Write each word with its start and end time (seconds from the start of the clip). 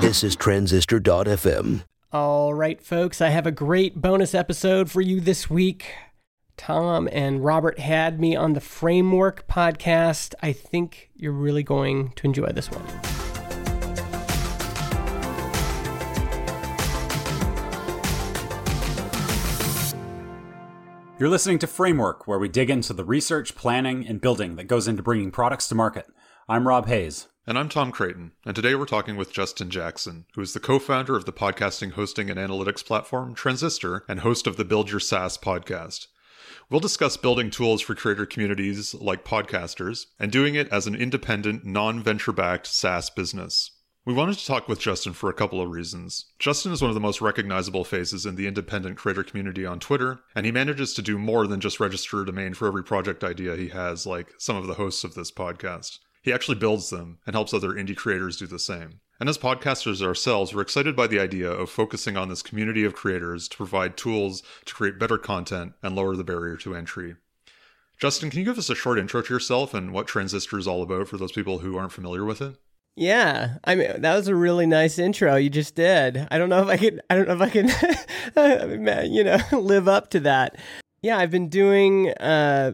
This 0.00 0.24
is 0.24 0.36
Transistor.fm. 0.36 1.84
All 2.12 2.54
right, 2.54 2.80
folks, 2.80 3.20
I 3.20 3.28
have 3.28 3.46
a 3.46 3.50
great 3.50 4.00
bonus 4.00 4.34
episode 4.34 4.90
for 4.90 5.00
you 5.00 5.20
this 5.20 5.50
week. 5.50 5.92
Tom 6.56 7.08
and 7.12 7.44
Robert 7.44 7.78
had 7.78 8.18
me 8.18 8.34
on 8.34 8.54
the 8.54 8.60
Framework 8.60 9.46
podcast. 9.46 10.34
I 10.40 10.52
think 10.52 11.10
you're 11.14 11.32
really 11.32 11.62
going 11.62 12.12
to 12.16 12.26
enjoy 12.26 12.48
this 12.48 12.70
one. 12.70 12.84
You're 21.18 21.28
listening 21.28 21.58
to 21.58 21.66
Framework, 21.66 22.28
where 22.28 22.38
we 22.38 22.48
dig 22.48 22.70
into 22.70 22.92
the 22.92 23.04
research, 23.04 23.56
planning, 23.56 24.06
and 24.06 24.20
building 24.20 24.56
that 24.56 24.68
goes 24.68 24.88
into 24.88 25.02
bringing 25.02 25.30
products 25.32 25.68
to 25.68 25.74
market. 25.74 26.06
I'm 26.48 26.66
Rob 26.66 26.86
Hayes. 26.86 27.28
And 27.48 27.58
I'm 27.58 27.70
Tom 27.70 27.92
Creighton, 27.92 28.32
and 28.44 28.54
today 28.54 28.74
we're 28.74 28.84
talking 28.84 29.16
with 29.16 29.32
Justin 29.32 29.70
Jackson, 29.70 30.26
who 30.34 30.42
is 30.42 30.52
the 30.52 30.60
co 30.60 30.78
founder 30.78 31.16
of 31.16 31.24
the 31.24 31.32
podcasting 31.32 31.92
hosting 31.92 32.28
and 32.28 32.38
analytics 32.38 32.84
platform 32.84 33.34
Transistor 33.34 34.04
and 34.06 34.20
host 34.20 34.46
of 34.46 34.58
the 34.58 34.66
Build 34.66 34.90
Your 34.90 35.00
SaaS 35.00 35.38
podcast. 35.38 36.08
We'll 36.68 36.80
discuss 36.80 37.16
building 37.16 37.48
tools 37.48 37.80
for 37.80 37.94
creator 37.94 38.26
communities 38.26 38.92
like 38.92 39.24
podcasters 39.24 40.08
and 40.20 40.30
doing 40.30 40.56
it 40.56 40.68
as 40.68 40.86
an 40.86 40.94
independent, 40.94 41.64
non 41.64 42.02
venture 42.02 42.32
backed 42.32 42.66
SaaS 42.66 43.08
business. 43.08 43.70
We 44.04 44.12
wanted 44.12 44.36
to 44.36 44.46
talk 44.46 44.68
with 44.68 44.78
Justin 44.78 45.14
for 45.14 45.30
a 45.30 45.34
couple 45.34 45.62
of 45.62 45.70
reasons. 45.70 46.26
Justin 46.38 46.72
is 46.72 46.82
one 46.82 46.90
of 46.90 46.94
the 46.94 47.00
most 47.00 47.22
recognizable 47.22 47.84
faces 47.84 48.26
in 48.26 48.36
the 48.36 48.46
independent 48.46 48.98
creator 48.98 49.24
community 49.24 49.64
on 49.64 49.80
Twitter, 49.80 50.20
and 50.34 50.44
he 50.44 50.52
manages 50.52 50.92
to 50.92 51.02
do 51.02 51.16
more 51.16 51.46
than 51.46 51.60
just 51.60 51.80
register 51.80 52.20
a 52.20 52.26
domain 52.26 52.52
for 52.52 52.68
every 52.68 52.84
project 52.84 53.24
idea 53.24 53.56
he 53.56 53.68
has, 53.68 54.04
like 54.04 54.34
some 54.36 54.56
of 54.56 54.66
the 54.66 54.74
hosts 54.74 55.02
of 55.02 55.14
this 55.14 55.32
podcast. 55.32 56.00
He 56.28 56.34
actually 56.34 56.58
builds 56.58 56.90
them 56.90 57.20
and 57.26 57.34
helps 57.34 57.54
other 57.54 57.70
indie 57.70 57.96
creators 57.96 58.36
do 58.36 58.46
the 58.46 58.58
same. 58.58 59.00
And 59.18 59.30
as 59.30 59.38
podcasters 59.38 60.02
ourselves, 60.02 60.54
we're 60.54 60.60
excited 60.60 60.94
by 60.94 61.06
the 61.06 61.18
idea 61.18 61.50
of 61.50 61.70
focusing 61.70 62.18
on 62.18 62.28
this 62.28 62.42
community 62.42 62.84
of 62.84 62.94
creators 62.94 63.48
to 63.48 63.56
provide 63.56 63.96
tools 63.96 64.42
to 64.66 64.74
create 64.74 64.98
better 64.98 65.16
content 65.16 65.72
and 65.82 65.96
lower 65.96 66.16
the 66.16 66.24
barrier 66.24 66.58
to 66.58 66.76
entry. 66.76 67.16
Justin, 67.96 68.28
can 68.28 68.40
you 68.40 68.44
give 68.44 68.58
us 68.58 68.68
a 68.68 68.74
short 68.74 68.98
intro 68.98 69.22
to 69.22 69.32
yourself 69.32 69.72
and 69.72 69.90
what 69.90 70.06
Transistor 70.06 70.58
is 70.58 70.68
all 70.68 70.82
about 70.82 71.08
for 71.08 71.16
those 71.16 71.32
people 71.32 71.60
who 71.60 71.78
aren't 71.78 71.92
familiar 71.92 72.26
with 72.26 72.42
it? 72.42 72.56
Yeah, 72.94 73.56
I 73.64 73.74
mean 73.74 74.02
that 74.02 74.14
was 74.14 74.28
a 74.28 74.34
really 74.34 74.66
nice 74.66 74.98
intro 74.98 75.36
you 75.36 75.48
just 75.48 75.76
did. 75.76 76.28
I 76.30 76.36
don't 76.36 76.50
know 76.50 76.60
if 76.60 76.68
I 76.68 76.76
could. 76.76 77.00
I 77.08 77.14
don't 77.14 77.26
know 77.26 77.36
if 77.36 77.40
I 77.40 77.48
can, 77.48 79.10
you 79.10 79.24
know, 79.24 79.38
live 79.58 79.88
up 79.88 80.10
to 80.10 80.20
that. 80.20 80.56
Yeah, 81.00 81.16
I've 81.16 81.30
been 81.30 81.48
doing 81.48 82.10
uh, 82.10 82.72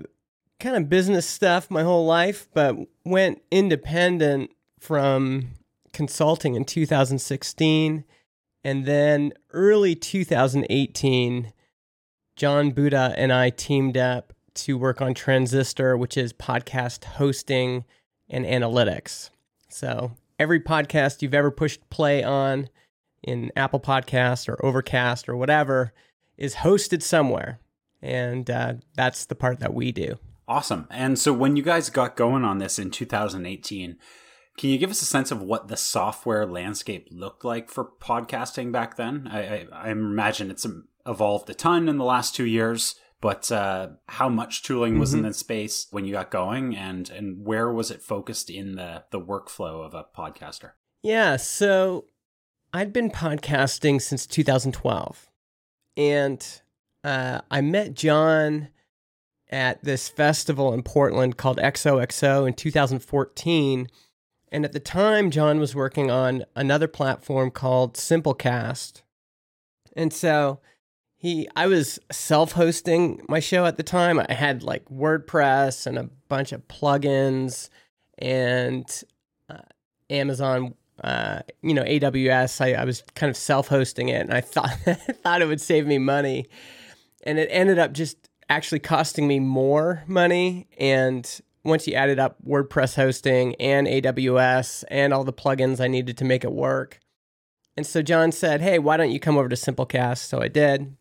kind 0.60 0.76
of 0.76 0.88
business 0.88 1.26
stuff 1.26 1.70
my 1.70 1.82
whole 1.82 2.06
life, 2.06 2.48
but 2.54 2.76
went 3.04 3.42
independent 3.50 4.50
from 4.78 5.50
consulting 5.92 6.54
in 6.54 6.64
2016, 6.64 8.04
and 8.62 8.86
then 8.86 9.32
early 9.52 9.94
2018, 9.94 11.52
John 12.36 12.70
Buddha 12.70 13.14
and 13.16 13.32
I 13.32 13.50
teamed 13.50 13.96
up 13.96 14.32
to 14.54 14.78
work 14.78 15.00
on 15.00 15.14
Transistor, 15.14 15.96
which 15.96 16.16
is 16.16 16.32
podcast 16.32 17.04
hosting 17.04 17.84
and 18.28 18.44
analytics. 18.44 19.30
So 19.68 20.12
every 20.38 20.60
podcast 20.60 21.22
you've 21.22 21.34
ever 21.34 21.50
pushed 21.50 21.88
play 21.90 22.22
on 22.22 22.68
in 23.22 23.50
Apple 23.56 23.80
Podcasts 23.80 24.48
or 24.48 24.64
Overcast 24.64 25.28
or 25.28 25.36
whatever 25.36 25.92
is 26.36 26.56
hosted 26.56 27.02
somewhere. 27.02 27.60
And 28.02 28.50
uh, 28.50 28.74
that's 28.94 29.26
the 29.26 29.34
part 29.34 29.60
that 29.60 29.74
we 29.74 29.92
do. 29.92 30.18
Awesome. 30.46 30.86
And 30.90 31.18
so 31.18 31.32
when 31.32 31.56
you 31.56 31.62
guys 31.62 31.90
got 31.90 32.16
going 32.16 32.44
on 32.44 32.58
this 32.58 32.78
in 32.78 32.90
2018, 32.90 33.96
can 34.56 34.70
you 34.70 34.78
give 34.78 34.90
us 34.90 35.02
a 35.02 35.06
sense 35.06 35.30
of 35.30 35.42
what 35.42 35.68
the 35.68 35.76
software 35.76 36.46
landscape 36.46 37.08
looked 37.10 37.44
like 37.44 37.70
for 37.70 37.90
podcasting 38.00 38.70
back 38.70 38.96
then? 38.96 39.28
I, 39.30 39.40
I, 39.40 39.66
I 39.72 39.90
imagine 39.90 40.50
it's 40.50 40.66
evolved 41.06 41.50
a 41.50 41.54
ton 41.54 41.88
in 41.88 41.98
the 41.98 42.04
last 42.04 42.34
two 42.34 42.46
years 42.46 42.94
but 43.24 43.50
uh, 43.50 43.88
how 44.06 44.28
much 44.28 44.62
tooling 44.62 44.98
was 44.98 45.10
mm-hmm. 45.10 45.20
in 45.20 45.30
the 45.30 45.32
space 45.32 45.86
when 45.90 46.04
you 46.04 46.12
got 46.12 46.30
going 46.30 46.76
and 46.76 47.08
and 47.08 47.46
where 47.46 47.72
was 47.72 47.90
it 47.90 48.02
focused 48.02 48.50
in 48.50 48.76
the 48.76 49.02
the 49.12 49.20
workflow 49.20 49.84
of 49.84 49.94
a 49.94 50.04
podcaster 50.16 50.72
yeah 51.02 51.36
so 51.36 52.04
i'd 52.74 52.92
been 52.92 53.10
podcasting 53.10 54.00
since 54.00 54.26
2012 54.26 55.26
and 55.96 56.60
uh, 57.02 57.40
i 57.50 57.62
met 57.62 57.94
john 57.94 58.68
at 59.50 59.82
this 59.84 60.08
festival 60.08 60.72
in 60.72 60.82
portland 60.82 61.36
called 61.36 61.58
xoxo 61.58 62.46
in 62.46 62.54
2014 62.54 63.88
and 64.50 64.64
at 64.64 64.72
the 64.72 64.80
time 64.80 65.30
john 65.30 65.58
was 65.58 65.74
working 65.74 66.10
on 66.10 66.44
another 66.56 66.88
platform 66.88 67.50
called 67.50 67.94
simplecast 67.94 69.02
and 69.96 70.12
so 70.12 70.60
he 71.24 71.48
I 71.56 71.68
was 71.68 71.98
self-hosting 72.12 73.22
my 73.30 73.40
show 73.40 73.64
at 73.64 73.78
the 73.78 73.82
time. 73.82 74.20
I 74.20 74.34
had 74.34 74.62
like 74.62 74.84
WordPress 74.90 75.86
and 75.86 75.96
a 75.96 76.10
bunch 76.28 76.52
of 76.52 76.68
plugins 76.68 77.70
and 78.18 78.84
uh, 79.48 79.62
Amazon 80.10 80.74
uh, 81.02 81.40
you 81.62 81.72
know 81.72 81.82
AWS. 81.82 82.60
I, 82.60 82.74
I 82.74 82.84
was 82.84 83.02
kind 83.14 83.30
of 83.30 83.38
self-hosting 83.38 84.10
it, 84.10 84.20
and 84.20 84.34
I 84.34 84.42
thought 84.42 84.76
thought 85.22 85.40
it 85.40 85.46
would 85.46 85.62
save 85.62 85.86
me 85.86 85.96
money, 85.96 86.46
and 87.22 87.38
it 87.38 87.48
ended 87.50 87.78
up 87.78 87.94
just 87.94 88.28
actually 88.48 88.80
costing 88.80 89.26
me 89.26 89.40
more 89.40 90.04
money. 90.06 90.68
And 90.78 91.28
once 91.64 91.86
you 91.86 91.94
added 91.94 92.18
up 92.18 92.36
WordPress 92.46 92.96
hosting 92.96 93.54
and 93.56 93.86
AWS 93.86 94.84
and 94.88 95.12
all 95.12 95.24
the 95.24 95.32
plugins 95.32 95.80
I 95.80 95.88
needed 95.88 96.16
to 96.18 96.24
make 96.24 96.44
it 96.44 96.52
work, 96.52 97.00
and 97.76 97.86
so 97.86 98.02
John 98.02 98.32
said, 98.32 98.60
"Hey, 98.60 98.78
why 98.78 98.96
don't 98.96 99.10
you 99.10 99.18
come 99.18 99.36
over 99.36 99.48
to 99.48 99.56
Simplecast?" 99.56 100.18
So 100.18 100.40
I 100.40 100.48
did. 100.48 100.96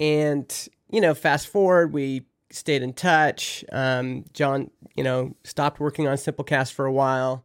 And, 0.00 0.68
you 0.90 1.00
know, 1.00 1.14
fast 1.14 1.48
forward, 1.48 1.92
we 1.92 2.26
stayed 2.50 2.82
in 2.82 2.92
touch. 2.92 3.64
Um, 3.72 4.24
John, 4.32 4.70
you 4.96 5.04
know, 5.04 5.36
stopped 5.44 5.80
working 5.80 6.08
on 6.08 6.16
Simplecast 6.16 6.72
for 6.72 6.86
a 6.86 6.92
while. 6.92 7.44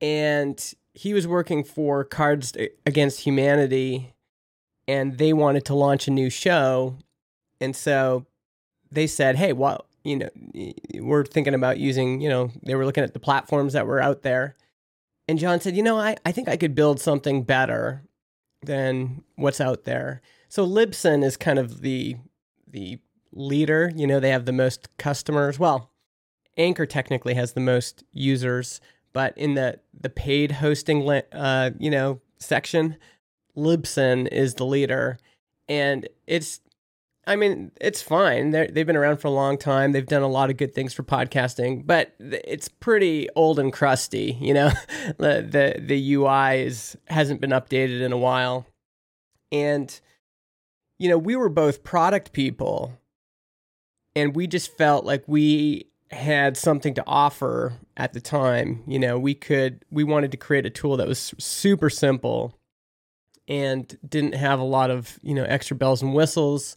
And 0.00 0.62
he 0.92 1.14
was 1.14 1.26
working 1.26 1.64
for 1.64 2.04
Cards 2.04 2.52
Against 2.86 3.20
Humanity, 3.20 4.14
and 4.86 5.18
they 5.18 5.32
wanted 5.32 5.64
to 5.66 5.74
launch 5.74 6.06
a 6.06 6.12
new 6.12 6.30
show. 6.30 6.98
And 7.60 7.74
so 7.74 8.26
they 8.90 9.06
said, 9.06 9.36
hey, 9.36 9.52
well, 9.52 9.86
you 10.04 10.16
know, 10.16 10.28
we're 11.00 11.24
thinking 11.24 11.54
about 11.54 11.78
using, 11.78 12.20
you 12.20 12.28
know, 12.28 12.50
they 12.62 12.74
were 12.74 12.84
looking 12.84 13.04
at 13.04 13.14
the 13.14 13.20
platforms 13.20 13.72
that 13.72 13.86
were 13.86 14.00
out 14.00 14.22
there. 14.22 14.56
And 15.26 15.38
John 15.38 15.60
said, 15.60 15.76
you 15.76 15.82
know, 15.82 15.98
I, 15.98 16.16
I 16.26 16.32
think 16.32 16.48
I 16.48 16.56
could 16.56 16.74
build 16.74 17.00
something 17.00 17.42
better 17.42 18.02
than 18.62 19.24
what's 19.36 19.60
out 19.60 19.84
there. 19.84 20.20
So 20.48 20.66
Libsyn 20.66 21.24
is 21.24 21.36
kind 21.36 21.58
of 21.58 21.80
the 21.80 22.16
the 22.68 22.98
leader. 23.32 23.90
You 23.94 24.06
know, 24.06 24.20
they 24.20 24.30
have 24.30 24.44
the 24.44 24.52
most 24.52 24.88
customers. 24.98 25.58
Well, 25.58 25.90
Anchor 26.56 26.86
technically 26.86 27.34
has 27.34 27.52
the 27.52 27.60
most 27.60 28.04
users, 28.12 28.80
but 29.12 29.36
in 29.38 29.54
the 29.54 29.80
the 29.98 30.10
paid 30.10 30.52
hosting, 30.52 31.08
uh, 31.10 31.70
you 31.78 31.90
know, 31.90 32.20
section, 32.38 32.96
Libsyn 33.56 34.28
is 34.28 34.54
the 34.54 34.66
leader, 34.66 35.18
and 35.68 36.08
it's. 36.26 36.60
I 37.26 37.36
mean, 37.36 37.72
it's 37.80 38.02
fine. 38.02 38.50
they 38.50 38.66
they've 38.66 38.86
been 38.86 38.96
around 38.96 39.18
for 39.18 39.28
a 39.28 39.32
long 39.32 39.58
time. 39.58 39.92
They've 39.92 40.06
done 40.06 40.22
a 40.22 40.28
lot 40.28 40.50
of 40.50 40.56
good 40.56 40.74
things 40.74 40.92
for 40.92 41.02
podcasting, 41.02 41.86
but 41.86 42.14
it's 42.18 42.68
pretty 42.68 43.28
old 43.34 43.58
and 43.58 43.72
crusty. 43.72 44.36
You 44.40 44.54
know, 44.54 44.70
the 45.18 45.46
the 45.48 45.80
the 45.80 46.14
UI 46.14 46.62
is 46.62 46.96
hasn't 47.06 47.40
been 47.40 47.50
updated 47.50 48.00
in 48.00 48.12
a 48.12 48.18
while, 48.18 48.66
and 49.50 50.00
you 50.98 51.08
know, 51.08 51.18
we 51.18 51.36
were 51.36 51.48
both 51.48 51.82
product 51.82 52.32
people 52.32 52.98
and 54.16 54.34
we 54.34 54.46
just 54.46 54.76
felt 54.76 55.04
like 55.04 55.24
we 55.26 55.86
had 56.10 56.56
something 56.56 56.94
to 56.94 57.04
offer 57.06 57.74
at 57.96 58.12
the 58.12 58.20
time. 58.20 58.82
You 58.86 58.98
know, 58.98 59.18
we 59.18 59.34
could, 59.34 59.84
we 59.90 60.04
wanted 60.04 60.30
to 60.32 60.36
create 60.36 60.66
a 60.66 60.70
tool 60.70 60.96
that 60.98 61.08
was 61.08 61.34
super 61.38 61.90
simple 61.90 62.58
and 63.48 63.98
didn't 64.08 64.34
have 64.34 64.60
a 64.60 64.64
lot 64.64 64.90
of, 64.90 65.18
you 65.22 65.34
know, 65.34 65.44
extra 65.44 65.76
bells 65.76 66.02
and 66.02 66.14
whistles. 66.14 66.76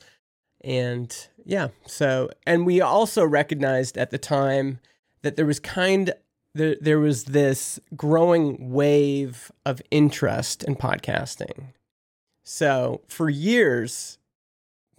And 0.62 1.16
yeah, 1.46 1.70
so, 1.86 2.30
and 2.46 2.66
we 2.66 2.82
also 2.82 3.26
recognized 3.26 3.98
at 3.98 4.12
the 4.12 4.18
time 4.18 4.80
that 5.22 5.36
there 5.36 5.46
was 5.46 5.60
kind 5.60 6.14
there, 6.54 6.76
there 6.82 7.00
was 7.00 7.26
this 7.26 7.80
growing 7.96 8.72
wave 8.72 9.52
of 9.66 9.82
interest 9.92 10.64
in 10.64 10.76
podcasting. 10.76 11.74
So 12.44 13.02
for 13.08 13.30
years, 13.30 14.18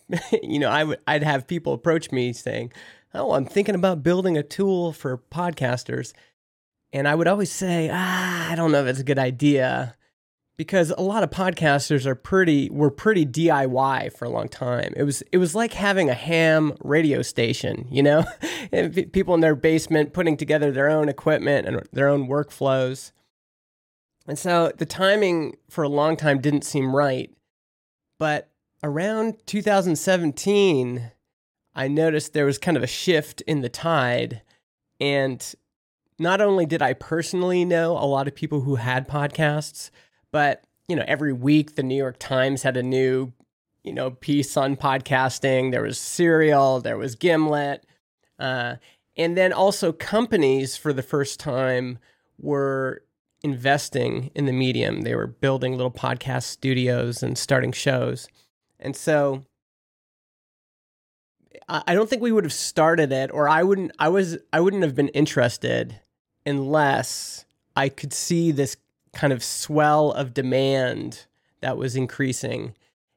you 0.43 0.59
know, 0.59 0.71
I 0.71 0.85
would 0.85 1.01
I'd 1.07 1.23
have 1.23 1.47
people 1.47 1.73
approach 1.73 2.13
me 2.13 2.33
saying, 2.33 2.73
"Oh, 3.15 3.33
I'm 3.33 3.45
thinking 3.45 3.75
about 3.75 4.03
building 4.03 4.37
a 4.39 4.43
tool 4.43 4.93
for 4.93 5.19
podcasters," 5.19 6.13
and 6.93 7.09
I 7.09 7.15
would 7.15 7.29
always 7.29 7.51
say, 7.51 7.91
"Ah, 7.93 8.51
I 8.51 8.55
don't 8.55 8.73
know 8.73 8.83
if 8.83 8.87
it's 8.87 9.01
a 9.01 9.05
good 9.05 9.19
idea." 9.19 9.97
Because 10.59 10.91
a 10.91 11.01
lot 11.01 11.23
of 11.23 11.31
podcasters 11.31 12.05
are 12.05 12.17
pretty 12.17 12.69
were 12.69 12.91
pretty 12.91 13.25
DIY 13.25 14.13
for 14.13 14.25
a 14.27 14.29
long 14.29 14.49
time. 14.49 14.93
It 14.97 15.05
was 15.05 15.23
it 15.33 15.39
was 15.39 15.55
like 15.55 15.73
having 15.73 16.11
a 16.11 16.15
ham 16.15 16.75
radio 16.83 17.23
station, 17.23 17.87
you 17.91 18.03
know, 18.03 18.25
people 19.13 19.35
in 19.35 19.41
their 19.41 19.55
basement 19.55 20.13
putting 20.13 20.37
together 20.37 20.71
their 20.71 20.91
own 20.91 21.09
equipment 21.09 21.67
and 21.67 21.81
their 21.93 22.09
own 22.09 22.29
workflows. 22.29 23.13
And 24.27 24.39
so 24.39 24.73
the 24.77 24.85
timing 24.85 25.57
for 25.71 25.85
a 25.85 25.89
long 25.89 26.17
time 26.17 26.41
didn't 26.41 26.65
seem 26.65 26.95
right. 26.95 27.31
But 28.19 28.51
around 28.83 29.37
2017, 29.47 31.13
I 31.75 31.89
noticed 31.89 32.33
there 32.33 32.45
was 32.45 32.59
kind 32.59 32.77
of 32.77 32.83
a 32.83 32.89
shift 32.89 33.41
in 33.43 33.63
the 33.63 33.69
tide. 33.69 34.43
And 35.01 35.55
not 36.19 36.41
only 36.41 36.67
did 36.67 36.83
I 36.83 36.93
personally 36.93 37.65
know 37.65 37.93
a 37.93 38.05
lot 38.05 38.27
of 38.29 38.35
people 38.35 38.63
who 38.63 38.75
had 38.75 39.09
podcasts, 39.09 39.91
but 40.33 40.65
you 40.89 40.97
know, 40.97 41.05
every 41.07 41.33
week 41.33 41.75
the 41.75 41.83
New 41.83 41.97
York 41.97 42.19
Times 42.19 42.63
had 42.63 42.77
a 42.77 42.83
new, 42.83 43.33
you 43.85 43.93
know, 43.93 44.11
piece 44.11 44.57
on 44.57 44.77
podcasting. 44.77 45.71
There 45.71 45.83
was 45.83 45.99
Serial, 45.99 46.81
there 46.81 46.97
was 46.97 47.15
Gimlet, 47.15 47.85
uh, 48.39 48.77
and 49.17 49.37
then 49.37 49.53
also 49.53 49.93
companies 49.93 50.77
for 50.77 50.93
the 50.93 51.03
first 51.03 51.39
time 51.39 51.99
were 52.39 53.03
investing 53.43 54.31
in 54.35 54.47
the 54.47 54.53
medium. 54.53 55.03
They 55.03 55.15
were 55.15 55.27
building 55.27 55.73
little 55.73 55.91
podcast 55.91 56.45
studios 56.45 57.23
and 57.23 57.37
starting 57.37 57.73
shows. 57.73 58.29
And 58.81 58.97
so 58.97 59.45
I 61.69 61.95
don't 61.95 62.09
think 62.09 62.23
we 62.23 62.33
would 62.33 62.45
have 62.45 62.53
started 62.53 63.13
it 63.13 63.31
or 63.33 63.49
I 63.49 63.63
wouldn't 63.63 63.93
I 63.99 64.09
was 64.09 64.39
I 64.53 64.61
wouldn't 64.61 64.83
have 64.83 64.95
been 64.95 65.09
interested 65.09 66.01
unless 66.47 67.45
I 67.77 67.89
could 67.89 68.13
see 68.13 68.53
this 68.53 68.77
kind 69.13 69.33
of 69.33 69.43
swell 69.43 70.13
of 70.13 70.35
demand 70.35 71.27
that 71.61 71.77
was 71.77 71.97
increasing. 71.97 72.75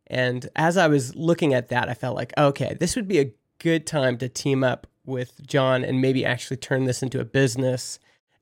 And 0.08 0.50
as 0.56 0.78
I 0.78 0.88
was 0.88 1.16
looking 1.16 1.54
at 1.54 1.70
that, 1.70 1.90
I 1.90 1.94
felt 1.94 2.16
like, 2.16 2.34
okay, 2.38 2.76
this 2.80 2.96
would 2.96 3.08
be 3.08 3.20
a 3.20 3.34
good 3.60 3.86
time 3.86 4.18
to 4.18 4.30
team 4.30 4.64
up 4.64 4.88
with 5.06 5.46
John 5.46 5.84
and 5.84 6.02
maybe 6.02 6.26
actually 6.26 6.58
turn 6.58 6.86
this 6.86 7.02
into 7.02 7.20
a 7.20 7.26
business 7.26 8.00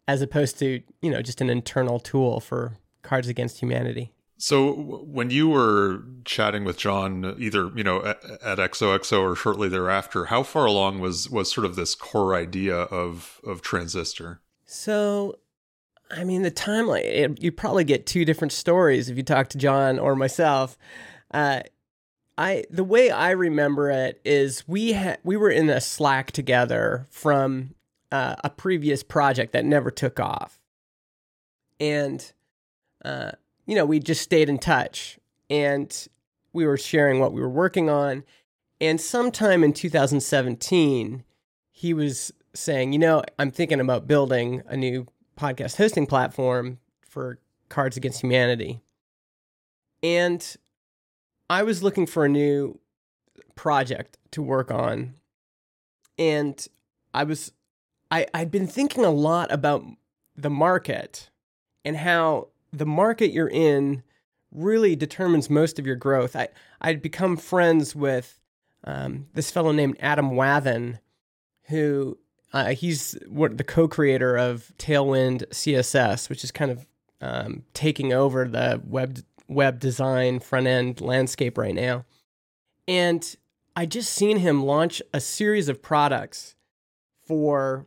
as 0.08 0.22
opposed 0.22 0.58
to, 0.60 0.82
you 1.02 1.12
know, 1.12 1.22
just 1.22 1.42
an 1.42 1.50
internal 1.50 2.00
tool 2.00 2.40
for 2.40 2.78
Cards 3.04 3.28
Against 3.28 3.60
Humanity. 3.60 4.12
So 4.38 4.72
when 4.74 5.32
you 5.32 5.50
were 5.50 6.04
chatting 6.24 6.64
with 6.64 6.78
John, 6.78 7.36
either 7.38 7.72
you 7.76 7.84
know 7.84 8.04
at, 8.06 8.24
at, 8.42 8.58
XOXO 8.58 9.22
or 9.22 9.36
shortly 9.36 9.68
thereafter, 9.68 10.26
how 10.26 10.44
far 10.44 10.66
along 10.66 11.00
was 11.00 11.30
was 11.30 11.52
sort 11.52 11.66
of 11.66 11.76
this 11.76 11.94
core 11.94 12.34
idea 12.34 12.76
of 12.76 13.42
of 13.44 13.62
Transistor? 13.62 14.40
So, 14.66 15.40
I 16.12 16.24
mean, 16.24 16.42
the 16.42 16.52
timeline 16.52 17.42
you 17.42 17.52
probably 17.52 17.84
get 17.84 18.06
two 18.06 18.26
different 18.26 18.52
stories 18.52 19.10
if 19.10 19.18
you 19.18 19.24
talk 19.24 19.50
to 19.50 19.58
John 19.58 20.00
or 20.00 20.16
myself. 20.16 20.78
Uh, 21.32 21.62
I 22.38 22.64
the 22.72 22.84
way 22.84 23.12
I 23.12 23.32
remember 23.32 23.90
it 23.92 24.20
is 24.26 24.68
we 24.68 24.98
we 25.24 25.38
were 25.38 25.52
in 25.52 25.70
a 25.70 25.82
Slack 25.82 26.32
together 26.32 27.06
from 27.12 27.76
uh, 28.12 28.36
a 28.44 28.50
previous 28.50 29.04
project 29.04 29.54
that 29.54 29.66
never 29.66 29.92
took 29.92 30.20
off, 30.20 30.60
and 31.80 32.32
uh, 33.06 33.32
you 33.68 33.76
know 33.76 33.86
we 33.86 34.00
just 34.00 34.22
stayed 34.22 34.50
in 34.50 34.58
touch 34.58 35.20
and 35.50 36.08
we 36.54 36.66
were 36.66 36.78
sharing 36.78 37.20
what 37.20 37.34
we 37.34 37.42
were 37.42 37.50
working 37.50 37.90
on. 37.90 38.24
And 38.82 39.00
sometime 39.00 39.64
in 39.64 39.74
2017, 39.74 41.24
he 41.72 41.94
was 41.94 42.32
saying, 42.54 42.94
you 42.94 43.00
know, 43.00 43.24
I'm 43.38 43.52
thinking 43.52 43.80
about 43.80 44.08
building 44.08 44.64
a 44.68 44.78
new 44.78 45.08
podcast 45.40 45.78
hosting 45.78 46.06
platform 46.06 46.80
for 47.02 47.40
Cards 47.70 47.98
Against 47.98 48.22
Humanity. 48.22 48.82
And 50.04 50.46
I 51.50 51.64
was 51.64 51.82
looking 51.82 52.06
for 52.06 52.26
a 52.26 52.30
new 52.30 52.80
project 53.56 54.18
to 54.32 54.42
work 54.42 54.70
on. 54.72 55.16
And 56.18 56.68
I 57.14 57.24
was 57.24 57.52
I, 58.12 58.26
I'd 58.34 58.52
been 58.52 58.68
thinking 58.68 59.06
a 59.06 59.12
lot 59.12 59.52
about 59.52 59.86
the 60.36 60.50
market 60.50 61.30
and 61.86 61.98
how 61.98 62.48
the 62.72 62.86
market 62.86 63.32
you're 63.32 63.50
in 63.50 64.04
really 64.52 64.96
determines 64.96 65.50
most 65.50 65.78
of 65.78 65.86
your 65.86 65.96
growth. 65.96 66.36
I, 66.36 66.50
I'd 66.82 67.02
become 67.02 67.38
friends 67.38 67.96
with 67.96 68.40
um, 68.84 69.28
this 69.34 69.52
fellow 69.52 69.72
named 69.72 69.98
Adam 70.00 70.32
Wathan, 70.32 71.00
who 71.64 72.18
uh, 72.54 72.70
he's 72.70 73.18
what 73.28 73.58
the 73.58 73.64
co-creator 73.64 74.36
of 74.36 74.72
Tailwind 74.78 75.48
CSS, 75.50 76.30
which 76.30 76.44
is 76.44 76.52
kind 76.52 76.72
of 76.72 76.86
um, 77.22 77.64
taking 77.74 78.14
over 78.14 78.48
the 78.48 78.82
web 78.86 79.20
web 79.48 79.80
design 79.80 80.40
front 80.40 80.68
end 80.68 81.02
landscape 81.02 81.58
right 81.58 81.76
now. 81.76 82.06
And 82.88 83.36
I 83.76 83.86
just 83.86 84.14
seen 84.14 84.38
him 84.38 84.64
launch 84.64 85.02
a 85.14 85.20
series 85.20 85.70
of 85.70 85.82
products 85.82 86.56
for 87.22 87.86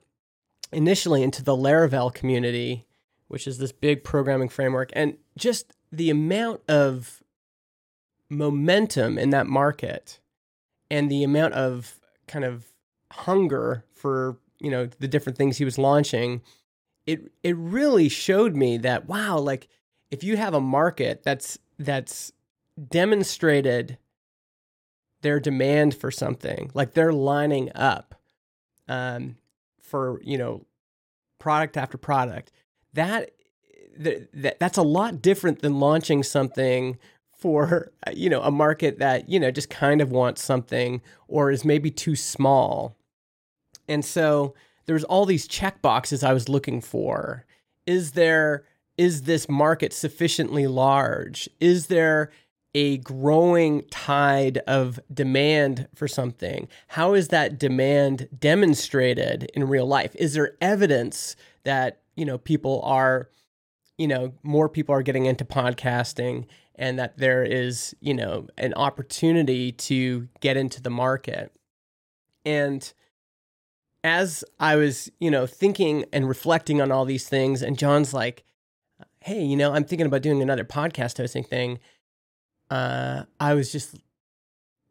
initially 0.73 1.23
into 1.23 1.43
the 1.43 1.56
Laravel 1.56 2.12
community, 2.12 2.87
which 3.29 3.47
is 3.47 3.59
this 3.59 3.73
big 3.73 4.05
programming 4.05 4.49
framework, 4.49 4.91
and 4.94 5.17
just 5.37 5.73
the 5.91 6.11
amount 6.11 6.61
of 6.69 7.23
momentum 8.31 9.19
in 9.19 9.31
that 9.31 9.47
market 9.47 10.20
and 10.91 11.11
the 11.11 11.23
amount 11.23 11.55
of 11.55 12.00
kind 12.26 12.44
of 12.44 12.67
hunger 13.12 13.85
for 13.93 14.38
you 14.62 14.70
know 14.70 14.87
the 14.87 15.09
different 15.09 15.37
things 15.37 15.59
he 15.59 15.64
was 15.64 15.79
launching 15.79 16.41
it 17.06 17.32
it 17.43 17.56
really 17.56 18.09
showed 18.09 18.55
me 18.55 18.79
that 18.79 19.06
wow 19.06 19.38
like 19.38 19.69
if 20.11 20.23
you 20.23 20.37
have 20.37 20.55
a 20.55 20.61
market 20.61 21.23
that's 21.23 21.59
that's 21.79 22.32
demonstrated 22.88 23.99
their 25.23 25.41
demand 25.41 25.94
for 25.94 26.11
something 26.11 26.70
like 26.75 26.94
they're 26.94 27.12
lining 27.12 27.70
up 27.75 28.14
um, 28.88 29.37
for 29.81 30.20
you 30.23 30.38
know 30.38 30.64
product 31.38 31.76
after 31.76 31.99
product 31.99 32.53
that, 32.93 33.31
that 33.97 34.59
that's 34.59 34.79
a 34.79 34.82
lot 34.82 35.20
different 35.20 35.61
than 35.61 35.81
launching 35.81 36.23
something 36.23 36.99
for 37.37 37.91
you 38.12 38.31
know 38.31 38.41
a 38.43 38.50
market 38.50 38.99
that 38.99 39.29
you 39.29 39.41
know 39.41 39.50
just 39.50 39.69
kind 39.69 40.00
of 40.00 40.12
wants 40.12 40.43
something 40.43 41.03
or 41.26 41.50
is 41.50 41.64
maybe 41.64 41.91
too 41.91 42.14
small 42.14 42.97
and 43.92 44.04
so 44.04 44.54
there's 44.86 45.04
all 45.04 45.26
these 45.26 45.46
check 45.46 45.82
boxes 45.82 46.24
i 46.24 46.32
was 46.32 46.48
looking 46.48 46.80
for. 46.80 47.44
Is 47.86 48.12
there 48.12 48.64
is 48.98 49.22
this 49.22 49.48
market 49.48 49.92
sufficiently 49.92 50.66
large? 50.66 51.48
Is 51.60 51.86
there 51.86 52.30
a 52.74 52.98
growing 52.98 53.82
tide 53.90 54.58
of 54.66 54.98
demand 55.12 55.88
for 55.94 56.08
something? 56.08 56.68
How 56.88 57.14
is 57.14 57.28
that 57.28 57.58
demand 57.58 58.28
demonstrated 58.38 59.50
in 59.54 59.68
real 59.68 59.86
life? 59.86 60.14
Is 60.16 60.34
there 60.34 60.56
evidence 60.60 61.36
that 61.64 62.00
you 62.16 62.24
know 62.24 62.38
people 62.38 62.80
are 62.82 63.28
you 63.98 64.08
know 64.08 64.32
more 64.42 64.68
people 64.68 64.94
are 64.94 65.02
getting 65.02 65.26
into 65.26 65.44
podcasting 65.44 66.46
and 66.76 66.99
that 66.99 67.18
there 67.18 67.44
is 67.44 67.94
you 68.00 68.14
know 68.14 68.46
an 68.56 68.72
opportunity 68.75 69.70
to 69.72 70.28
get 70.40 70.56
into 70.56 70.80
the 70.80 70.90
market? 70.90 71.52
And 72.44 72.90
as 74.04 74.44
i 74.59 74.76
was 74.76 75.11
you 75.21 75.30
know 75.30 75.47
thinking 75.47 76.04
and 76.12 76.28
reflecting 76.28 76.80
on 76.80 76.90
all 76.90 77.04
these 77.04 77.28
things 77.28 77.62
and 77.62 77.78
john's 77.78 78.12
like 78.12 78.44
hey 79.21 79.42
you 79.42 79.56
know 79.56 79.73
i'm 79.73 79.85
thinking 79.85 80.06
about 80.06 80.23
doing 80.23 80.42
another 80.42 80.64
podcast 80.64 81.18
hosting 81.18 81.44
thing 81.44 81.78
uh, 82.73 83.25
I 83.38 83.52
was 83.52 83.71
just, 83.71 83.97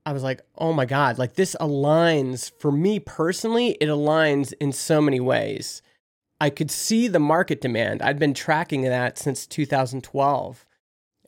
I 0.05 0.13
was 0.13 0.21
like, 0.21 0.41
oh 0.55 0.71
my 0.71 0.85
God, 0.85 1.17
like 1.17 1.33
this 1.33 1.55
aligns 1.59 2.51
for 2.59 2.71
me 2.71 2.99
personally, 2.99 3.71
it 3.81 3.87
aligns 3.87 4.53
in 4.61 4.71
so 4.71 5.01
many 5.01 5.19
ways. 5.19 5.81
I 6.39 6.51
could 6.51 6.69
see 6.69 7.07
the 7.07 7.19
market 7.19 7.59
demand. 7.59 8.03
I'd 8.03 8.19
been 8.19 8.35
tracking 8.35 8.83
that 8.83 9.17
since 9.17 9.47
2012. 9.47 10.63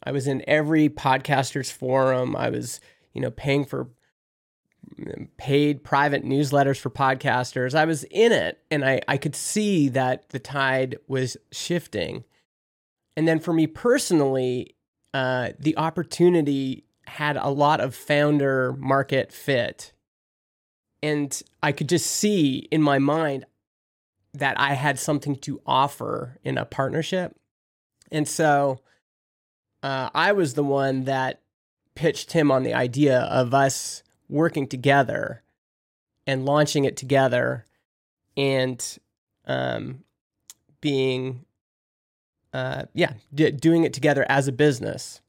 I 0.03 0.11
was 0.11 0.27
in 0.27 0.43
every 0.47 0.89
podcaster's 0.89 1.71
forum. 1.71 2.35
I 2.35 2.51
was, 2.51 2.79
you 3.13 3.21
know, 3.21 3.31
paying 3.31 3.65
for 3.65 3.89
paid 5.37 5.83
private 5.83 6.23
newsletters 6.23 6.79
for 6.79 6.89
podcasters. 6.89 7.75
I 7.75 7.85
was 7.85 8.03
in 8.05 8.31
it 8.31 8.59
and 8.69 8.85
I, 8.85 9.01
I 9.07 9.17
could 9.17 9.35
see 9.35 9.89
that 9.89 10.29
the 10.29 10.39
tide 10.39 10.97
was 11.07 11.37
shifting. 11.51 12.23
And 13.15 13.27
then 13.27 13.39
for 13.39 13.53
me 13.53 13.67
personally, 13.67 14.75
uh, 15.13 15.49
the 15.59 15.77
opportunity 15.77 16.85
had 17.05 17.37
a 17.37 17.49
lot 17.49 17.79
of 17.79 17.95
founder 17.95 18.73
market 18.73 19.31
fit. 19.31 19.93
And 21.01 21.41
I 21.61 21.71
could 21.71 21.89
just 21.89 22.07
see 22.07 22.67
in 22.71 22.81
my 22.81 22.97
mind 22.97 23.45
that 24.33 24.59
I 24.59 24.73
had 24.73 24.97
something 24.97 25.35
to 25.37 25.61
offer 25.65 26.39
in 26.43 26.57
a 26.57 26.65
partnership. 26.65 27.35
And 28.11 28.27
so 28.27 28.79
uh, 29.83 30.09
I 30.15 30.31
was 30.31 30.53
the 30.53 30.63
one 30.63 31.03
that 31.03 31.41
pitched 31.93 32.31
him 32.31 32.51
on 32.51 32.63
the 32.63 32.73
idea 32.73 33.19
of 33.19 33.53
us 33.53 34.01
working 34.33 34.67
together 34.67 35.43
and 36.27 36.45
launching 36.45 36.83
it 36.83 36.97
together 36.97 37.65
and 38.35 38.97
um, 39.45 40.03
being 40.81 41.45
uh, 42.53 42.83
yeah, 42.93 43.13
d- 43.33 43.51
doing 43.51 43.83
it 43.83 43.93
together 43.93 44.25
as 44.29 44.47
a 44.47 44.51
business. 44.51 45.21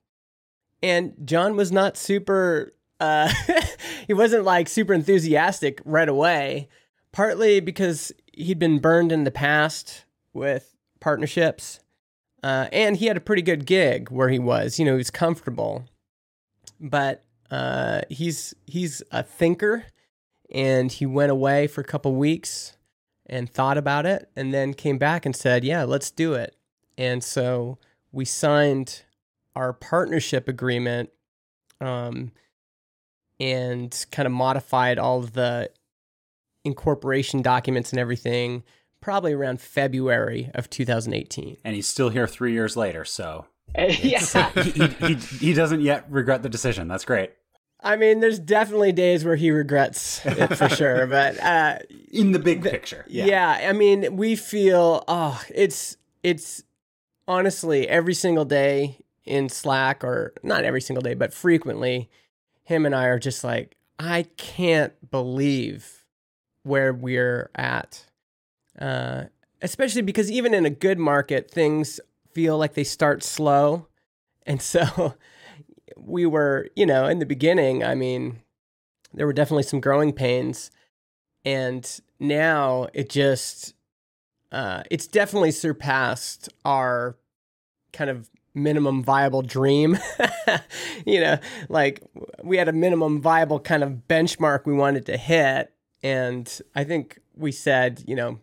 And 0.82 1.14
John 1.24 1.56
was 1.56 1.72
not 1.72 1.96
super, 1.96 2.74
uh, 3.00 3.32
he 4.06 4.12
wasn't 4.12 4.44
like 4.44 4.68
super 4.68 4.92
enthusiastic 4.92 5.80
right 5.86 6.08
away, 6.08 6.68
partly 7.12 7.60
because 7.60 8.12
he'd 8.34 8.58
been 8.58 8.78
burned 8.78 9.10
in 9.10 9.24
the 9.24 9.30
past 9.30 10.04
with 10.34 10.74
partnerships. 11.00 11.80
uh, 12.42 12.68
and 12.72 12.98
he 12.98 13.06
had 13.06 13.16
a 13.16 13.20
pretty 13.20 13.40
good 13.42 13.64
gig 13.64 14.10
where 14.10 14.28
he 14.28 14.38
was. 14.38 14.78
You 14.78 14.84
know, 14.84 14.92
he 14.92 14.98
was 14.98 15.10
comfortable, 15.10 15.86
but 16.78 17.23
uh, 17.50 18.02
he's 18.08 18.54
he's 18.66 19.02
a 19.10 19.22
thinker, 19.22 19.84
and 20.50 20.90
he 20.90 21.06
went 21.06 21.30
away 21.30 21.66
for 21.66 21.80
a 21.80 21.84
couple 21.84 22.14
weeks 22.14 22.76
and 23.26 23.48
thought 23.48 23.78
about 23.78 24.06
it, 24.06 24.28
and 24.36 24.52
then 24.52 24.74
came 24.74 24.98
back 24.98 25.26
and 25.26 25.34
said, 25.34 25.64
"Yeah, 25.64 25.84
let's 25.84 26.10
do 26.10 26.34
it." 26.34 26.56
And 26.96 27.22
so 27.22 27.78
we 28.12 28.24
signed 28.24 29.02
our 29.56 29.72
partnership 29.72 30.48
agreement, 30.48 31.10
um, 31.80 32.32
and 33.38 34.06
kind 34.10 34.26
of 34.26 34.32
modified 34.32 34.98
all 34.98 35.18
of 35.18 35.32
the 35.32 35.70
incorporation 36.64 37.42
documents 37.42 37.90
and 37.90 38.00
everything 38.00 38.64
probably 39.00 39.34
around 39.34 39.60
February 39.60 40.50
of 40.54 40.70
2018. 40.70 41.58
And 41.62 41.74
he's 41.76 41.86
still 41.86 42.08
here 42.08 42.26
three 42.26 42.52
years 42.54 42.74
later, 42.74 43.04
so 43.04 43.44
yeah. 43.78 44.50
he, 44.62 44.86
he, 44.86 45.14
he, 45.14 45.52
doesn't 45.52 45.80
yet 45.80 46.06
regret 46.08 46.42
the 46.42 46.48
decision. 46.48 46.86
That's 46.86 47.04
great. 47.04 47.32
I 47.80 47.96
mean, 47.96 48.20
there's 48.20 48.38
definitely 48.38 48.92
days 48.92 49.24
where 49.24 49.36
he 49.36 49.50
regrets 49.50 50.24
it 50.24 50.56
for 50.56 50.68
sure, 50.74 51.06
but 51.06 51.38
uh, 51.42 51.78
in 52.10 52.32
the 52.32 52.38
big 52.38 52.62
picture, 52.62 53.04
yeah. 53.08 53.26
yeah. 53.26 53.68
I 53.68 53.72
mean, 53.72 54.16
we 54.16 54.36
feel 54.36 55.04
oh, 55.08 55.42
it's 55.54 55.96
it's 56.22 56.62
honestly 57.26 57.88
every 57.88 58.14
single 58.14 58.44
day 58.44 58.98
in 59.24 59.48
Slack, 59.48 60.04
or 60.04 60.32
not 60.42 60.64
every 60.64 60.80
single 60.80 61.02
day, 61.02 61.14
but 61.14 61.34
frequently, 61.34 62.08
him 62.62 62.86
and 62.86 62.94
I 62.94 63.06
are 63.06 63.18
just 63.18 63.42
like, 63.42 63.76
I 63.98 64.26
can't 64.36 64.92
believe 65.10 66.04
where 66.62 66.92
we're 66.92 67.50
at. 67.54 68.06
Uh, 68.78 69.24
especially 69.62 70.02
because 70.02 70.30
even 70.30 70.54
in 70.54 70.64
a 70.64 70.70
good 70.70 70.98
market, 70.98 71.50
things 71.50 72.00
feel 72.34 72.58
like 72.58 72.74
they 72.74 72.84
start 72.84 73.22
slow, 73.22 73.86
and 74.46 74.60
so 74.60 75.14
we 75.96 76.26
were, 76.26 76.68
you 76.76 76.86
know, 76.86 77.06
in 77.06 77.18
the 77.18 77.26
beginning, 77.26 77.84
I 77.84 77.94
mean, 77.94 78.40
there 79.12 79.26
were 79.26 79.32
definitely 79.32 79.62
some 79.62 79.80
growing 79.80 80.12
pains. 80.12 80.70
And 81.44 81.88
now 82.18 82.88
it 82.92 83.08
just, 83.08 83.74
uh, 84.50 84.82
it's 84.90 85.06
definitely 85.06 85.50
surpassed 85.50 86.48
our 86.64 87.16
kind 87.92 88.10
of 88.10 88.30
minimum 88.54 89.02
viable 89.02 89.42
dream. 89.42 89.98
you 91.06 91.20
know, 91.20 91.38
like 91.68 92.02
we 92.42 92.56
had 92.56 92.68
a 92.68 92.72
minimum 92.72 93.20
viable 93.20 93.60
kind 93.60 93.82
of 93.82 94.02
benchmark 94.08 94.66
we 94.66 94.72
wanted 94.72 95.06
to 95.06 95.16
hit. 95.16 95.72
And 96.02 96.60
I 96.74 96.84
think 96.84 97.20
we 97.34 97.52
said, 97.52 98.02
you 98.06 98.16
know, 98.16 98.38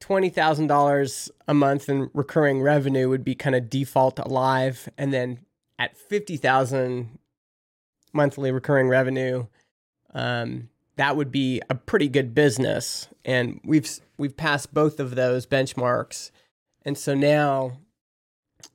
$20,000 0.00 1.30
a 1.48 1.54
month 1.54 1.88
in 1.88 2.10
recurring 2.12 2.62
revenue 2.62 3.08
would 3.08 3.24
be 3.24 3.34
kind 3.34 3.56
of 3.56 3.70
default 3.70 4.18
alive. 4.18 4.88
And 4.98 5.12
then 5.12 5.40
at 5.78 5.96
50,000 5.96 7.18
monthly 8.12 8.52
recurring 8.52 8.88
revenue, 8.88 9.46
um, 10.14 10.68
that 10.96 11.16
would 11.16 11.30
be 11.30 11.60
a 11.68 11.74
pretty 11.74 12.08
good 12.08 12.34
business. 12.34 13.08
And 13.24 13.60
we've 13.64 13.88
we've 14.16 14.36
passed 14.36 14.72
both 14.72 14.98
of 15.00 15.14
those 15.14 15.46
benchmarks. 15.46 16.30
And 16.84 16.96
so 16.96 17.14
now 17.14 17.78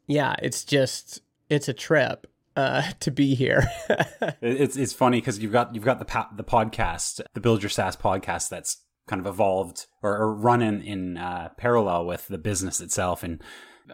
yeah, 0.08 0.36
it's 0.42 0.64
just 0.64 1.22
it's 1.50 1.68
a 1.68 1.74
trip 1.74 2.28
uh, 2.56 2.84
to 3.00 3.12
be 3.12 3.36
here. 3.36 3.64
it's 4.42 4.76
it's 4.76 4.94
funny 4.94 5.20
because 5.20 5.40
you've 5.40 5.52
got 5.52 5.74
you've 5.74 5.86
got 5.86 6.00
the 6.00 6.26
the 6.36 6.44
podcast, 6.44 7.22
the 7.34 7.40
Build 7.40 7.64
Your 7.64 7.70
SaaS 7.70 7.96
podcast 7.96 8.50
that's 8.50 8.78
kind 9.12 9.20
of 9.20 9.28
evolved 9.28 9.88
or, 10.02 10.18
or 10.18 10.34
run 10.34 10.62
in 10.62 10.82
in 10.82 11.18
uh, 11.18 11.50
parallel 11.58 12.06
with 12.06 12.30
the 12.30 12.38
business 12.38 12.80
itself, 12.80 13.24
and 13.24 13.44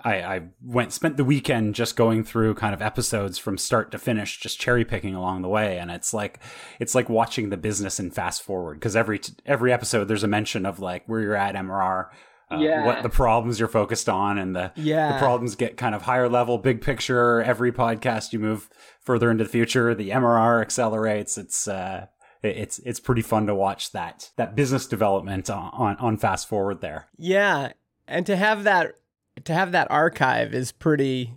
I, 0.03 0.21
I 0.21 0.41
went 0.61 0.93
spent 0.93 1.17
the 1.17 1.23
weekend 1.23 1.73
just 1.73 1.95
going 1.95 2.23
through 2.23 2.53
kind 2.53 2.75
of 2.75 2.83
episodes 2.83 3.39
from 3.39 3.57
start 3.57 3.91
to 3.91 3.97
finish, 3.97 4.39
just 4.39 4.59
cherry 4.59 4.85
picking 4.85 5.15
along 5.15 5.41
the 5.41 5.47
way, 5.47 5.79
and 5.79 5.89
it's 5.89 6.13
like 6.13 6.39
it's 6.79 6.93
like 6.93 7.09
watching 7.09 7.49
the 7.49 7.57
business 7.57 7.99
in 7.99 8.11
fast 8.11 8.43
forward 8.43 8.75
because 8.75 8.95
every 8.95 9.19
every 9.43 9.73
episode 9.73 10.07
there's 10.07 10.23
a 10.23 10.27
mention 10.27 10.67
of 10.67 10.79
like 10.79 11.03
where 11.07 11.21
you're 11.21 11.35
at 11.35 11.55
MRR. 11.55 12.09
Uh, 12.49 12.59
yeah. 12.59 12.85
what 12.85 13.03
the 13.03 13.09
problems 13.09 13.59
you're 13.59 13.67
focused 13.67 14.07
on 14.07 14.37
and 14.37 14.55
the, 14.55 14.71
yeah. 14.77 15.11
the 15.11 15.19
problems 15.19 15.57
get 15.57 15.75
kind 15.75 15.93
of 15.93 16.03
higher 16.03 16.29
level 16.29 16.57
big 16.57 16.79
picture 16.79 17.41
every 17.41 17.73
podcast 17.73 18.31
you 18.31 18.39
move 18.39 18.69
further 19.01 19.29
into 19.29 19.43
the 19.43 19.49
future 19.49 19.93
the 19.93 20.11
mrr 20.11 20.61
accelerates 20.61 21.37
it's 21.37 21.67
uh 21.67 22.05
it's 22.43 22.79
it's 22.79 22.99
pretty 22.99 23.21
fun 23.21 23.47
to 23.47 23.55
watch 23.55 23.91
that 23.91 24.31
that 24.35 24.55
business 24.55 24.87
development 24.87 25.49
on 25.49 25.95
on, 25.97 26.17
fast 26.17 26.47
forward 26.47 26.81
there 26.81 27.07
yeah 27.17 27.71
and 28.07 28.25
to 28.25 28.35
have 28.35 28.63
that 28.63 28.95
to 29.43 29.53
have 29.53 29.71
that 29.71 29.89
archive 29.91 30.53
is 30.53 30.71
pretty 30.71 31.33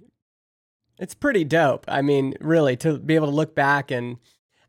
it's 1.01 1.15
pretty 1.15 1.45
dope. 1.45 1.87
I 1.89 2.03
mean, 2.03 2.35
really 2.41 2.77
to 2.79 2.99
be 2.99 3.15
able 3.15 3.29
to 3.29 3.35
look 3.35 3.55
back 3.55 3.91
and 3.91 4.19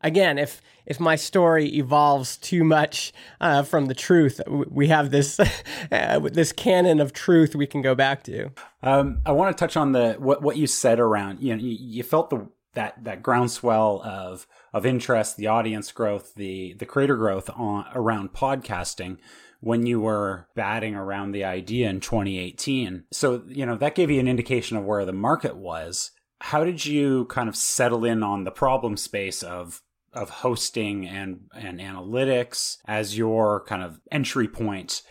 again, 0.01 0.39
if 0.39 0.61
if 0.85 0.99
my 0.99 1.15
story 1.15 1.67
evolves 1.75 2.37
too 2.37 2.63
much 2.63 3.13
uh, 3.39 3.63
from 3.63 3.85
the 3.85 3.93
truth, 3.93 4.41
we 4.47 4.87
have 4.87 5.11
this 5.11 5.39
uh, 5.91 6.19
this 6.19 6.51
canon 6.51 6.99
of 6.99 7.13
truth 7.13 7.55
we 7.55 7.67
can 7.67 7.81
go 7.81 7.93
back 7.93 8.23
to. 8.23 8.49
Um, 8.81 9.21
I 9.25 9.33
want 9.33 9.55
to 9.55 9.59
touch 9.59 9.77
on 9.77 9.91
the 9.91 10.13
what 10.13 10.41
what 10.41 10.57
you 10.57 10.67
said 10.67 10.99
around 10.99 11.41
you 11.41 11.55
know 11.55 11.61
you, 11.61 11.77
you 11.79 12.03
felt 12.03 12.29
the 12.29 12.47
that 12.73 13.03
that 13.03 13.21
groundswell 13.21 14.01
of 14.03 14.47
of 14.73 14.85
interest, 14.85 15.37
the 15.37 15.47
audience 15.47 15.91
growth, 15.91 16.33
the 16.35 16.73
the 16.73 16.85
creator 16.85 17.15
growth 17.15 17.49
on 17.55 17.85
around 17.93 18.33
podcasting 18.33 19.17
when 19.61 19.85
you 19.85 20.01
were 20.01 20.47
batting 20.55 20.95
around 20.95 21.31
the 21.31 21.43
idea 21.43 21.87
in 21.87 21.99
2018. 21.99 23.03
So, 23.11 23.43
you 23.47 23.65
know, 23.65 23.77
that 23.77 23.95
gave 23.95 24.09
you 24.09 24.19
an 24.19 24.27
indication 24.27 24.75
of 24.75 24.83
where 24.83 25.05
the 25.05 25.13
market 25.13 25.55
was. 25.55 26.11
How 26.41 26.63
did 26.63 26.83
you 26.83 27.25
kind 27.25 27.47
of 27.47 27.55
settle 27.55 28.03
in 28.03 28.23
on 28.23 28.43
the 28.43 28.51
problem 28.51 28.97
space 28.97 29.43
of 29.43 29.81
of 30.13 30.29
hosting 30.29 31.07
and 31.07 31.41
and 31.55 31.79
analytics 31.79 32.77
as 32.85 33.17
your 33.17 33.63
kind 33.65 33.83
of 33.83 34.01
entry 34.11 34.47
point 34.47 35.03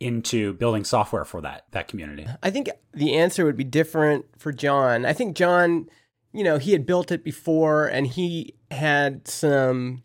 into 0.00 0.54
building 0.54 0.82
software 0.82 1.26
for 1.26 1.42
that 1.42 1.64
that 1.72 1.88
community? 1.88 2.26
I 2.42 2.50
think 2.50 2.70
the 2.94 3.16
answer 3.16 3.44
would 3.44 3.56
be 3.56 3.64
different 3.64 4.24
for 4.38 4.52
John. 4.52 5.04
I 5.04 5.12
think 5.12 5.36
John, 5.36 5.88
you 6.32 6.44
know, 6.44 6.58
he 6.58 6.72
had 6.72 6.86
built 6.86 7.10
it 7.10 7.24
before 7.24 7.86
and 7.86 8.06
he 8.06 8.54
had 8.70 9.26
some 9.26 10.02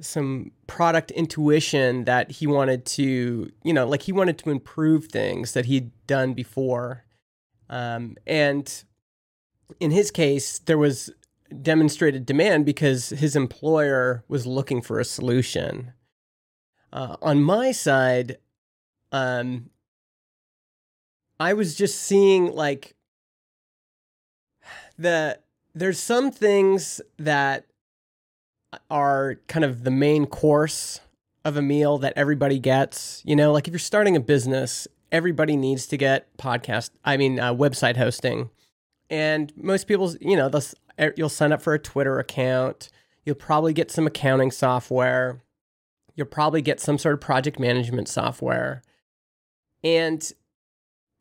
some 0.00 0.50
product 0.66 1.10
intuition 1.10 2.04
that 2.04 2.30
he 2.30 2.46
wanted 2.46 2.86
to, 2.86 3.50
you 3.62 3.72
know, 3.72 3.86
like 3.86 4.02
he 4.02 4.12
wanted 4.12 4.38
to 4.38 4.50
improve 4.50 5.06
things 5.06 5.52
that 5.52 5.66
he'd 5.66 5.90
done 6.06 6.32
before. 6.32 7.04
Um, 7.68 8.16
and 8.26 8.82
in 9.78 9.90
his 9.90 10.10
case, 10.10 10.58
there 10.60 10.78
was 10.78 11.10
demonstrated 11.62 12.24
demand 12.24 12.64
because 12.64 13.10
his 13.10 13.36
employer 13.36 14.24
was 14.26 14.46
looking 14.46 14.80
for 14.80 14.98
a 14.98 15.04
solution. 15.04 15.92
Uh, 16.92 17.16
on 17.20 17.42
my 17.42 17.70
side, 17.70 18.38
um, 19.12 19.70
I 21.38 21.52
was 21.52 21.74
just 21.74 22.00
seeing 22.00 22.52
like 22.52 22.94
the 24.98 25.38
there's 25.74 26.00
some 26.00 26.30
things 26.30 27.00
that 27.18 27.66
are 28.90 29.36
kind 29.46 29.64
of 29.64 29.84
the 29.84 29.90
main 29.90 30.26
course 30.26 31.00
of 31.44 31.56
a 31.56 31.62
meal 31.62 31.98
that 31.98 32.12
everybody 32.16 32.58
gets. 32.58 33.22
You 33.24 33.36
know, 33.36 33.52
like 33.52 33.66
if 33.66 33.72
you're 33.72 33.78
starting 33.78 34.16
a 34.16 34.20
business, 34.20 34.86
everybody 35.10 35.56
needs 35.56 35.86
to 35.88 35.96
get 35.96 36.36
podcast, 36.36 36.90
I 37.04 37.16
mean, 37.16 37.40
uh, 37.40 37.54
website 37.54 37.96
hosting. 37.96 38.50
And 39.08 39.52
most 39.56 39.88
people, 39.88 40.14
you 40.20 40.36
know, 40.36 40.50
you'll 41.16 41.28
sign 41.28 41.52
up 41.52 41.62
for 41.62 41.74
a 41.74 41.78
Twitter 41.78 42.18
account. 42.18 42.90
You'll 43.24 43.34
probably 43.34 43.72
get 43.72 43.90
some 43.90 44.06
accounting 44.06 44.50
software. 44.50 45.42
You'll 46.14 46.26
probably 46.26 46.62
get 46.62 46.80
some 46.80 46.98
sort 46.98 47.14
of 47.14 47.20
project 47.20 47.58
management 47.58 48.08
software. 48.08 48.82
And 49.82 50.30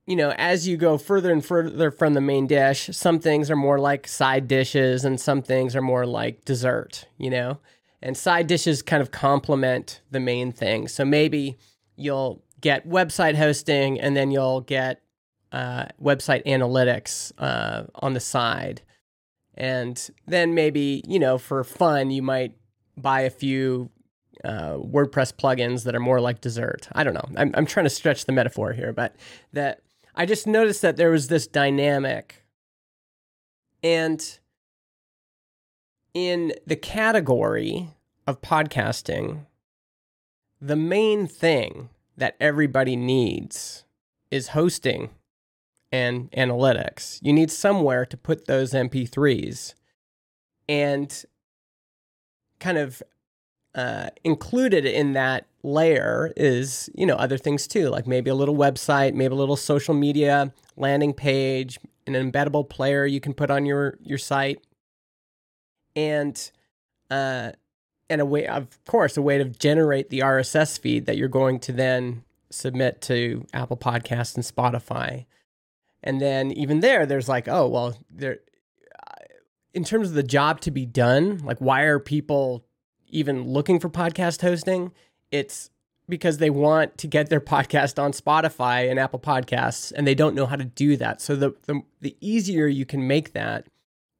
you 0.10 0.16
know, 0.16 0.34
as 0.40 0.68
you 0.68 0.76
go 0.76 0.98
further 0.98 1.32
and 1.32 1.46
further 1.46 1.92
from 1.92 2.16
the 2.16 2.22
main 2.22 2.48
dish, 2.48 2.90
some 2.94 3.20
things 3.20 3.52
are 3.52 3.56
more 3.56 3.78
like 3.78 4.08
side 4.08 4.48
dishes 4.48 5.06
and 5.06 5.22
some 5.22 5.44
things 5.44 5.76
are 5.76 5.84
more 5.84 6.04
like 6.04 6.44
dessert, 6.46 7.06
you 7.20 7.30
know? 7.30 7.60
And 8.02 8.18
side 8.18 8.48
dishes 8.48 8.82
kind 8.82 9.04
of 9.04 9.12
complement 9.12 10.02
the 10.10 10.20
main 10.20 10.52
thing. 10.52 10.88
So 10.88 11.06
maybe 11.06 11.60
you'll 11.96 12.42
get 12.60 12.90
website 12.90 13.36
hosting 13.36 14.00
and 14.00 14.18
then 14.18 14.32
you'll 14.32 14.62
get 14.62 15.04
uh, 15.52 15.86
website 16.02 16.44
analytics 16.48 17.32
uh, 17.38 17.84
on 17.94 18.14
the 18.14 18.20
side. 18.20 18.82
And 19.54 20.10
then 20.26 20.56
maybe, 20.56 21.04
you 21.08 21.20
know, 21.20 21.38
for 21.38 21.64
fun, 21.64 22.10
you 22.10 22.24
might 22.24 22.56
buy 22.98 23.22
a 23.22 23.30
few 23.30 23.92
uh, 24.44 24.78
WordPress 24.78 25.34
plugins 25.34 25.84
that 25.84 25.94
are 25.94 26.00
more 26.00 26.20
like 26.20 26.42
dessert. 26.42 26.88
I 26.94 27.04
don't 27.04 27.14
know. 27.14 27.30
I'm, 27.38 27.52
I'm 27.54 27.68
trying 27.68 27.86
to 27.86 27.92
stretch 27.92 28.26
the 28.26 28.32
metaphor 28.32 28.74
here, 28.74 28.92
but 28.92 29.16
that 29.54 29.82
I 30.16 30.26
just 30.26 30.48
noticed 30.48 30.82
that 30.82 30.98
there 30.98 31.12
was 31.12 31.28
this 31.28 31.48
dynamic. 31.48 32.44
And 33.84 34.40
in 36.14 36.54
the 36.66 36.76
category 36.76 37.90
of 38.28 38.42
podcasting, 38.42 39.46
the 40.60 40.76
main 40.76 41.28
thing 41.28 41.90
that 42.18 42.36
everybody 42.40 42.96
needs 42.96 43.86
is 44.30 44.50
hosting 44.50 45.10
and 45.92 46.30
analytics. 46.32 47.20
You 47.22 47.34
need 47.34 47.50
somewhere 47.50 48.06
to 48.06 48.18
put 48.18 48.46
those 48.46 48.74
MP3s. 48.74 49.74
And 50.68 51.26
kind 52.60 52.78
of 52.78 53.02
uh, 53.80 54.10
included 54.26 54.86
in 54.86 55.14
that 55.14 55.46
layer 55.64 56.34
is, 56.36 56.90
you 56.96 57.06
know, 57.06 57.16
other 57.16 57.38
things 57.38 57.66
too, 57.66 57.88
like 57.88 58.06
maybe 58.06 58.30
a 58.30 58.36
little 58.36 58.58
website, 58.58 59.14
maybe 59.14 59.34
a 59.34 59.38
little 59.38 59.56
social 59.56 59.94
media 59.94 60.52
landing 60.76 61.14
page, 61.14 61.80
an 62.06 62.14
embeddable 62.14 62.68
player 62.68 63.06
you 63.06 63.22
can 63.22 63.34
put 63.34 63.50
on 63.50 63.66
your 63.66 63.98
your 64.02 64.18
site, 64.18 64.60
and 65.96 66.52
uh, 67.10 67.54
and 68.10 68.20
a 68.20 68.26
way, 68.26 68.48
of 68.48 68.68
course, 68.84 69.16
a 69.16 69.22
way 69.22 69.38
to 69.38 69.46
generate 69.46 70.10
the 70.10 70.20
RSS 70.20 70.78
feed 70.78 71.06
that 71.06 71.16
you're 71.16 71.30
going 71.30 71.58
to 71.62 71.72
then 71.72 72.26
submit 72.50 73.00
to 73.04 73.48
Apple 73.54 73.78
Podcasts 73.78 74.36
and 74.36 74.44
Spotify. 74.44 75.26
And 76.04 76.20
then 76.20 76.52
even 76.52 76.82
there, 76.82 77.06
there's 77.06 77.30
like, 77.30 77.48
oh 77.48 77.70
well, 77.70 77.98
there. 78.10 78.40
In 79.74 79.86
terms 79.86 80.10
of 80.10 80.16
the 80.16 80.24
job 80.24 80.60
to 80.62 80.72
be 80.72 80.86
done, 80.86 81.38
like 81.46 81.60
why 81.60 81.84
are 81.84 82.00
people 82.00 82.66
even 83.10 83.48
looking 83.48 83.80
for 83.80 83.90
podcast 83.90 84.42
hosting? 84.42 84.92
It's 85.32 85.70
because 86.08 86.40
they 86.40 86.50
want 86.50 86.98
to 86.98 87.08
get 87.08 87.30
their 87.30 87.40
podcast 87.56 88.02
on 88.02 88.12
Spotify 88.12 88.90
and 88.90 89.00
Apple 89.00 89.20
Podcasts, 89.20 89.92
and 89.96 90.08
they 90.08 90.16
don't 90.16 90.36
know 90.36 90.46
how 90.46 90.56
to 90.56 90.66
do 90.66 90.98
that. 90.98 91.22
So 91.22 91.36
the 91.36 91.56
the, 91.66 91.82
the 92.02 92.18
easier 92.22 92.68
you 92.68 92.86
can 92.86 93.08
make 93.08 93.34
that, 93.34 93.68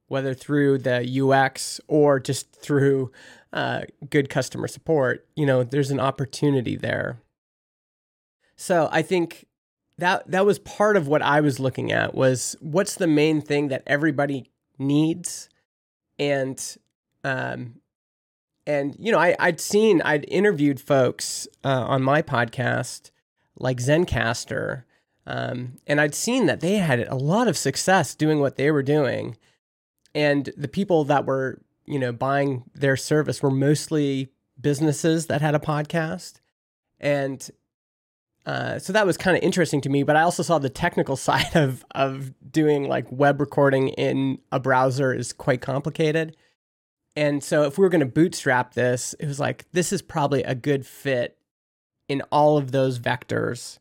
whether 0.08 0.34
through 0.34 0.78
the 0.78 1.20
UX 1.22 1.80
or 1.88 2.20
just 2.20 2.52
through 2.52 3.12
uh, 3.52 3.82
good 4.08 4.28
customer 4.28 4.68
support, 4.68 5.26
you 5.34 5.44
know, 5.44 5.64
there's 5.64 5.90
an 5.90 6.00
opportunity 6.00 6.76
there. 6.76 7.20
So 8.56 8.88
I 8.92 9.02
think 9.02 9.46
that 9.98 10.30
that 10.30 10.46
was 10.46 10.58
part 10.58 10.96
of 10.96 11.08
what 11.08 11.22
I 11.22 11.40
was 11.40 11.60
looking 11.60 11.92
at 11.92 12.14
was 12.14 12.56
what's 12.60 12.94
the 12.94 13.06
main 13.06 13.40
thing 13.40 13.68
that 13.68 13.82
everybody 13.86 14.50
needs, 14.78 15.48
and 16.18 16.62
um, 17.24 17.76
and 18.70 18.96
you 18.98 19.10
know 19.12 19.18
I 19.18 19.36
I'd 19.38 19.60
seen 19.60 20.02
I'd 20.02 20.24
interviewed 20.28 20.80
folks 20.80 21.48
uh, 21.64 21.84
on 21.86 22.02
my 22.02 22.22
podcast 22.22 23.10
like 23.56 23.78
Zencastr 23.78 24.84
um, 25.26 25.78
and 25.86 26.00
I'd 26.00 26.14
seen 26.14 26.46
that 26.46 26.60
they 26.60 26.78
had 26.78 27.06
a 27.06 27.14
lot 27.14 27.46
of 27.46 27.56
success 27.56 28.14
doing 28.14 28.40
what 28.40 28.56
they 28.56 28.70
were 28.70 28.82
doing, 28.82 29.36
and 30.14 30.50
the 30.56 30.68
people 30.68 31.04
that 31.04 31.24
were 31.24 31.60
you 31.86 31.98
know 31.98 32.12
buying 32.12 32.64
their 32.74 32.96
service 32.96 33.42
were 33.42 33.50
mostly 33.50 34.32
businesses 34.60 35.26
that 35.26 35.40
had 35.40 35.54
a 35.54 35.60
podcast, 35.60 36.40
and 36.98 37.48
uh, 38.44 38.78
so 38.78 38.92
that 38.92 39.06
was 39.06 39.16
kind 39.16 39.36
of 39.36 39.42
interesting 39.42 39.80
to 39.82 39.88
me. 39.88 40.02
But 40.02 40.16
I 40.16 40.22
also 40.22 40.42
saw 40.42 40.58
the 40.58 40.68
technical 40.68 41.16
side 41.28 41.54
of 41.54 41.84
of 41.92 42.32
doing 42.50 42.88
like 42.88 43.06
web 43.12 43.40
recording 43.40 43.90
in 43.90 44.38
a 44.50 44.58
browser 44.58 45.14
is 45.14 45.32
quite 45.32 45.60
complicated. 45.60 46.36
And 47.16 47.42
so 47.42 47.64
if 47.64 47.76
we 47.76 47.82
were 47.82 47.88
going 47.88 48.00
to 48.00 48.06
bootstrap 48.06 48.74
this, 48.74 49.14
it 49.18 49.26
was 49.26 49.40
like 49.40 49.70
this 49.72 49.92
is 49.92 50.02
probably 50.02 50.42
a 50.42 50.54
good 50.54 50.86
fit 50.86 51.36
in 52.08 52.22
all 52.30 52.56
of 52.56 52.72
those 52.72 52.98
vectors. 52.98 53.78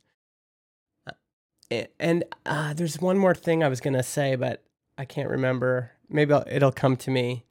Uh, 1.08 1.84
and 2.00 2.24
uh, 2.46 2.74
there's 2.74 3.00
one 3.00 3.18
more 3.18 3.36
thing 3.36 3.64
I 3.64 3.70
was 3.70 3.82
going 3.82 3.94
to 3.94 4.04
say, 4.04 4.36
but 4.36 4.64
I 4.98 5.06
can't 5.06 5.30
remember. 5.30 5.92
Maybe 6.10 6.34
I'll, 6.34 6.44
it'll 6.48 6.72
come 6.72 6.98
to 6.98 7.12
me. 7.12 7.46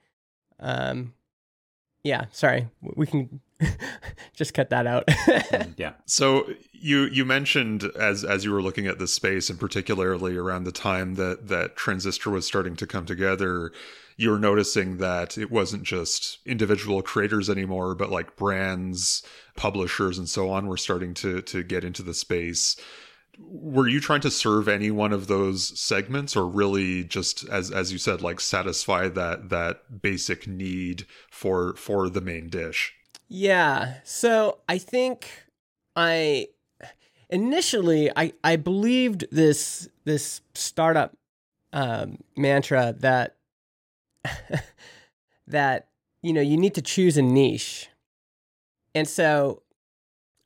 Um, 0.60 1.14
yeah, 2.02 2.26
sorry. 2.32 2.68
We 2.82 3.06
can 3.06 3.40
just 4.34 4.54
cut 4.54 4.70
that 4.70 4.86
out. 4.86 5.08
Um, 5.50 5.74
yeah. 5.78 5.92
So 6.04 6.48
you 6.72 7.04
you 7.04 7.24
mentioned 7.24 7.84
as 7.98 8.22
as 8.22 8.44
you 8.44 8.52
were 8.52 8.60
looking 8.60 8.86
at 8.86 8.98
this 8.98 9.14
space 9.14 9.48
and 9.48 9.58
particularly 9.58 10.36
around 10.36 10.64
the 10.64 10.72
time 10.72 11.14
that 11.14 11.48
that 11.48 11.76
transistor 11.76 12.30
was 12.30 12.46
starting 12.46 12.76
to 12.76 12.86
come 12.86 13.06
together, 13.06 13.72
you 14.16 14.30
were 14.30 14.38
noticing 14.38 14.98
that 14.98 15.38
it 15.38 15.50
wasn't 15.50 15.84
just 15.84 16.38
individual 16.44 17.00
creators 17.02 17.48
anymore, 17.48 17.94
but 17.94 18.10
like 18.10 18.36
brands, 18.36 19.22
publishers 19.56 20.18
and 20.18 20.28
so 20.28 20.50
on 20.50 20.66
were 20.66 20.76
starting 20.76 21.14
to 21.14 21.40
to 21.42 21.62
get 21.62 21.84
into 21.84 22.02
the 22.02 22.14
space 22.14 22.76
were 23.38 23.86
you 23.86 24.00
trying 24.00 24.20
to 24.20 24.30
serve 24.30 24.68
any 24.68 24.90
one 24.90 25.12
of 25.12 25.28
those 25.28 25.78
segments 25.78 26.36
or 26.36 26.46
really 26.46 27.04
just 27.04 27.48
as 27.48 27.70
as 27.70 27.92
you 27.92 27.98
said 27.98 28.20
like 28.20 28.40
satisfy 28.40 29.08
that 29.08 29.48
that 29.48 30.02
basic 30.02 30.48
need 30.48 31.06
for 31.30 31.74
for 31.76 32.08
the 32.08 32.20
main 32.20 32.48
dish 32.48 32.94
yeah. 33.28 33.94
So 34.04 34.58
I 34.68 34.78
think 34.78 35.28
I 35.94 36.48
initially 37.30 38.10
I 38.16 38.32
I 38.42 38.56
believed 38.56 39.26
this 39.30 39.88
this 40.04 40.40
startup 40.54 41.16
um, 41.72 42.18
mantra 42.36 42.94
that 43.00 43.36
that 45.46 45.88
you 46.22 46.32
know 46.32 46.40
you 46.40 46.56
need 46.56 46.74
to 46.74 46.82
choose 46.82 47.16
a 47.16 47.22
niche, 47.22 47.88
and 48.94 49.08
so 49.08 49.62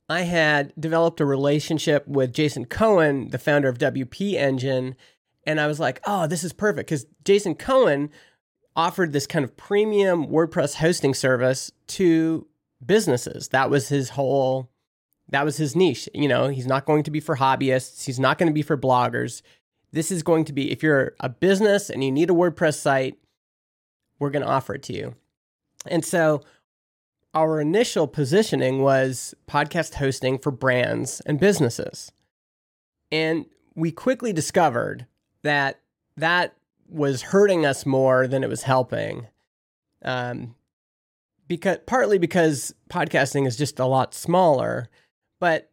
I 0.08 0.22
had 0.22 0.72
developed 0.78 1.20
a 1.20 1.24
relationship 1.24 2.06
with 2.06 2.34
Jason 2.34 2.66
Cohen, 2.66 3.30
the 3.30 3.38
founder 3.38 3.68
of 3.68 3.78
WP 3.78 4.34
Engine, 4.34 4.94
and 5.46 5.60
I 5.60 5.66
was 5.66 5.80
like, 5.80 6.00
oh, 6.04 6.26
this 6.26 6.44
is 6.44 6.52
perfect 6.52 6.88
because 6.88 7.06
Jason 7.24 7.54
Cohen 7.54 8.10
offered 8.74 9.12
this 9.12 9.26
kind 9.26 9.44
of 9.44 9.56
premium 9.56 10.26
WordPress 10.26 10.74
hosting 10.74 11.14
service 11.14 11.70
to 11.86 12.46
businesses. 12.84 13.48
That 13.48 13.70
was 13.70 13.88
his 13.88 14.10
whole 14.10 14.70
that 15.28 15.44
was 15.44 15.56
his 15.56 15.74
niche. 15.74 16.08
You 16.14 16.28
know, 16.28 16.48
he's 16.48 16.66
not 16.66 16.84
going 16.84 17.04
to 17.04 17.10
be 17.10 17.20
for 17.20 17.36
hobbyists, 17.36 18.04
he's 18.04 18.20
not 18.20 18.38
going 18.38 18.48
to 18.48 18.54
be 18.54 18.62
for 18.62 18.76
bloggers. 18.76 19.42
This 19.92 20.10
is 20.10 20.22
going 20.22 20.44
to 20.46 20.52
be 20.52 20.70
if 20.70 20.82
you're 20.82 21.14
a 21.20 21.28
business 21.28 21.90
and 21.90 22.02
you 22.02 22.10
need 22.10 22.30
a 22.30 22.34
WordPress 22.34 22.78
site, 22.78 23.18
we're 24.18 24.30
going 24.30 24.44
to 24.44 24.50
offer 24.50 24.74
it 24.74 24.82
to 24.84 24.94
you. 24.94 25.14
And 25.86 26.04
so 26.04 26.42
our 27.34 27.60
initial 27.60 28.06
positioning 28.06 28.82
was 28.82 29.34
podcast 29.48 29.94
hosting 29.94 30.38
for 30.38 30.50
brands 30.50 31.20
and 31.26 31.40
businesses. 31.40 32.12
And 33.10 33.46
we 33.74 33.90
quickly 33.90 34.32
discovered 34.32 35.06
that 35.42 35.80
that 36.16 36.54
was 36.88 37.22
hurting 37.22 37.64
us 37.64 37.86
more 37.86 38.26
than 38.26 38.44
it 38.44 38.50
was 38.50 38.62
helping. 38.62 39.28
Um, 40.02 40.54
because 41.52 41.76
partly 41.84 42.16
because 42.16 42.74
podcasting 42.88 43.46
is 43.46 43.58
just 43.58 43.78
a 43.78 43.84
lot 43.84 44.14
smaller, 44.14 44.88
but 45.38 45.70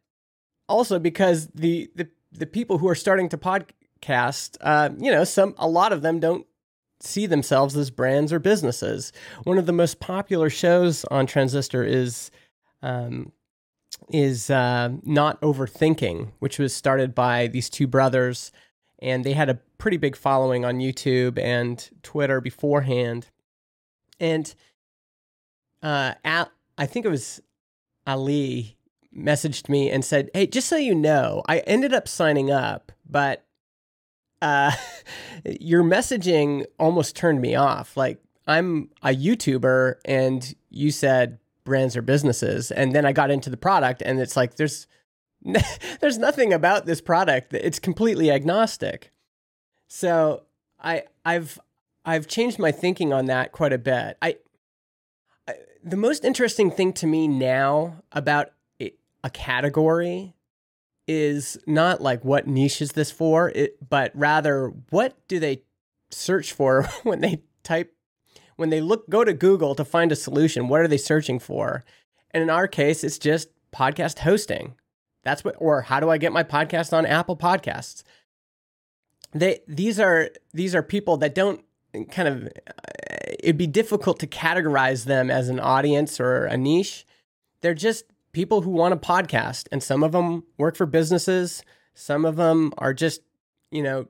also 0.68 1.00
because 1.00 1.48
the 1.56 1.90
the 1.96 2.10
the 2.34 2.46
people 2.46 2.80
who 2.80 2.90
are 2.90 2.96
starting 2.96 3.30
to 3.30 3.38
podcast, 3.38 4.58
uh, 4.60 4.90
you 4.98 5.10
know, 5.10 5.24
some 5.24 5.56
a 5.58 5.70
lot 5.70 5.94
of 5.94 6.02
them 6.02 6.20
don't 6.20 6.46
see 7.00 7.26
themselves 7.26 7.78
as 7.78 7.90
brands 7.90 8.34
or 8.34 8.40
businesses. 8.40 9.14
One 9.46 9.58
of 9.58 9.68
the 9.68 9.72
most 9.72 10.02
popular 10.02 10.50
shows 10.50 11.06
on 11.06 11.26
Transistor 11.26 11.82
is 11.86 12.30
um, 12.82 13.32
is 14.10 14.50
uh, 14.50 14.90
not 15.04 15.40
overthinking, 15.40 16.34
which 16.40 16.60
was 16.60 16.76
started 16.76 17.16
by 17.16 17.48
these 17.48 17.70
two 17.70 17.88
brothers, 17.88 18.52
and 19.02 19.24
they 19.24 19.32
had 19.32 19.50
a 19.50 19.62
pretty 19.78 19.96
big 19.96 20.18
following 20.18 20.66
on 20.66 20.80
YouTube 20.80 21.40
and 21.40 21.90
Twitter 22.04 22.42
beforehand, 22.42 23.28
and 24.20 24.54
uh, 25.82 26.14
Al, 26.24 26.52
I 26.78 26.86
think 26.86 27.06
it 27.06 27.10
was 27.10 27.42
Ali 28.06 28.78
messaged 29.16 29.70
me 29.70 29.90
and 29.90 30.04
said, 30.04 30.30
"Hey, 30.34 30.48
just 30.48 30.68
so 30.68 30.76
you 30.76 30.96
know, 30.96 31.44
I 31.48 31.60
ended 31.60 31.94
up 31.94 32.08
signing 32.08 32.52
up, 32.52 32.92
but 33.10 33.46
uh, 34.42 34.72
your 35.60 35.84
messaging 35.84 36.66
almost 36.78 37.16
turned 37.16 37.42
me 37.42 37.56
off. 37.56 37.96
Like 37.98 38.22
I'm 38.48 38.90
a 39.04 39.10
YouTuber, 39.10 39.96
and 40.06 40.54
you 40.70 40.92
said 40.92 41.40
brands 41.64 41.96
or 41.96 42.02
businesses, 42.02 42.72
and 42.72 42.94
then 42.94 43.06
I 43.06 43.12
got 43.12 43.32
into 43.32 43.50
the 43.50 43.58
product, 43.58 44.02
and 44.02 44.20
it's 44.20 44.36
like 44.36 44.56
there's 44.56 44.88
there's 46.02 46.18
nothing 46.18 46.54
about 46.54 46.86
this 46.86 47.02
product. 47.02 47.54
It's 47.54 47.80
completely 47.80 48.32
agnostic. 48.32 49.12
So 49.88 50.44
I 50.80 51.04
I've 51.26 51.60
I've 52.06 52.28
changed 52.28 52.60
my 52.60 52.72
thinking 52.72 53.14
on 53.14 53.26
that 53.26 53.52
quite 53.52 53.74
a 53.74 53.78
bit. 53.78 54.18
I 54.22 54.38
the 55.84 55.98
most 55.98 56.26
interesting 56.26 56.72
thing 56.72 56.94
to 56.94 57.08
me 57.08 57.28
now 57.28 58.04
about 58.12 58.50
a 59.24 59.30
category 59.30 60.34
is 61.08 61.58
not 61.66 62.02
like 62.02 62.24
what 62.24 62.48
niche 62.48 62.82
is 62.82 62.92
this 62.92 63.12
for, 63.12 63.50
it, 63.50 63.90
but 63.90 64.12
rather 64.14 64.72
what 64.90 65.18
do 65.28 65.40
they 65.40 65.64
search 66.12 66.54
for 66.54 66.84
when 67.04 67.22
they 67.22 67.42
type 67.64 67.94
when 68.56 68.70
they 68.70 68.82
look 68.82 69.10
go 69.10 69.24
to 69.24 69.34
Google 69.34 69.74
to 69.76 69.86
find 69.86 70.12
a 70.12 70.16
solution, 70.16 70.68
what 70.68 70.82
are 70.82 70.88
they 70.88 70.98
searching 70.98 71.40
for? 71.40 71.86
And 72.32 72.44
in 72.44 72.50
our 72.50 72.68
case, 72.68 73.04
it's 73.04 73.18
just 73.18 73.50
podcast 73.72 74.20
hosting. 74.20 74.76
That's 75.24 75.44
what 75.44 75.56
or 75.58 75.82
how 75.84 76.00
do 76.00 76.10
I 76.10 76.18
get 76.18 76.34
my 76.34 76.44
podcast 76.44 76.96
on 76.96 77.06
Apple 77.06 77.38
Podcasts? 77.38 78.04
They 79.32 79.62
these 79.68 80.00
are 80.00 80.30
these 80.54 80.76
are 80.76 80.84
people 80.84 81.18
that 81.18 81.36
don't 81.36 81.64
kind 82.12 82.28
of 82.28 82.50
it'd 83.44 83.58
be 83.58 83.68
difficult 83.68 84.20
to 84.20 84.28
categorize 84.28 85.06
them 85.06 85.30
as 85.30 85.50
an 85.50 85.60
audience 85.60 86.20
or 86.20 86.46
a 86.46 86.58
niche. 86.58 87.06
They're 87.62 87.74
just 87.74 88.06
people 88.32 88.62
who 88.62 88.72
want 88.72 88.94
a 88.94 88.98
podcast, 88.98 89.68
and 89.72 89.82
some 89.82 90.04
of 90.04 90.12
them 90.12 90.44
work 90.58 90.76
for 90.76 90.86
businesses. 90.86 91.64
Some 91.94 92.26
of 92.26 92.38
them 92.38 92.72
are 92.78 92.94
just 92.94 93.22
you 93.72 93.84
know, 93.84 94.08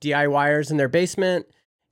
DIYers 0.00 0.70
in 0.70 0.76
their 0.76 0.88
basement. 0.88 1.46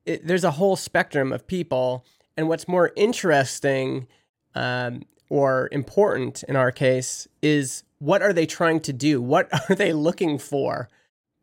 It, 0.04 0.26
there's 0.26 0.44
a 0.44 0.52
whole 0.52 0.76
spectrum 0.76 1.32
of 1.32 1.46
people. 1.46 2.04
And 2.36 2.48
what's 2.48 2.68
more 2.68 2.92
interesting 2.96 4.08
um, 4.54 5.02
or 5.30 5.68
important 5.72 6.42
in 6.44 6.56
our 6.56 6.72
case 6.72 7.28
is 7.42 7.84
what 7.98 8.22
are 8.22 8.32
they 8.32 8.46
trying 8.46 8.80
to 8.80 8.92
do? 8.92 9.22
What 9.22 9.48
are 9.70 9.74
they 9.74 9.92
looking 9.92 10.38
for? 10.38 10.88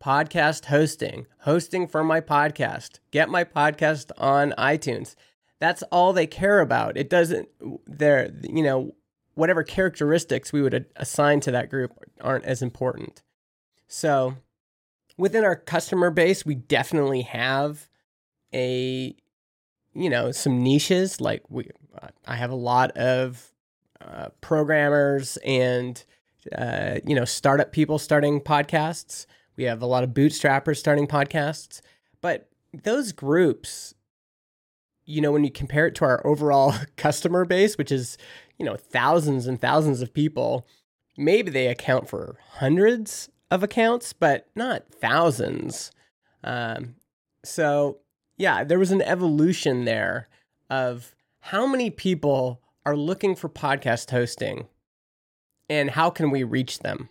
Podcast 0.02 0.66
hosting, 0.66 1.26
hosting 1.40 1.86
for 1.86 2.02
my 2.02 2.20
podcast, 2.20 2.98
get 3.12 3.28
my 3.28 3.44
podcast 3.44 4.10
on 4.18 4.52
iTunes. 4.58 5.14
That's 5.62 5.84
all 5.92 6.12
they 6.12 6.26
care 6.26 6.58
about. 6.58 6.96
It 6.96 7.08
doesn't, 7.08 7.48
they're, 7.86 8.32
you 8.42 8.64
know, 8.64 8.96
whatever 9.34 9.62
characteristics 9.62 10.52
we 10.52 10.60
would 10.60 10.86
assign 10.96 11.38
to 11.38 11.52
that 11.52 11.70
group 11.70 11.92
aren't 12.20 12.44
as 12.44 12.62
important. 12.62 13.22
So 13.86 14.34
within 15.16 15.44
our 15.44 15.54
customer 15.54 16.10
base, 16.10 16.44
we 16.44 16.56
definitely 16.56 17.22
have 17.22 17.88
a, 18.52 19.14
you 19.94 20.10
know, 20.10 20.32
some 20.32 20.64
niches. 20.64 21.20
Like 21.20 21.44
we, 21.48 21.68
I 22.26 22.34
have 22.34 22.50
a 22.50 22.56
lot 22.56 22.90
of 22.96 23.52
uh, 24.00 24.30
programmers 24.40 25.36
and, 25.44 26.02
uh, 26.58 26.96
you 27.06 27.14
know, 27.14 27.24
startup 27.24 27.70
people 27.70 28.00
starting 28.00 28.40
podcasts. 28.40 29.26
We 29.54 29.62
have 29.62 29.80
a 29.80 29.86
lot 29.86 30.02
of 30.02 30.10
bootstrappers 30.10 30.78
starting 30.78 31.06
podcasts. 31.06 31.82
But 32.20 32.48
those 32.74 33.12
groups, 33.12 33.94
you 35.04 35.20
know, 35.20 35.32
when 35.32 35.44
you 35.44 35.50
compare 35.50 35.86
it 35.86 35.94
to 35.96 36.04
our 36.04 36.24
overall 36.26 36.74
customer 36.96 37.44
base, 37.44 37.76
which 37.76 37.92
is, 37.92 38.18
you 38.58 38.64
know, 38.64 38.76
thousands 38.76 39.46
and 39.46 39.60
thousands 39.60 40.00
of 40.02 40.14
people, 40.14 40.66
maybe 41.16 41.50
they 41.50 41.66
account 41.68 42.08
for 42.08 42.36
hundreds 42.54 43.28
of 43.50 43.62
accounts, 43.62 44.12
but 44.12 44.48
not 44.54 44.84
thousands. 44.90 45.90
Um, 46.44 46.96
so, 47.44 47.98
yeah, 48.36 48.64
there 48.64 48.78
was 48.78 48.90
an 48.92 49.02
evolution 49.02 49.84
there 49.84 50.28
of 50.70 51.14
how 51.40 51.66
many 51.66 51.90
people 51.90 52.60
are 52.86 52.96
looking 52.96 53.34
for 53.34 53.48
podcast 53.48 54.10
hosting 54.10 54.66
and 55.68 55.90
how 55.90 56.10
can 56.10 56.30
we 56.30 56.42
reach 56.42 56.80
them? 56.80 57.08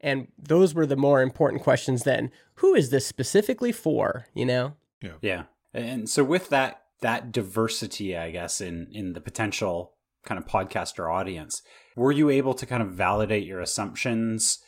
And 0.00 0.28
those 0.36 0.74
were 0.74 0.86
the 0.86 0.96
more 0.96 1.22
important 1.22 1.62
questions 1.62 2.02
then. 2.02 2.30
Who 2.56 2.74
is 2.74 2.90
this 2.90 3.06
specifically 3.06 3.72
for, 3.72 4.26
you 4.34 4.44
know? 4.44 4.74
Yeah. 5.00 5.12
Yeah. 5.20 5.42
And 5.72 6.08
so 6.08 6.24
with 6.24 6.48
that 6.48 6.81
that 7.02 7.30
diversity, 7.30 8.16
I 8.16 8.30
guess, 8.30 8.60
in 8.60 8.88
in 8.92 9.12
the 9.12 9.20
potential 9.20 9.92
kind 10.24 10.38
of 10.38 10.46
podcaster 10.46 11.12
audience, 11.12 11.62
were 11.96 12.12
you 12.12 12.30
able 12.30 12.54
to 12.54 12.66
kind 12.66 12.82
of 12.82 12.92
validate 12.92 13.46
your 13.46 13.60
assumptions 13.60 14.60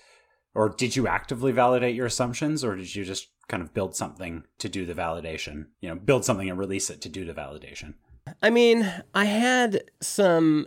or 0.55 0.68
did 0.68 0.94
you 0.94 1.09
actively 1.09 1.53
validate 1.53 1.94
your 1.94 2.07
assumptions 2.07 2.64
or 2.64 2.77
did 2.77 2.94
you 2.94 3.05
just 3.05 3.29
kind 3.49 3.62
of 3.62 3.75
build 3.75 3.97
something 3.97 4.44
to 4.59 4.68
do 4.68 4.85
the 4.85 4.94
validation? 4.94 5.66
You 5.81 5.90
know, 5.90 5.94
build 5.97 6.25
something 6.25 6.49
and 6.49 6.59
release 6.59 6.90
it 6.90 7.01
to 7.03 7.09
do 7.09 7.25
the 7.25 7.35
validation? 7.35 7.94
I 8.42 8.51
mean, 8.51 8.90
I 9.14 9.25
had 9.27 9.85
some 10.01 10.66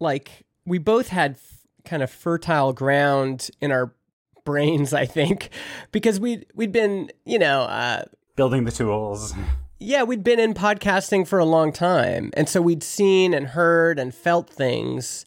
like 0.00 0.44
we 0.64 0.78
both 0.78 1.08
had 1.08 1.38
kind 1.84 2.02
of 2.02 2.10
fertile 2.10 2.72
ground 2.72 3.50
in 3.60 3.72
our 3.72 3.94
brains, 4.44 4.92
I 4.92 5.06
think, 5.06 5.50
because 5.92 6.18
we 6.18 6.44
we'd 6.54 6.72
been, 6.72 7.10
you 7.24 7.38
know, 7.38 7.62
uh, 7.62 8.04
building 8.36 8.64
the 8.64 8.72
tools. 8.72 9.34
Yeah, 9.84 10.04
we'd 10.04 10.22
been 10.22 10.38
in 10.38 10.54
podcasting 10.54 11.26
for 11.26 11.40
a 11.40 11.44
long 11.44 11.72
time, 11.72 12.30
and 12.36 12.48
so 12.48 12.62
we'd 12.62 12.84
seen 12.84 13.34
and 13.34 13.48
heard 13.48 13.98
and 13.98 14.14
felt 14.14 14.48
things 14.48 15.26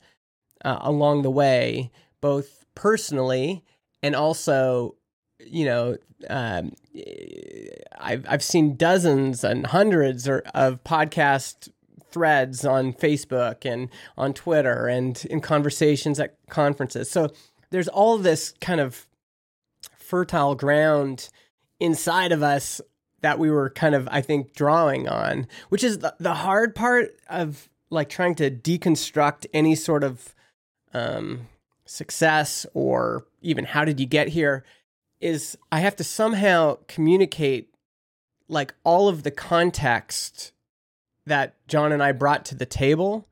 uh, 0.63 0.77
along 0.79 1.23
the 1.23 1.29
way, 1.29 1.91
both 2.21 2.65
personally 2.73 3.65
and 4.01 4.15
also, 4.15 4.95
you 5.45 5.65
know, 5.65 5.97
um, 6.29 6.71
I've 7.99 8.25
I've 8.29 8.43
seen 8.43 8.77
dozens 8.77 9.43
and 9.43 9.67
hundreds 9.67 10.25
or, 10.25 10.41
of 10.53 10.81
podcast 10.85 11.69
threads 12.09 12.63
on 12.63 12.93
Facebook 12.93 13.65
and 13.69 13.89
on 14.17 14.33
Twitter 14.33 14.87
and 14.87 15.21
in 15.25 15.41
conversations 15.41 16.17
at 16.17 16.37
conferences. 16.49 17.11
So 17.11 17.29
there's 17.71 17.89
all 17.89 18.17
this 18.17 18.53
kind 18.61 18.79
of 18.79 19.05
fertile 19.97 20.55
ground 20.55 21.27
inside 21.81 22.31
of 22.31 22.41
us 22.41 22.79
that 23.25 23.39
we 23.39 23.49
were 23.49 23.71
kind 23.71 23.95
of, 23.95 24.07
I 24.11 24.21
think, 24.21 24.53
drawing 24.53 25.09
on, 25.09 25.47
which 25.69 25.83
is 25.83 25.97
the, 25.97 26.13
the 26.19 26.35
hard 26.35 26.75
part 26.75 27.17
of 27.27 27.67
like 27.89 28.07
trying 28.07 28.35
to 28.35 28.51
deconstruct 28.51 29.47
any 29.51 29.73
sort 29.73 30.03
of 30.03 30.35
um, 30.93 31.47
success 31.85 32.67
or 32.75 33.25
even 33.41 33.65
how 33.65 33.83
did 33.83 33.99
you 33.99 34.05
get 34.05 34.27
here 34.27 34.63
is 35.19 35.57
I 35.71 35.79
have 35.79 35.95
to 35.95 36.03
somehow 36.03 36.77
communicate 36.87 37.73
like 38.47 38.75
all 38.83 39.07
of 39.07 39.23
the 39.23 39.31
context 39.31 40.51
that 41.25 41.55
John 41.67 41.91
and 41.91 42.03
I 42.03 42.11
brought 42.11 42.45
to 42.45 42.55
the 42.55 42.67
table, 42.67 43.27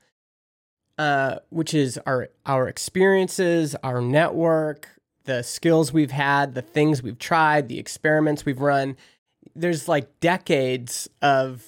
uh, 0.98 1.36
which 1.52 1.76
is 1.76 2.00
our 2.08 2.30
our 2.48 2.68
experiences, 2.68 3.76
our 3.84 4.02
network, 4.02 4.90
the 5.26 5.44
skills 5.44 5.94
we've 5.94 6.10
had, 6.10 6.56
the 6.56 6.64
things 6.64 7.04
we've 7.04 7.20
tried, 7.20 7.68
the 7.68 7.78
experiments 7.78 8.44
we've 8.44 8.60
run. 8.60 8.98
There's 9.56 9.88
like 9.88 10.20
decades 10.20 11.10
of 11.22 11.66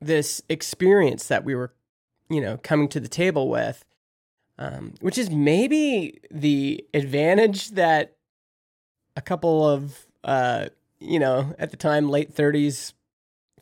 this 0.00 0.42
experience 0.48 1.28
that 1.28 1.44
we 1.44 1.54
were, 1.54 1.72
you 2.28 2.40
know, 2.40 2.56
coming 2.58 2.88
to 2.88 3.00
the 3.00 3.08
table 3.08 3.48
with, 3.48 3.84
um, 4.58 4.94
which 5.00 5.18
is 5.18 5.30
maybe 5.30 6.18
the 6.30 6.84
advantage 6.94 7.70
that 7.70 8.16
a 9.16 9.20
couple 9.20 9.68
of, 9.68 10.06
uh, 10.24 10.66
you 11.00 11.18
know, 11.18 11.54
at 11.58 11.70
the 11.70 11.76
time, 11.76 12.08
late 12.08 12.34
30s 12.34 12.92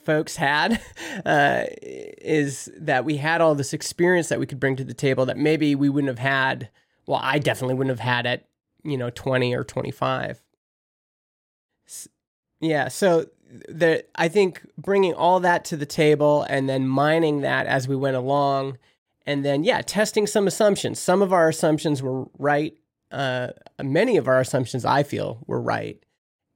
folks 0.07 0.37
had 0.37 0.81
uh, 1.27 1.65
is 1.83 2.71
that 2.77 3.05
we 3.05 3.17
had 3.17 3.41
all 3.41 3.55
this 3.55 3.73
experience 3.73 4.29
that 4.29 4.39
we 4.39 4.47
could 4.47 4.61
bring 4.61 4.77
to 4.77 4.85
the 4.85 4.95
table 4.95 5.27
that 5.27 5.37
maybe 5.37 5.75
we 5.75 5.89
wouldn't 5.89 6.09
have 6.09 6.19
had. 6.19 6.71
Well, 7.07 7.21
I 7.23 7.39
definitely 7.39 7.75
wouldn't 7.75 7.99
have 7.99 8.07
had 8.07 8.27
at 8.27 8.49
you 8.85 8.97
know 8.97 9.11
20 9.11 9.55
or 9.55 9.65
25. 9.65 10.43
Yeah, 12.61 12.89
so 12.89 13.27
the 13.69 14.05
I 14.15 14.29
think 14.29 14.67
bringing 14.77 15.15
all 15.15 15.41
that 15.41 15.65
to 15.67 15.77
the 15.77 15.87
table 15.87 16.45
and 16.49 16.69
then 16.69 16.87
mining 16.87 17.41
that 17.41 17.67
as 17.67 17.89
we 17.89 17.97
went 17.97 18.17
along, 18.17 18.79
and 19.25 19.45
then 19.45 19.65
yeah, 19.65 19.83
testing 19.83 20.27
some 20.27 20.47
assumptions. 20.47 20.99
Some 20.99 21.23
of 21.23 21.33
our 21.33 21.49
assumptions 21.49 22.03
were 22.03 22.27
right. 22.39 22.75
Uh, 23.11 23.49
many 23.83 24.17
of 24.17 24.27
our 24.27 24.41
assumptions 24.41 24.85
I 24.85 25.03
feel 25.03 25.45
were 25.47 25.61
right, 25.61 26.03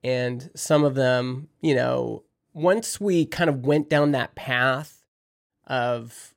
and 0.02 0.50
some 0.54 0.84
of 0.84 0.94
them, 0.94 1.48
you 1.60 1.74
know, 1.74 2.24
once 2.52 3.00
we 3.00 3.24
kind 3.26 3.48
of 3.48 3.64
went 3.64 3.88
down 3.88 4.12
that 4.12 4.34
path 4.34 5.04
of 5.66 6.34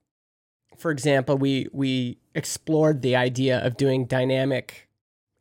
for 0.78 0.92
example 0.92 1.38
we 1.38 1.68
we 1.72 2.18
explored 2.36 3.02
the 3.02 3.16
idea 3.16 3.66
of 3.66 3.78
doing 3.78 4.06
dynamic 4.06 4.88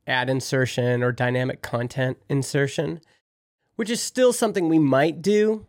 ad 0.07 0.31
insertion 0.31 1.03
or 1.03 1.13
dynamic 1.13 1.63
content 1.63 2.17
insertion 2.29 3.01
which 3.77 3.91
is 3.91 4.01
still 4.01 4.33
something 4.33 4.69
we 4.69 4.79
might 4.79 5.23
do 5.23 5.67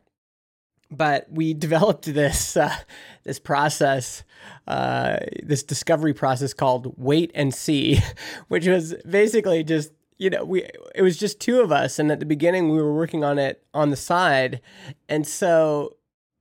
but 0.91 1.25
we 1.31 1.53
developed 1.65 2.05
this 2.05 2.55
uh, 2.57 2.75
this 3.23 3.39
process 3.39 4.23
uh, 4.67 5.17
this 5.41 5.63
discovery 5.63 6.13
process 6.13 6.53
called 6.53 6.93
wait 6.97 7.31
and 7.33 7.53
see 7.53 7.99
which 8.47 8.67
was 8.67 8.95
basically 9.07 9.63
just 9.63 9.91
you 10.17 10.29
know, 10.29 10.45
we 10.45 10.63
it 10.95 11.01
was 11.01 11.17
just 11.17 11.41
two 11.41 11.59
of 11.59 11.71
us, 11.71 11.99
and 11.99 12.11
at 12.11 12.19
the 12.21 12.25
beginning 12.25 12.69
we 12.69 12.81
were 12.81 12.93
working 12.93 13.23
on 13.25 13.37
it 13.37 13.61
on 13.73 13.89
the 13.89 13.97
side, 13.97 14.61
and 15.09 15.27
so 15.27 15.97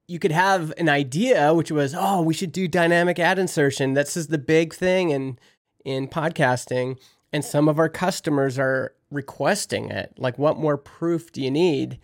you 0.07 0.19
could 0.19 0.31
have 0.33 0.73
an 0.79 0.89
idea, 0.89 1.55
which 1.55 1.73
was, 1.73 1.95
oh, 1.97 2.23
we 2.23 2.35
should 2.35 2.53
do 2.53 2.69
dynamic 2.69 3.19
ad 3.19 3.39
insertion. 3.39 3.95
This 3.95 4.17
is 4.17 4.29
the 4.29 4.39
big 4.39 4.73
thing 4.73 5.11
in 5.11 5.39
in 5.85 6.07
podcasting, 6.07 6.97
and 7.33 7.45
some 7.45 7.69
of 7.69 7.79
our 7.79 7.89
customers 7.89 8.59
are 8.59 8.95
requesting 9.11 9.91
it. 9.91 10.13
Like, 10.19 10.39
what 10.39 10.59
more 10.59 10.77
proof 10.77 11.33
do 11.33 11.43
you 11.43 11.51
need? 11.51 11.99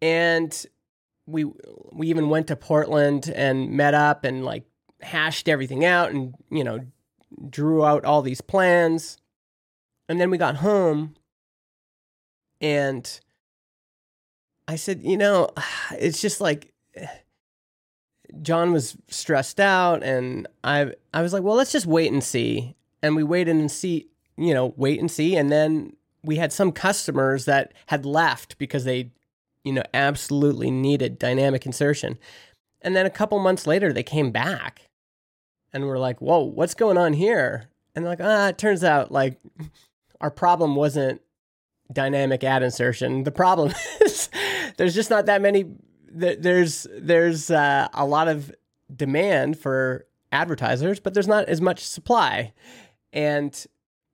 And 0.00 0.66
we 1.26 1.44
we 1.92 2.08
even 2.08 2.28
went 2.28 2.46
to 2.48 2.56
Portland 2.56 3.28
and 3.34 3.70
met 3.70 3.94
up 3.94 4.24
and 4.24 4.44
like 4.44 4.64
hashed 5.00 5.48
everything 5.48 5.84
out, 5.84 6.10
and 6.10 6.34
you 6.50 6.64
know, 6.64 6.80
drew 7.50 7.84
out 7.84 8.04
all 8.04 8.22
these 8.22 8.40
plans 8.40 9.18
and 10.08 10.20
then 10.20 10.30
we 10.30 10.38
got 10.38 10.56
home 10.56 11.14
and 12.60 13.20
I 14.66 14.76
said, 14.76 15.02
you 15.02 15.16
know, 15.16 15.50
it's 15.92 16.20
just 16.20 16.40
like 16.40 16.72
John 18.42 18.72
was 18.72 18.96
stressed 19.08 19.60
out 19.60 20.02
and 20.02 20.46
I 20.64 20.92
I 21.12 21.22
was 21.22 21.32
like, 21.32 21.42
well, 21.42 21.56
let's 21.56 21.72
just 21.72 21.86
wait 21.86 22.12
and 22.12 22.24
see. 22.24 22.74
And 23.02 23.14
we 23.14 23.22
waited 23.22 23.54
and 23.56 23.70
see, 23.70 24.08
you 24.38 24.54
know, 24.54 24.74
wait 24.76 25.00
and 25.00 25.10
see 25.10 25.36
and 25.36 25.50
then 25.50 25.94
we 26.22 26.36
had 26.36 26.52
some 26.52 26.72
customers 26.72 27.44
that 27.44 27.72
had 27.86 28.04
left 28.04 28.58
because 28.58 28.84
they 28.84 29.10
you 29.64 29.72
know 29.72 29.82
absolutely 29.94 30.70
needed 30.70 31.18
dynamic 31.18 31.66
insertion. 31.66 32.18
And 32.80 32.94
then 32.94 33.06
a 33.06 33.10
couple 33.10 33.38
months 33.38 33.66
later 33.66 33.92
they 33.92 34.02
came 34.02 34.30
back 34.30 34.88
and 35.72 35.86
we're 35.86 35.98
like, 35.98 36.20
"Whoa, 36.20 36.44
what's 36.44 36.74
going 36.74 36.98
on 36.98 37.12
here?" 37.12 37.68
And 37.94 38.04
they're 38.04 38.12
like, 38.12 38.20
"Ah, 38.22 38.48
it 38.48 38.58
turns 38.58 38.84
out 38.84 39.12
like 39.12 39.38
our 40.20 40.30
problem 40.30 40.74
wasn't 40.74 41.20
dynamic 41.92 42.44
ad 42.44 42.62
insertion. 42.62 43.24
The 43.24 43.30
problem 43.30 43.72
is 44.00 44.28
there's 44.76 44.94
just 44.94 45.10
not 45.10 45.26
that 45.26 45.42
many. 45.42 45.66
There's 46.10 46.86
there's 46.96 47.50
uh, 47.50 47.88
a 47.92 48.06
lot 48.06 48.28
of 48.28 48.52
demand 48.94 49.58
for 49.58 50.06
advertisers, 50.32 51.00
but 51.00 51.14
there's 51.14 51.28
not 51.28 51.46
as 51.46 51.60
much 51.60 51.84
supply, 51.86 52.52
and 53.12 53.66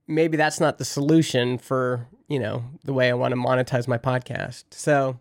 maybe 0.06 0.36
that's 0.36 0.60
not 0.60 0.78
the 0.78 0.84
solution 0.84 1.58
for 1.58 2.06
you 2.28 2.38
know 2.38 2.64
the 2.84 2.92
way 2.92 3.10
I 3.10 3.14
want 3.14 3.32
to 3.32 3.40
monetize 3.40 3.88
my 3.88 3.98
podcast. 3.98 4.64
So 4.70 5.20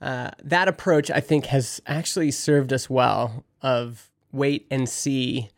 uh, 0.00 0.30
that 0.44 0.68
approach, 0.68 1.10
I 1.10 1.20
think, 1.20 1.46
has 1.46 1.80
actually 1.86 2.30
served 2.30 2.72
us 2.72 2.90
well. 2.90 3.44
Of 3.62 4.10
wait 4.32 4.66
and 4.70 4.88
see. 4.88 5.48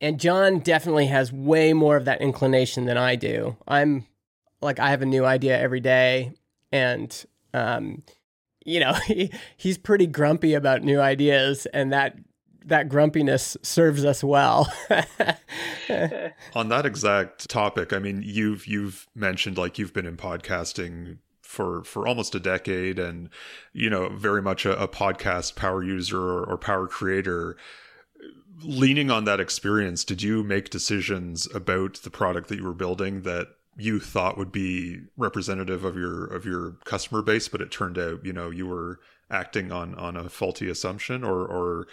And 0.00 0.20
John 0.20 0.58
definitely 0.58 1.06
has 1.06 1.32
way 1.32 1.72
more 1.72 1.96
of 1.96 2.04
that 2.04 2.20
inclination 2.20 2.84
than 2.86 2.98
I 2.98 3.16
do. 3.16 3.56
I'm 3.66 4.06
like 4.60 4.78
I 4.78 4.90
have 4.90 5.02
a 5.02 5.06
new 5.06 5.24
idea 5.24 5.58
every 5.58 5.80
day, 5.80 6.32
and 6.70 7.24
um, 7.54 8.02
you 8.64 8.80
know 8.80 8.92
he, 9.06 9.32
he's 9.56 9.78
pretty 9.78 10.06
grumpy 10.06 10.54
about 10.54 10.82
new 10.82 11.00
ideas, 11.00 11.66
and 11.66 11.92
that 11.92 12.16
that 12.66 12.88
grumpiness 12.88 13.56
serves 13.62 14.04
us 14.04 14.22
well. 14.24 14.72
On 16.54 16.68
that 16.68 16.86
exact 16.86 17.48
topic, 17.48 17.92
I 17.92 17.98
mean, 17.98 18.22
you've 18.24 18.66
you've 18.66 19.06
mentioned 19.14 19.58
like 19.58 19.78
you've 19.78 19.94
been 19.94 20.06
in 20.06 20.16
podcasting 20.16 21.18
for 21.42 21.84
for 21.84 22.06
almost 22.06 22.34
a 22.34 22.40
decade, 22.40 22.98
and 22.98 23.28
you 23.72 23.90
know, 23.90 24.08
very 24.08 24.42
much 24.42 24.64
a, 24.64 24.80
a 24.80 24.88
podcast 24.88 25.56
power 25.56 25.82
user 25.82 26.20
or, 26.20 26.44
or 26.44 26.58
power 26.58 26.86
creator 26.86 27.56
leaning 28.64 29.10
on 29.10 29.24
that 29.24 29.40
experience, 29.40 30.04
did 30.04 30.22
you 30.22 30.42
make 30.42 30.70
decisions 30.70 31.52
about 31.54 31.94
the 32.02 32.10
product 32.10 32.48
that 32.48 32.58
you 32.58 32.64
were 32.64 32.74
building 32.74 33.22
that 33.22 33.48
you 33.76 33.98
thought 33.98 34.36
would 34.36 34.52
be 34.52 35.00
representative 35.16 35.84
of 35.84 35.96
your 35.96 36.26
of 36.26 36.44
your 36.44 36.76
customer 36.84 37.22
base, 37.22 37.48
but 37.48 37.60
it 37.60 37.70
turned 37.70 37.98
out 37.98 38.24
you 38.24 38.32
know 38.32 38.50
you 38.50 38.66
were 38.66 39.00
acting 39.30 39.72
on 39.72 39.94
on 39.94 40.16
a 40.16 40.28
faulty 40.28 40.68
assumption, 40.68 41.24
or 41.24 41.46
or 41.46 41.86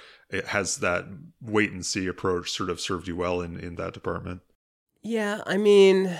has 0.48 0.78
that 0.78 1.06
wait 1.42 1.72
and 1.72 1.86
see 1.86 2.08
approach 2.08 2.52
sort 2.52 2.70
of 2.70 2.80
served 2.80 3.08
you 3.08 3.16
well 3.16 3.42
in 3.42 3.60
in 3.60 3.76
that 3.76 3.94
department? 3.94 4.42
Yeah, 5.02 5.42
I 5.46 5.58
mean, 5.58 6.18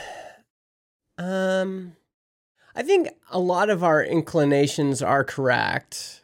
um, 1.18 1.96
I 2.76 2.84
think 2.84 3.10
a 3.30 3.40
lot 3.40 3.70
of 3.70 3.84
our 3.84 4.04
inclinations 4.04 5.02
are 5.02 5.24
correct. 5.24 6.24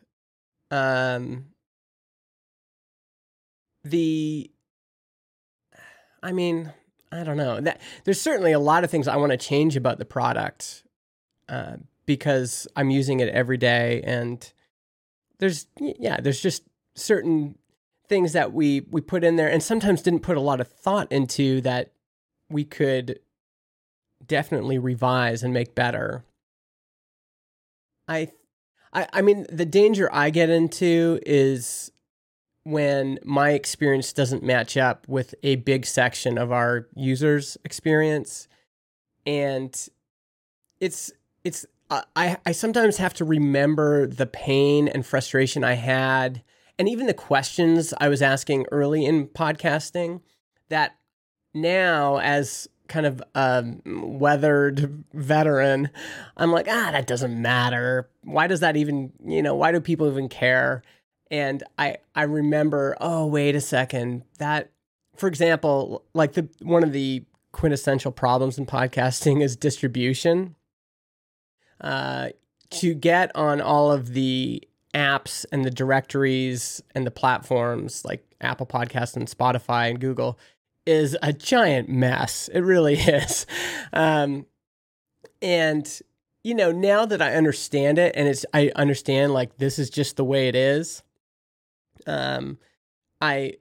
Um, 0.71 1.47
the 3.83 4.49
I 6.23 6.31
mean, 6.31 6.73
I 7.11 7.23
don't 7.23 7.37
know. 7.37 7.61
That 7.61 7.79
there's 8.03 8.19
certainly 8.19 8.51
a 8.51 8.59
lot 8.59 8.83
of 8.83 8.89
things 8.89 9.07
I 9.07 9.17
want 9.17 9.31
to 9.31 9.37
change 9.37 9.75
about 9.75 9.99
the 9.99 10.05
product 10.05 10.83
uh, 11.47 11.77
because 12.05 12.67
I'm 12.75 12.89
using 12.89 13.19
it 13.19 13.29
every 13.29 13.57
day, 13.57 14.01
and 14.03 14.51
there's 15.39 15.67
yeah, 15.79 16.19
there's 16.19 16.41
just 16.41 16.63
certain 16.95 17.57
things 18.07 18.33
that 18.33 18.53
we 18.53 18.81
we 18.91 19.01
put 19.01 19.23
in 19.23 19.35
there, 19.35 19.49
and 19.49 19.61
sometimes 19.61 20.01
didn't 20.01 20.21
put 20.21 20.37
a 20.37 20.41
lot 20.41 20.61
of 20.61 20.67
thought 20.67 21.11
into 21.11 21.61
that 21.61 21.91
we 22.49 22.63
could 22.63 23.19
definitely 24.25 24.77
revise 24.77 25.43
and 25.43 25.53
make 25.53 25.75
better. 25.75 26.23
I, 28.07 28.31
I, 28.93 29.07
I 29.13 29.21
mean, 29.21 29.45
the 29.51 29.65
danger 29.65 30.09
I 30.11 30.29
get 30.29 30.49
into 30.49 31.19
is 31.25 31.91
when 32.63 33.19
my 33.23 33.51
experience 33.51 34.13
doesn't 34.13 34.43
match 34.43 34.77
up 34.77 35.07
with 35.07 35.35
a 35.43 35.57
big 35.57 35.85
section 35.85 36.37
of 36.37 36.51
our 36.51 36.87
users' 36.95 37.57
experience. 37.63 38.47
And 39.25 39.75
it's, 40.79 41.11
it's, 41.43 41.65
I, 41.89 42.37
I 42.45 42.51
sometimes 42.51 42.97
have 42.97 43.13
to 43.15 43.25
remember 43.25 44.07
the 44.07 44.25
pain 44.25 44.87
and 44.87 45.05
frustration 45.05 45.63
I 45.63 45.73
had, 45.73 46.41
and 46.79 46.89
even 46.89 47.05
the 47.05 47.13
questions 47.13 47.93
I 47.99 48.09
was 48.09 48.21
asking 48.21 48.65
early 48.71 49.05
in 49.05 49.27
podcasting 49.27 50.21
that 50.69 50.95
now, 51.53 52.19
as 52.19 52.67
kind 52.87 53.05
of 53.05 53.21
a 53.33 53.63
weathered 53.85 55.03
veteran, 55.13 55.89
I'm 56.37 56.51
like, 56.51 56.67
ah, 56.69 56.89
that 56.91 57.07
doesn't 57.07 57.39
matter. 57.41 58.09
Why 58.23 58.47
does 58.47 58.59
that 58.59 58.75
even, 58.75 59.13
you 59.23 59.41
know, 59.41 59.55
why 59.55 59.71
do 59.71 59.79
people 59.79 60.09
even 60.09 60.27
care? 60.27 60.83
and 61.31 61.63
I 61.77 61.97
I 62.15 62.23
remember, 62.23 62.95
oh 63.01 63.25
wait 63.25 63.55
a 63.55 63.61
second, 63.61 64.23
that 64.37 64.71
for 65.15 65.27
example, 65.27 66.03
like 66.13 66.33
the 66.33 66.47
one 66.61 66.83
of 66.83 66.93
the 66.93 67.23
quintessential 67.51 68.11
problems 68.11 68.57
in 68.57 68.65
podcasting 68.65 69.41
is 69.41 69.55
distribution. 69.55 70.55
Uh, 71.81 72.29
to 72.71 72.93
get 72.93 73.33
on 73.35 73.61
all 73.61 73.91
of 73.91 74.13
the 74.13 74.61
apps 74.93 75.45
and 75.51 75.63
the 75.63 75.71
directories 75.71 76.81
and 76.93 77.05
the 77.05 77.11
platforms 77.11 78.03
like 78.05 78.25
Apple 78.41 78.65
Podcasts 78.65 79.15
and 79.15 79.27
Spotify 79.27 79.89
and 79.89 79.99
Google 79.99 80.39
is 80.85 81.17
a 81.21 81.33
giant 81.33 81.89
mess. 81.89 82.49
It 82.53 82.61
really 82.61 82.93
is. 82.99 83.45
Um, 83.93 84.45
and 85.41 86.01
you 86.43 86.53
know, 86.53 86.71
now 86.71 87.05
that 87.05 87.21
I 87.21 87.35
understand 87.35 87.97
it 87.97 88.13
and 88.15 88.27
it's 88.27 88.45
I 88.53 88.71
understand 88.75 89.33
like 89.33 89.57
this 89.57 89.79
is 89.79 89.89
just 89.89 90.15
the 90.15 90.23
way 90.23 90.47
it 90.47 90.55
is 90.55 91.03
um, 92.07 92.57
I 93.21 93.53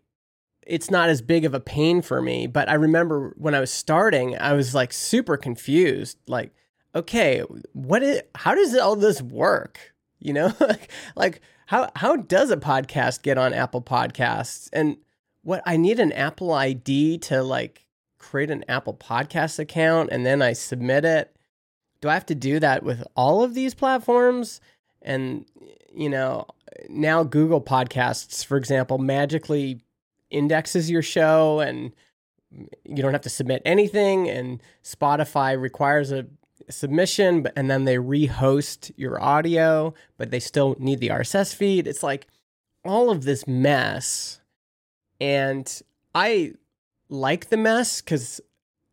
it's 0.66 0.90
not 0.90 1.10
as 1.10 1.20
big 1.20 1.44
of 1.44 1.52
a 1.52 1.60
pain 1.60 2.00
for 2.00 2.22
me. 2.22 2.46
But 2.46 2.68
I 2.68 2.74
remember 2.74 3.34
when 3.36 3.54
I 3.54 3.60
was 3.60 3.70
starting, 3.70 4.38
I 4.38 4.54
was 4.54 4.74
like 4.74 4.92
super 4.92 5.36
confused. 5.36 6.18
Like, 6.26 6.54
okay, 6.94 7.40
what 7.72 8.02
is? 8.02 8.22
How 8.34 8.54
does 8.54 8.74
all 8.76 8.96
this 8.96 9.20
work? 9.20 9.94
You 10.18 10.32
know, 10.32 10.52
like, 11.16 11.40
how 11.66 11.90
how 11.96 12.16
does 12.16 12.50
a 12.50 12.56
podcast 12.56 13.22
get 13.22 13.38
on 13.38 13.52
Apple 13.52 13.82
Podcasts? 13.82 14.68
And 14.72 14.96
what 15.42 15.62
I 15.66 15.76
need 15.76 16.00
an 16.00 16.12
Apple 16.12 16.52
ID 16.52 17.18
to 17.18 17.42
like 17.42 17.86
create 18.18 18.50
an 18.50 18.64
Apple 18.68 18.94
Podcast 18.94 19.58
account, 19.58 20.10
and 20.12 20.24
then 20.24 20.42
I 20.42 20.52
submit 20.52 21.04
it. 21.04 21.36
Do 22.00 22.08
I 22.08 22.14
have 22.14 22.26
to 22.26 22.34
do 22.34 22.60
that 22.60 22.82
with 22.82 23.02
all 23.16 23.42
of 23.42 23.54
these 23.54 23.74
platforms? 23.74 24.60
And 25.02 25.46
you 25.94 26.08
know, 26.08 26.46
now 26.88 27.22
Google 27.22 27.60
Podcasts, 27.60 28.44
for 28.44 28.56
example, 28.56 28.98
magically 28.98 29.80
indexes 30.30 30.90
your 30.90 31.02
show 31.02 31.60
and 31.60 31.92
you 32.84 33.02
don't 33.02 33.12
have 33.12 33.20
to 33.20 33.30
submit 33.30 33.62
anything 33.64 34.28
and 34.28 34.62
Spotify 34.82 35.60
requires 35.60 36.10
a 36.12 36.26
submission 36.68 37.42
but 37.42 37.52
and 37.56 37.70
then 37.70 37.84
they 37.84 37.96
rehost 37.96 38.92
your 38.96 39.20
audio 39.22 39.94
but 40.16 40.30
they 40.30 40.40
still 40.40 40.76
need 40.78 41.00
the 41.00 41.08
RSS 41.08 41.54
feed 41.54 41.86
it's 41.86 42.02
like 42.02 42.26
all 42.84 43.10
of 43.10 43.24
this 43.24 43.46
mess 43.46 44.40
and 45.20 45.82
I 46.14 46.54
like 47.08 47.48
the 47.48 47.56
mess 47.56 48.00
cuz 48.00 48.40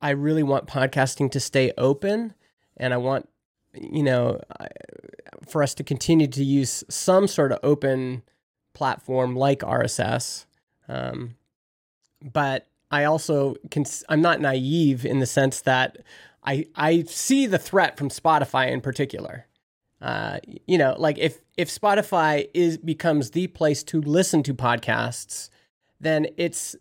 I 0.01 0.11
really 0.11 0.43
want 0.43 0.67
podcasting 0.67 1.31
to 1.31 1.39
stay 1.39 1.71
open 1.77 2.33
and 2.77 2.93
I 2.93 2.97
want 2.97 3.27
you 3.73 4.03
know, 4.03 4.39
for 5.47 5.63
us 5.63 5.73
to 5.75 5.83
continue 5.83 6.27
to 6.27 6.43
use 6.43 6.83
some 6.89 7.27
sort 7.27 7.51
of 7.51 7.59
open 7.63 8.23
platform 8.73 9.35
like 9.35 9.59
RSS. 9.59 10.45
Um, 10.87 11.35
but 12.21 12.67
I 12.89 13.05
also 13.05 13.55
can, 13.69 13.85
I'm 14.09 14.21
not 14.21 14.41
naive 14.41 15.05
in 15.05 15.19
the 15.19 15.25
sense 15.25 15.61
that 15.61 15.97
I, 16.43 16.65
I 16.75 17.03
see 17.03 17.45
the 17.45 17.57
threat 17.57 17.97
from 17.97 18.09
Spotify 18.09 18.71
in 18.71 18.81
particular. 18.81 19.47
Uh, 20.01 20.39
you 20.65 20.77
know, 20.77 20.95
like 20.97 21.19
if, 21.19 21.41
if 21.57 21.69
Spotify 21.69 22.49
is 22.53 22.77
becomes 22.77 23.31
the 23.31 23.47
place 23.47 23.83
to 23.83 24.01
listen 24.01 24.41
to 24.43 24.53
podcasts, 24.53 25.49
then 25.99 26.27
it's, 26.37 26.75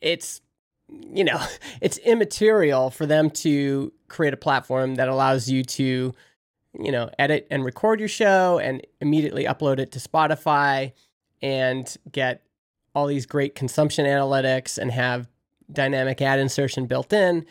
it's, 0.00 0.40
you 0.88 1.22
know, 1.22 1.40
it's 1.80 1.98
immaterial 1.98 2.90
for 2.90 3.06
them 3.06 3.30
to 3.30 3.92
create 4.08 4.34
a 4.34 4.38
platform 4.38 4.96
that 4.96 5.08
allows 5.08 5.48
you 5.48 5.62
to 5.62 6.12
you 6.78 6.90
know, 6.90 7.10
edit 7.18 7.46
and 7.50 7.64
record 7.64 8.00
your 8.00 8.08
show 8.08 8.58
and 8.58 8.84
immediately 9.00 9.44
upload 9.44 9.78
it 9.78 9.92
to 9.92 9.98
Spotify 9.98 10.92
and 11.40 11.96
get 12.10 12.42
all 12.94 13.06
these 13.06 13.26
great 13.26 13.54
consumption 13.54 14.06
analytics 14.06 14.78
and 14.78 14.90
have 14.90 15.28
dynamic 15.72 16.20
ad 16.20 16.38
insertion 16.38 16.86
built 16.86 17.12
in. 17.12 17.44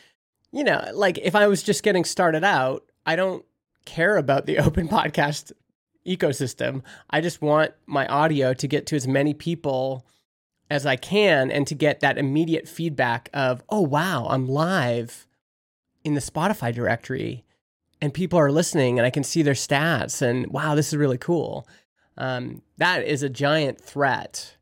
You 0.54 0.63
know, 0.63 0.88
like 0.94 1.18
if 1.18 1.36
I 1.36 1.48
was 1.48 1.63
just 1.63 1.84
getting 1.84 2.06
started 2.06 2.44
out, 2.44 2.86
I 3.06 3.16
don't 3.16 3.44
care 3.86 4.18
about 4.18 4.46
the 4.46 4.60
open 4.60 4.88
podcast 4.88 5.52
ecosystem. 6.08 6.84
I 7.10 7.22
just 7.22 7.42
want 7.42 7.72
my 7.86 8.06
audio 8.08 8.54
to 8.54 8.68
get 8.68 8.86
to 8.88 8.96
as 8.96 9.08
many 9.08 9.34
people 9.34 10.06
as 10.70 10.86
I 10.86 10.96
can 10.96 11.52
and 11.52 11.66
to 11.68 11.76
get 11.76 12.00
that 12.02 12.18
immediate 12.18 12.68
feedback 12.68 13.30
of, 13.34 13.63
oh, 13.70 13.82
wow, 13.82 14.28
I'm 14.30 14.48
live 14.48 15.28
in 16.04 16.13
the 16.13 16.22
Spotify 16.22 16.74
directory 16.74 17.44
and 18.02 18.13
people 18.13 18.38
are 18.38 18.52
listening 18.52 19.00
and 19.00 19.06
I 19.06 19.10
can 19.10 19.24
see 19.24 19.42
their 19.44 19.54
stats 19.54 20.22
and 20.22 20.48
wow, 20.48 20.76
this 20.76 20.89
is 20.89 20.98
really 20.98 21.18
cool. 21.18 21.68
Um, 22.18 22.62
that 22.78 23.06
is 23.06 23.24
a 23.24 23.30
giant 23.30 23.80
threat 23.80 24.58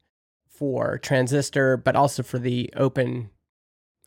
for 0.48 1.00
Transistor, 1.00 1.76
but 1.76 1.96
also 1.96 2.22
for 2.24 2.38
the 2.38 2.70
open 2.76 3.31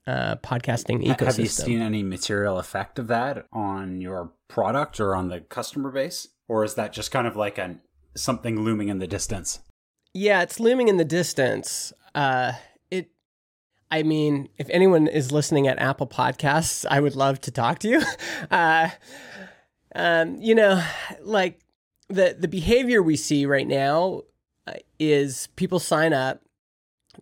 uh, 0.06 0.36
podcasting 0.36 1.04
ecosystem. 1.04 1.26
Have 1.26 1.38
you 1.38 1.46
seen 1.46 1.80
any 1.80 2.02
material 2.02 2.58
effect 2.58 2.98
of 2.98 3.06
that 3.08 3.46
on 3.52 4.00
your 4.00 4.32
product 4.48 5.00
or 5.00 5.14
on 5.14 5.28
the 5.28 5.40
customer 5.40 5.90
base, 5.90 6.28
or 6.48 6.64
is 6.64 6.74
that 6.74 6.92
just 6.92 7.10
kind 7.10 7.26
of 7.26 7.36
like 7.36 7.58
an 7.58 7.80
something 8.16 8.60
looming 8.60 8.88
in 8.88 8.98
the 8.98 9.06
distance? 9.06 9.60
Yeah, 10.12 10.42
it's 10.42 10.60
looming 10.60 10.88
in 10.88 10.96
the 10.96 11.04
distance. 11.04 11.92
Uh, 12.14 12.52
it, 12.90 13.10
I 13.90 14.02
mean, 14.02 14.48
if 14.58 14.68
anyone 14.70 15.06
is 15.06 15.32
listening 15.32 15.66
at 15.66 15.78
Apple 15.78 16.06
Podcasts, 16.06 16.86
I 16.88 17.00
would 17.00 17.16
love 17.16 17.40
to 17.42 17.50
talk 17.50 17.78
to 17.80 17.88
you. 17.88 18.02
Uh, 18.50 18.90
um, 19.96 20.36
you 20.40 20.54
know, 20.54 20.84
like 21.22 21.60
the 22.08 22.36
the 22.38 22.48
behavior 22.48 23.02
we 23.02 23.16
see 23.16 23.46
right 23.46 23.66
now 23.66 24.22
uh, 24.66 24.74
is 24.98 25.48
people 25.56 25.78
sign 25.78 26.12
up, 26.12 26.42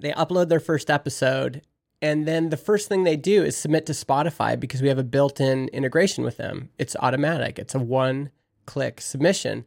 they 0.00 0.10
upload 0.12 0.48
their 0.48 0.60
first 0.60 0.90
episode, 0.90 1.62
and 2.02 2.26
then 2.26 2.50
the 2.50 2.56
first 2.56 2.88
thing 2.88 3.04
they 3.04 3.16
do 3.16 3.44
is 3.44 3.56
submit 3.56 3.86
to 3.86 3.92
Spotify 3.92 4.58
because 4.58 4.82
we 4.82 4.88
have 4.88 4.98
a 4.98 5.04
built-in 5.04 5.68
integration 5.68 6.24
with 6.24 6.36
them. 6.36 6.70
It's 6.76 6.96
automatic. 6.96 7.60
It's 7.60 7.76
a 7.76 7.78
one-click 7.78 9.00
submission. 9.00 9.64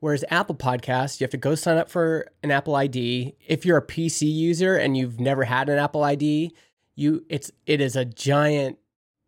Whereas 0.00 0.24
Apple 0.30 0.54
Podcasts, 0.54 1.20
you 1.20 1.24
have 1.24 1.30
to 1.30 1.36
go 1.36 1.54
sign 1.54 1.76
up 1.76 1.90
for 1.90 2.26
an 2.42 2.50
Apple 2.50 2.74
ID. 2.74 3.36
If 3.46 3.64
you're 3.66 3.78
a 3.78 3.86
PC 3.86 4.32
user 4.32 4.76
and 4.76 4.96
you've 4.96 5.20
never 5.20 5.44
had 5.44 5.68
an 5.68 5.78
Apple 5.78 6.04
ID, 6.04 6.54
you 6.96 7.24
it's 7.28 7.50
it 7.66 7.80
is 7.80 7.96
a 7.96 8.04
giant 8.04 8.78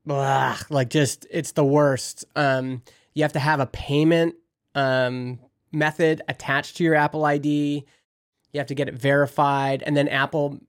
like 0.06 0.90
just 0.90 1.26
it's 1.30 1.52
the 1.52 1.64
worst. 1.64 2.24
Um, 2.36 2.82
you 3.14 3.22
have 3.22 3.32
to 3.32 3.38
have 3.38 3.60
a 3.60 3.66
payment 3.66 4.34
um, 4.74 5.38
method 5.72 6.22
attached 6.28 6.76
to 6.76 6.84
your 6.84 6.94
Apple 6.94 7.24
ID. 7.24 7.84
You 8.52 8.60
have 8.60 8.68
to 8.68 8.74
get 8.74 8.88
it 8.88 8.94
verified, 8.94 9.82
and 9.82 9.96
then 9.96 10.08
Apple. 10.08 10.60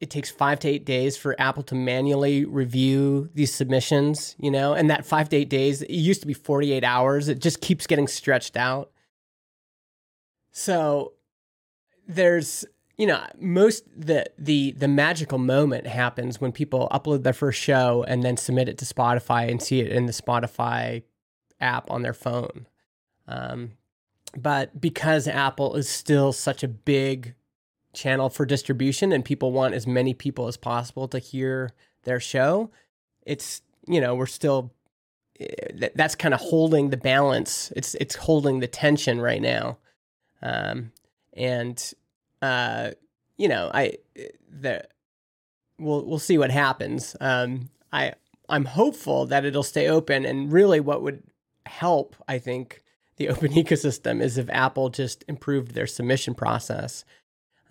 It 0.00 0.10
takes 0.10 0.30
five 0.30 0.58
to 0.60 0.68
eight 0.68 0.84
days 0.84 1.16
for 1.16 1.40
Apple 1.40 1.62
to 1.64 1.74
manually 1.74 2.44
review 2.44 3.30
these 3.34 3.54
submissions, 3.54 4.34
you 4.38 4.50
know, 4.50 4.74
and 4.74 4.90
that 4.90 5.06
five 5.06 5.28
to 5.30 5.36
eight 5.36 5.48
days, 5.48 5.82
it 5.82 5.90
used 5.90 6.20
to 6.22 6.26
be 6.26 6.34
48 6.34 6.84
hours. 6.84 7.28
It 7.28 7.38
just 7.38 7.60
keeps 7.60 7.86
getting 7.86 8.08
stretched 8.08 8.56
out. 8.56 8.90
So 10.50 11.14
there's 12.06 12.64
you 12.96 13.06
know 13.06 13.24
most 13.40 13.84
the 13.96 14.26
the 14.38 14.72
the 14.72 14.88
magical 14.88 15.38
moment 15.38 15.86
happens 15.86 16.40
when 16.40 16.52
people 16.52 16.88
upload 16.92 17.22
their 17.22 17.32
first 17.32 17.60
show 17.60 18.04
and 18.06 18.22
then 18.22 18.36
submit 18.36 18.68
it 18.68 18.78
to 18.78 18.84
Spotify 18.84 19.50
and 19.50 19.62
see 19.62 19.80
it 19.80 19.90
in 19.90 20.06
the 20.06 20.12
Spotify 20.12 21.02
app 21.60 21.90
on 21.90 22.02
their 22.02 22.12
phone. 22.12 22.66
Um, 23.26 23.72
but 24.36 24.80
because 24.80 25.26
Apple 25.26 25.74
is 25.76 25.88
still 25.88 26.32
such 26.32 26.62
a 26.62 26.68
big 26.68 27.34
channel 27.94 28.28
for 28.28 28.46
distribution 28.46 29.12
and 29.12 29.24
people 29.24 29.52
want 29.52 29.74
as 29.74 29.86
many 29.86 30.14
people 30.14 30.46
as 30.46 30.56
possible 30.56 31.08
to 31.08 31.18
hear 31.18 31.70
their 32.04 32.20
show, 32.20 32.70
it's 33.26 33.62
you 33.86 34.00
know 34.00 34.14
we're 34.14 34.26
still 34.26 34.72
eh, 35.40 35.88
that's 35.94 36.14
kind 36.14 36.34
of 36.34 36.40
holding 36.40 36.90
the 36.90 36.96
balance. 36.96 37.72
It's 37.76 37.94
it's 37.96 38.14
holding 38.14 38.60
the 38.60 38.66
tension 38.66 39.20
right 39.20 39.42
now. 39.42 39.78
Um, 40.42 40.92
and 41.32 41.92
uh, 42.42 42.90
you 43.36 43.48
know, 43.48 43.70
I 43.72 43.98
the 44.48 44.84
we'll 45.78 46.04
we'll 46.04 46.18
see 46.18 46.38
what 46.38 46.50
happens. 46.50 47.16
Um, 47.20 47.70
I 47.92 48.14
I'm 48.48 48.66
hopeful 48.66 49.26
that 49.26 49.44
it'll 49.44 49.62
stay 49.62 49.88
open, 49.88 50.24
and 50.24 50.52
really, 50.52 50.80
what 50.80 51.02
would 51.02 51.22
help, 51.66 52.14
I 52.28 52.38
think, 52.38 52.82
the 53.16 53.28
open 53.28 53.52
ecosystem 53.54 54.22
is 54.22 54.38
if 54.38 54.48
Apple 54.50 54.90
just 54.90 55.24
improved 55.28 55.72
their 55.72 55.86
submission 55.86 56.34
process, 56.34 57.04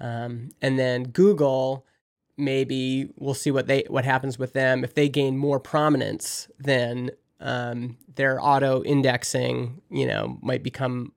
um, 0.03 0.49
and 0.61 0.77
then 0.77 1.03
Google 1.05 1.85
maybe 2.35 3.09
we'll 3.17 3.33
see 3.33 3.51
what 3.51 3.67
they 3.67 3.83
what 3.89 4.05
happens 4.05 4.39
with 4.39 4.53
them 4.53 4.83
if 4.83 4.93
they 4.95 5.07
gain 5.07 5.37
more 5.37 5.59
prominence 5.59 6.47
then 6.57 7.11
um, 7.39 7.97
their 8.15 8.43
auto 8.43 8.83
indexing 8.83 9.81
you 9.89 10.05
know 10.05 10.37
might 10.41 10.63
become 10.63 11.13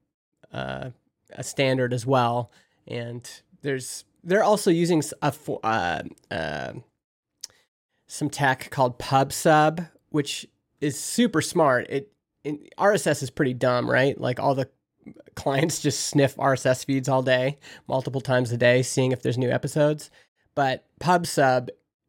uh, 0.53 0.91
a 1.33 1.45
standard 1.45 1.93
as 1.93 2.07
well. 2.07 2.51
And 2.87 3.29
there's 3.63 4.05
they're 4.25 4.45
also 4.45 4.71
using 4.71 5.03
a 5.23 5.33
uh, 5.63 6.03
uh, 6.31 6.73
some 8.07 8.31
tech 8.31 8.71
called 8.71 8.99
PubSub, 8.99 9.89
which 10.11 10.47
is 10.81 10.99
super 10.99 11.41
smart. 11.41 11.87
It, 11.89 12.13
it 12.45 12.75
RSS 12.79 13.23
is 13.23 13.31
pretty 13.31 13.55
dumb, 13.55 13.89
right? 13.89 14.19
Like 14.21 14.41
all 14.41 14.55
the 14.55 14.69
clients 15.35 15.81
just 15.81 16.07
sniff 16.07 16.37
RSS 16.37 16.85
feeds 16.85 17.09
all 17.09 17.23
day, 17.23 17.59
multiple 17.89 18.21
times 18.21 18.53
a 18.53 18.57
day, 18.57 18.83
seeing 18.83 19.13
if 19.13 19.23
there's 19.23 19.39
new 19.39 19.51
episodes. 19.51 20.11
But 20.55 20.85
PubSub, 21.01 21.69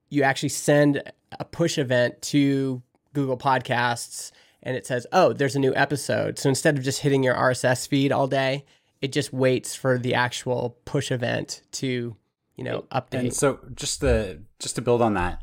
you 0.09 0.23
actually 0.23 0.49
send 0.49 1.03
a 1.39 1.45
push 1.45 1.77
event 1.77 2.21
to 2.23 2.81
Google 3.13 3.37
Podcasts 3.37 4.31
and 4.63 4.75
it 4.75 4.85
says, 4.85 5.05
oh, 5.11 5.33
there's 5.33 5.55
a 5.55 5.59
new 5.59 5.73
episode. 5.75 6.39
So 6.39 6.49
instead 6.49 6.77
of 6.77 6.83
just 6.83 7.01
hitting 7.01 7.23
your 7.23 7.35
RSS 7.35 7.87
feed 7.87 8.11
all 8.11 8.27
day, 8.27 8.65
it 9.01 9.11
just 9.11 9.31
waits 9.31 9.75
for 9.75 9.97
the 9.97 10.15
actual 10.15 10.77
push 10.85 11.11
event 11.11 11.61
to, 11.73 12.15
you 12.55 12.63
know, 12.63 12.85
update. 12.91 13.19
And 13.19 13.33
so 13.33 13.59
just 13.75 14.01
to 14.01 14.39
just 14.59 14.75
to 14.75 14.81
build 14.81 15.01
on 15.01 15.13
that. 15.13 15.41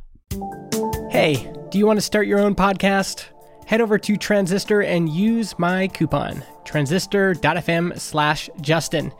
Hey, 1.11 1.53
do 1.71 1.79
you 1.79 1.87
want 1.87 1.99
to 1.99 2.03
start 2.03 2.27
your 2.27 2.41
own 2.41 2.55
podcast? 2.55 3.27
Head 3.67 3.81
over 3.81 3.99
to 3.99 4.17
Transistor 4.17 4.83
and 4.83 5.09
use 5.09 5.59
my 5.59 5.89
coupon, 5.89 6.43
transistor.fm 6.65 7.99
slash 7.99 8.51
Justin. 8.61 9.13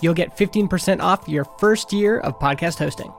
You'll 0.00 0.14
get 0.14 0.36
15% 0.36 1.00
off 1.00 1.28
your 1.28 1.44
first 1.58 1.92
year 1.92 2.18
of 2.20 2.38
podcast 2.38 2.78
hosting. 2.78 3.12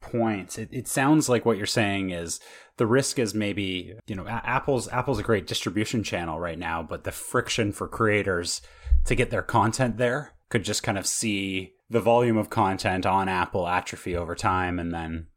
Points. 0.00 0.58
It, 0.58 0.68
it 0.72 0.88
sounds 0.88 1.28
like 1.28 1.46
what 1.46 1.56
you're 1.56 1.66
saying 1.66 2.10
is 2.10 2.40
the 2.76 2.86
risk 2.86 3.18
is 3.18 3.34
maybe, 3.34 3.94
you 4.06 4.16
know, 4.16 4.26
Apple's 4.26 4.88
Apple's 4.88 5.20
a 5.20 5.22
great 5.22 5.46
distribution 5.46 6.02
channel 6.02 6.40
right 6.40 6.58
now, 6.58 6.82
but 6.82 7.04
the 7.04 7.12
friction 7.12 7.72
for 7.72 7.86
creators 7.86 8.60
to 9.04 9.14
get 9.14 9.30
their 9.30 9.42
content 9.42 9.98
there 9.98 10.32
could 10.48 10.64
just 10.64 10.82
kind 10.82 10.98
of 10.98 11.06
see 11.06 11.74
the 11.88 12.00
volume 12.00 12.36
of 12.36 12.50
content 12.50 13.06
on 13.06 13.28
Apple 13.28 13.68
atrophy 13.68 14.16
over 14.16 14.34
time. 14.34 14.78
And 14.78 14.92
then 14.92 15.28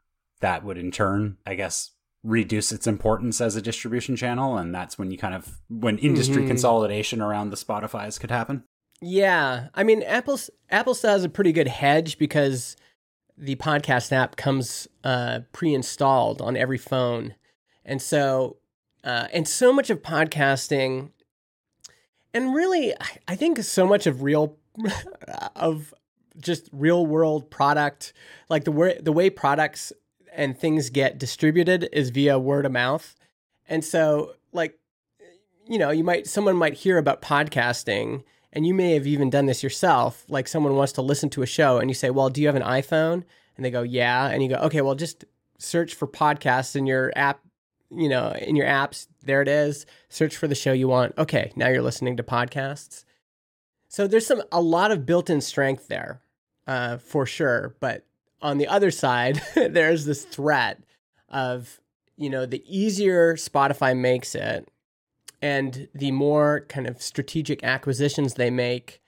that 0.41 0.63
would 0.63 0.77
in 0.77 0.91
turn, 0.91 1.37
I 1.45 1.55
guess, 1.55 1.91
reduce 2.25 2.71
its 2.71 2.87
importance 2.87 3.39
as 3.39 3.55
a 3.55 3.61
distribution 3.61 4.15
channel. 4.15 4.57
And 4.57 4.73
that's 4.73 4.97
when 4.97 5.11
you 5.11 5.17
kind 5.17 5.35
of, 5.35 5.59
when 5.69 5.97
industry 5.99 6.37
mm-hmm. 6.37 6.47
consolidation 6.47 7.21
around 7.21 7.51
the 7.51 7.55
Spotify's 7.55 8.17
could 8.17 8.31
happen. 8.31 8.63
Yeah. 9.01 9.67
I 9.75 9.83
mean, 9.83 10.01
Apple's, 10.03 10.49
Apple 10.69 10.95
still 10.95 11.11
has 11.11 11.23
a 11.23 11.29
pretty 11.29 11.51
good 11.51 11.67
hedge 11.67 12.17
because 12.17 12.75
the 13.37 13.55
podcast 13.57 14.11
app 14.11 14.37
comes 14.37 14.87
uh, 15.03 15.41
pre 15.51 15.73
installed 15.73 16.41
on 16.41 16.57
every 16.57 16.77
phone. 16.77 17.35
And 17.83 18.01
so, 18.01 18.57
uh, 19.03 19.27
and 19.31 19.47
so 19.47 19.71
much 19.71 19.89
of 19.89 20.01
podcasting 20.01 21.11
and 22.35 22.53
really, 22.53 22.93
I 23.29 23.35
think 23.35 23.59
so 23.63 23.87
much 23.87 24.05
of 24.05 24.21
real 24.21 24.57
of 25.55 25.93
just 26.37 26.69
real 26.73 27.05
world 27.05 27.49
product, 27.49 28.11
like 28.49 28.65
the 28.65 28.73
way 28.73 28.99
the 29.01 29.13
way 29.13 29.29
products 29.29 29.93
and 30.35 30.57
things 30.57 30.89
get 30.89 31.17
distributed 31.17 31.89
is 31.91 32.09
via 32.09 32.37
word 32.37 32.65
of 32.65 32.71
mouth. 32.71 33.15
And 33.67 33.83
so, 33.83 34.35
like, 34.51 34.77
you 35.67 35.79
know, 35.79 35.89
you 35.89 36.03
might 36.03 36.27
someone 36.27 36.55
might 36.55 36.73
hear 36.73 36.97
about 36.97 37.21
podcasting, 37.21 38.23
and 38.53 38.65
you 38.65 38.73
may 38.73 38.93
have 38.93 39.07
even 39.07 39.29
done 39.29 39.47
this 39.47 39.63
yourself. 39.63 40.23
Like, 40.29 40.47
someone 40.47 40.75
wants 40.75 40.93
to 40.93 41.01
listen 41.01 41.29
to 41.31 41.41
a 41.41 41.47
show, 41.47 41.77
and 41.79 41.89
you 41.89 41.95
say, 41.95 42.09
"Well, 42.09 42.29
do 42.29 42.41
you 42.41 42.47
have 42.47 42.55
an 42.55 42.61
iPhone?" 42.61 43.23
And 43.55 43.65
they 43.65 43.71
go, 43.71 43.81
"Yeah," 43.81 44.27
and 44.27 44.43
you 44.43 44.49
go, 44.49 44.57
"Okay, 44.57 44.81
well, 44.81 44.95
just 44.95 45.25
search 45.57 45.95
for 45.95 46.07
podcasts 46.07 46.75
in 46.75 46.85
your 46.85 47.11
app 47.15 47.39
you 47.89 48.09
know, 48.09 48.31
in 48.31 48.55
your 48.55 48.65
apps, 48.65 49.07
there 49.23 49.41
it 49.41 49.47
is. 49.47 49.85
Search 50.09 50.35
for 50.35 50.47
the 50.47 50.55
show 50.55 50.73
you 50.73 50.87
want. 50.87 51.13
Okay, 51.17 51.51
now 51.55 51.67
you're 51.67 51.81
listening 51.81 52.17
to 52.17 52.23
podcasts. 52.23 53.05
So 53.87 54.07
there's 54.07 54.25
some 54.25 54.43
a 54.51 54.61
lot 54.61 54.91
of 54.91 55.05
built-in 55.05 55.41
strength 55.41 55.87
there, 55.87 56.21
uh, 56.67 56.97
for 56.97 57.25
sure. 57.25 57.75
But 57.79 58.05
on 58.45 58.59
the 58.59 58.67
other 58.67 58.91
side, 58.91 59.41
there's 59.55 60.05
this 60.05 60.23
threat 60.23 60.79
of 61.29 61.81
you 62.15 62.29
know 62.29 62.45
the 62.45 62.63
easier 62.65 63.35
Spotify 63.35 63.97
makes 63.97 64.35
it, 64.35 64.69
and 65.41 65.87
the 65.93 66.11
more 66.11 66.65
kind 66.69 66.87
of 66.87 67.01
strategic 67.01 67.63
acquisitions 67.63 68.35
they 68.35 68.51
make. 68.51 69.01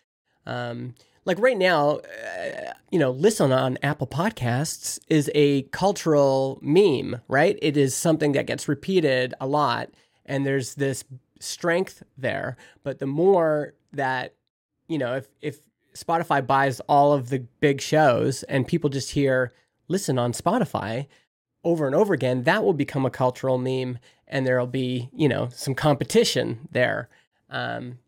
Um, 0.45 0.95
like 1.23 1.39
right 1.39 1.57
now, 1.57 1.97
uh, 1.97 2.71
you 2.89 2.97
know, 2.97 3.11
listen 3.11 3.51
on 3.51 3.77
Apple 3.83 4.07
Podcasts 4.07 4.97
is 5.09 5.29
a 5.35 5.63
cultural 5.63 6.57
meme, 6.61 7.21
right? 7.27 7.59
It 7.61 7.75
is 7.77 7.93
something 7.93 8.31
that 8.31 8.47
gets 8.47 8.67
repeated 8.67 9.33
a 9.39 9.45
lot, 9.45 9.89
and 10.25 10.45
there's 10.45 10.75
this 10.75 11.03
strength 11.39 12.01
there. 12.17 12.57
But 12.81 12.99
the 12.99 13.07
more 13.07 13.73
that, 13.93 14.33
you 14.87 14.97
know, 14.97 15.15
if 15.17 15.27
if 15.41 15.66
Spotify 15.97 16.45
buys 16.45 16.79
all 16.81 17.13
of 17.13 17.29
the 17.29 17.39
big 17.59 17.81
shows 17.81 18.43
and 18.43 18.67
people 18.67 18.89
just 18.89 19.11
hear 19.11 19.53
listen 19.87 20.19
on 20.19 20.31
Spotify 20.33 21.07
over 21.63 21.85
and 21.85 21.95
over 21.95 22.13
again, 22.13 22.43
that 22.43 22.63
will 22.63 22.73
become 22.73 23.05
a 23.05 23.09
cultural 23.09 23.57
meme, 23.57 23.97
and 24.27 24.45
there'll 24.45 24.67
be, 24.67 25.09
you 25.13 25.27
know, 25.27 25.49
some 25.51 25.75
competition 25.75 26.69
there. 26.71 27.09
Um, 27.49 27.99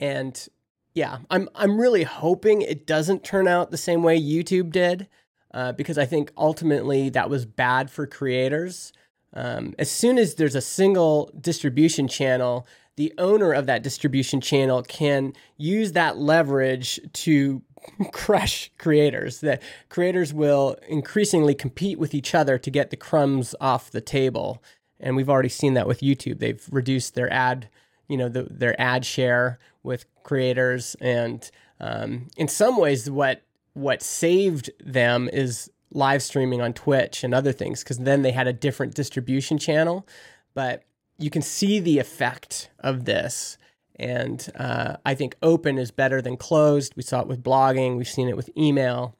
and 0.00 0.48
yeah, 0.94 1.18
I'm 1.30 1.48
I'm 1.54 1.80
really 1.80 2.02
hoping 2.04 2.62
it 2.62 2.86
doesn't 2.86 3.22
turn 3.22 3.46
out 3.46 3.70
the 3.70 3.76
same 3.76 4.02
way 4.02 4.20
YouTube 4.20 4.72
did. 4.72 5.06
uh, 5.52 5.72
because 5.72 5.98
I 5.98 6.06
think 6.06 6.32
ultimately 6.36 7.08
that 7.10 7.30
was 7.30 7.44
bad 7.44 7.90
for 7.90 8.06
creators. 8.06 8.92
Um, 9.32 9.74
as 9.78 9.90
soon 9.90 10.18
as 10.18 10.34
there's 10.34 10.54
a 10.54 10.60
single 10.60 11.30
distribution 11.40 12.08
channel, 12.08 12.66
the 12.96 13.12
owner 13.18 13.52
of 13.52 13.66
that 13.66 13.82
distribution 13.82 14.40
channel 14.40 14.82
can 14.82 15.32
use 15.56 15.92
that 15.92 16.18
leverage 16.18 17.00
to 17.12 17.62
crush 18.12 18.70
creators. 18.78 19.40
That 19.40 19.62
creators 19.88 20.34
will 20.34 20.76
increasingly 20.88 21.54
compete 21.54 21.98
with 21.98 22.14
each 22.14 22.34
other 22.34 22.58
to 22.58 22.70
get 22.70 22.90
the 22.90 22.96
crumbs 22.96 23.54
off 23.60 23.90
the 23.90 24.00
table. 24.00 24.62
And 24.98 25.16
we've 25.16 25.30
already 25.30 25.48
seen 25.48 25.74
that 25.74 25.86
with 25.86 26.00
YouTube. 26.00 26.38
They've 26.38 26.64
reduced 26.70 27.14
their 27.14 27.32
ad, 27.32 27.68
you 28.08 28.16
know, 28.16 28.28
the, 28.28 28.42
their 28.42 28.78
ad 28.80 29.06
share 29.06 29.58
with 29.82 30.04
creators. 30.22 30.94
And 31.00 31.50
um, 31.80 32.28
in 32.36 32.48
some 32.48 32.76
ways, 32.76 33.10
what 33.10 33.42
what 33.74 34.02
saved 34.02 34.68
them 34.84 35.30
is 35.32 35.70
live 35.92 36.22
streaming 36.22 36.60
on 36.60 36.72
Twitch 36.72 37.24
and 37.24 37.32
other 37.32 37.52
things, 37.52 37.82
because 37.82 37.98
then 37.98 38.22
they 38.22 38.32
had 38.32 38.46
a 38.46 38.52
different 38.52 38.94
distribution 38.94 39.58
channel. 39.58 40.06
But 40.54 40.82
you 41.20 41.30
can 41.30 41.42
see 41.42 41.78
the 41.78 41.98
effect 41.98 42.70
of 42.80 43.04
this. 43.04 43.58
And 43.96 44.48
uh, 44.56 44.96
I 45.04 45.14
think 45.14 45.36
open 45.42 45.76
is 45.78 45.90
better 45.90 46.22
than 46.22 46.38
closed. 46.38 46.94
We 46.96 47.02
saw 47.02 47.20
it 47.20 47.26
with 47.26 47.42
blogging, 47.42 47.96
we've 47.96 48.08
seen 48.08 48.28
it 48.28 48.36
with 48.36 48.50
email. 48.56 49.16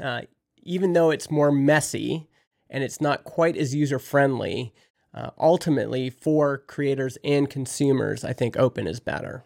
Uh, 0.00 0.22
even 0.62 0.92
though 0.92 1.10
it's 1.10 1.30
more 1.30 1.52
messy 1.52 2.28
and 2.68 2.82
it's 2.82 3.00
not 3.00 3.24
quite 3.24 3.56
as 3.56 3.74
user 3.74 3.98
friendly, 3.98 4.74
uh, 5.14 5.30
ultimately 5.38 6.10
for 6.10 6.58
creators 6.58 7.16
and 7.22 7.48
consumers, 7.48 8.24
I 8.24 8.32
think 8.32 8.56
open 8.56 8.86
is 8.86 9.00
better. 9.00 9.44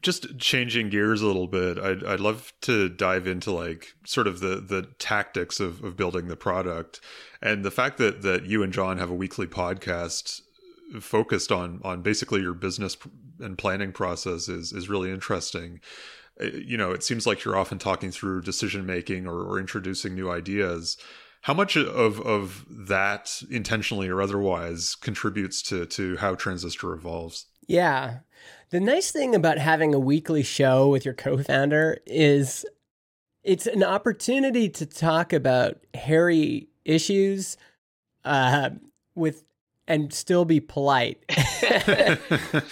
Just 0.00 0.38
changing 0.38 0.90
gears 0.90 1.22
a 1.22 1.26
little 1.26 1.48
bit, 1.48 1.78
I'd, 1.78 2.04
I'd 2.04 2.20
love 2.20 2.52
to 2.62 2.88
dive 2.88 3.26
into 3.26 3.50
like 3.50 3.94
sort 4.06 4.28
of 4.28 4.38
the 4.38 4.60
the 4.60 4.88
tactics 4.98 5.58
of, 5.58 5.82
of 5.82 5.96
building 5.96 6.28
the 6.28 6.36
product 6.36 7.00
and 7.42 7.64
the 7.64 7.70
fact 7.72 7.98
that 7.98 8.22
that 8.22 8.46
you 8.46 8.62
and 8.62 8.72
John 8.72 8.98
have 8.98 9.10
a 9.10 9.14
weekly 9.14 9.48
podcast 9.48 10.42
focused 11.00 11.52
on 11.52 11.80
on 11.84 12.02
basically 12.02 12.40
your 12.40 12.54
business 12.54 12.96
and 13.40 13.58
planning 13.58 13.92
process 13.92 14.48
is 14.48 14.72
is 14.72 14.88
really 14.88 15.10
interesting. 15.10 15.80
Uh, 16.40 16.46
you 16.46 16.76
know, 16.76 16.92
it 16.92 17.02
seems 17.02 17.26
like 17.26 17.44
you're 17.44 17.56
often 17.56 17.78
talking 17.78 18.10
through 18.10 18.42
decision 18.42 18.86
making 18.86 19.26
or, 19.26 19.42
or 19.42 19.58
introducing 19.58 20.14
new 20.14 20.30
ideas. 20.30 20.96
How 21.42 21.54
much 21.54 21.76
of 21.76 22.20
of 22.20 22.64
that, 22.68 23.42
intentionally 23.50 24.08
or 24.08 24.20
otherwise, 24.20 24.94
contributes 24.94 25.62
to 25.62 25.86
to 25.86 26.16
how 26.16 26.34
Transistor 26.34 26.92
evolves? 26.92 27.46
Yeah, 27.66 28.20
the 28.70 28.80
nice 28.80 29.10
thing 29.10 29.34
about 29.34 29.58
having 29.58 29.94
a 29.94 29.98
weekly 29.98 30.42
show 30.42 30.88
with 30.88 31.04
your 31.04 31.14
co-founder 31.14 31.98
is 32.06 32.64
it's 33.44 33.66
an 33.66 33.84
opportunity 33.84 34.68
to 34.68 34.86
talk 34.86 35.32
about 35.32 35.78
hairy 35.94 36.68
issues 36.84 37.56
uh, 38.24 38.70
with 39.14 39.44
and 39.88 40.12
still 40.12 40.44
be 40.44 40.60
polite. 40.60 41.18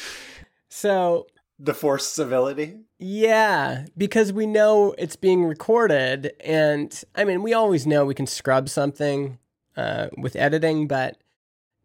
so 0.68 1.26
the 1.58 1.74
forced 1.74 2.14
civility. 2.14 2.76
Yeah, 2.98 3.86
because 3.96 4.32
we 4.32 4.46
know 4.46 4.94
it's 4.98 5.16
being 5.16 5.44
recorded, 5.44 6.32
and 6.44 7.02
I 7.14 7.24
mean, 7.24 7.42
we 7.42 7.54
always 7.54 7.86
know 7.86 8.04
we 8.04 8.14
can 8.14 8.26
scrub 8.26 8.68
something 8.68 9.38
uh, 9.76 10.08
with 10.16 10.36
editing, 10.36 10.86
but 10.86 11.16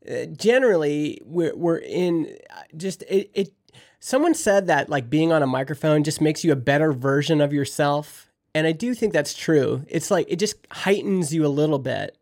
uh, 0.10 0.26
generally, 0.26 1.20
we're 1.24 1.56
we're 1.56 1.78
in 1.78 2.38
just 2.78 3.04
it, 3.04 3.32
it. 3.34 3.54
Someone 4.00 4.34
said 4.34 4.68
that 4.68 4.90
like 4.90 5.10
being 5.10 5.32
on 5.32 5.44
a 5.44 5.48
microphone 5.48 6.04
just 6.04 6.22
makes 6.22 6.44
you 6.44 6.52
a 6.52 6.58
better 6.58 6.92
version 6.92 7.40
of 7.40 7.54
yourself, 7.54 8.32
and 8.54 8.68
I 8.68 8.74
do 8.74 8.94
think 8.94 9.14
that's 9.14 9.34
true. 9.34 9.86
It's 9.88 10.12
like 10.12 10.28
it 10.30 10.38
just 10.38 10.56
heightens 10.72 11.34
you 11.34 11.46
a 11.46 11.48
little 11.48 11.80
bit 11.80 12.18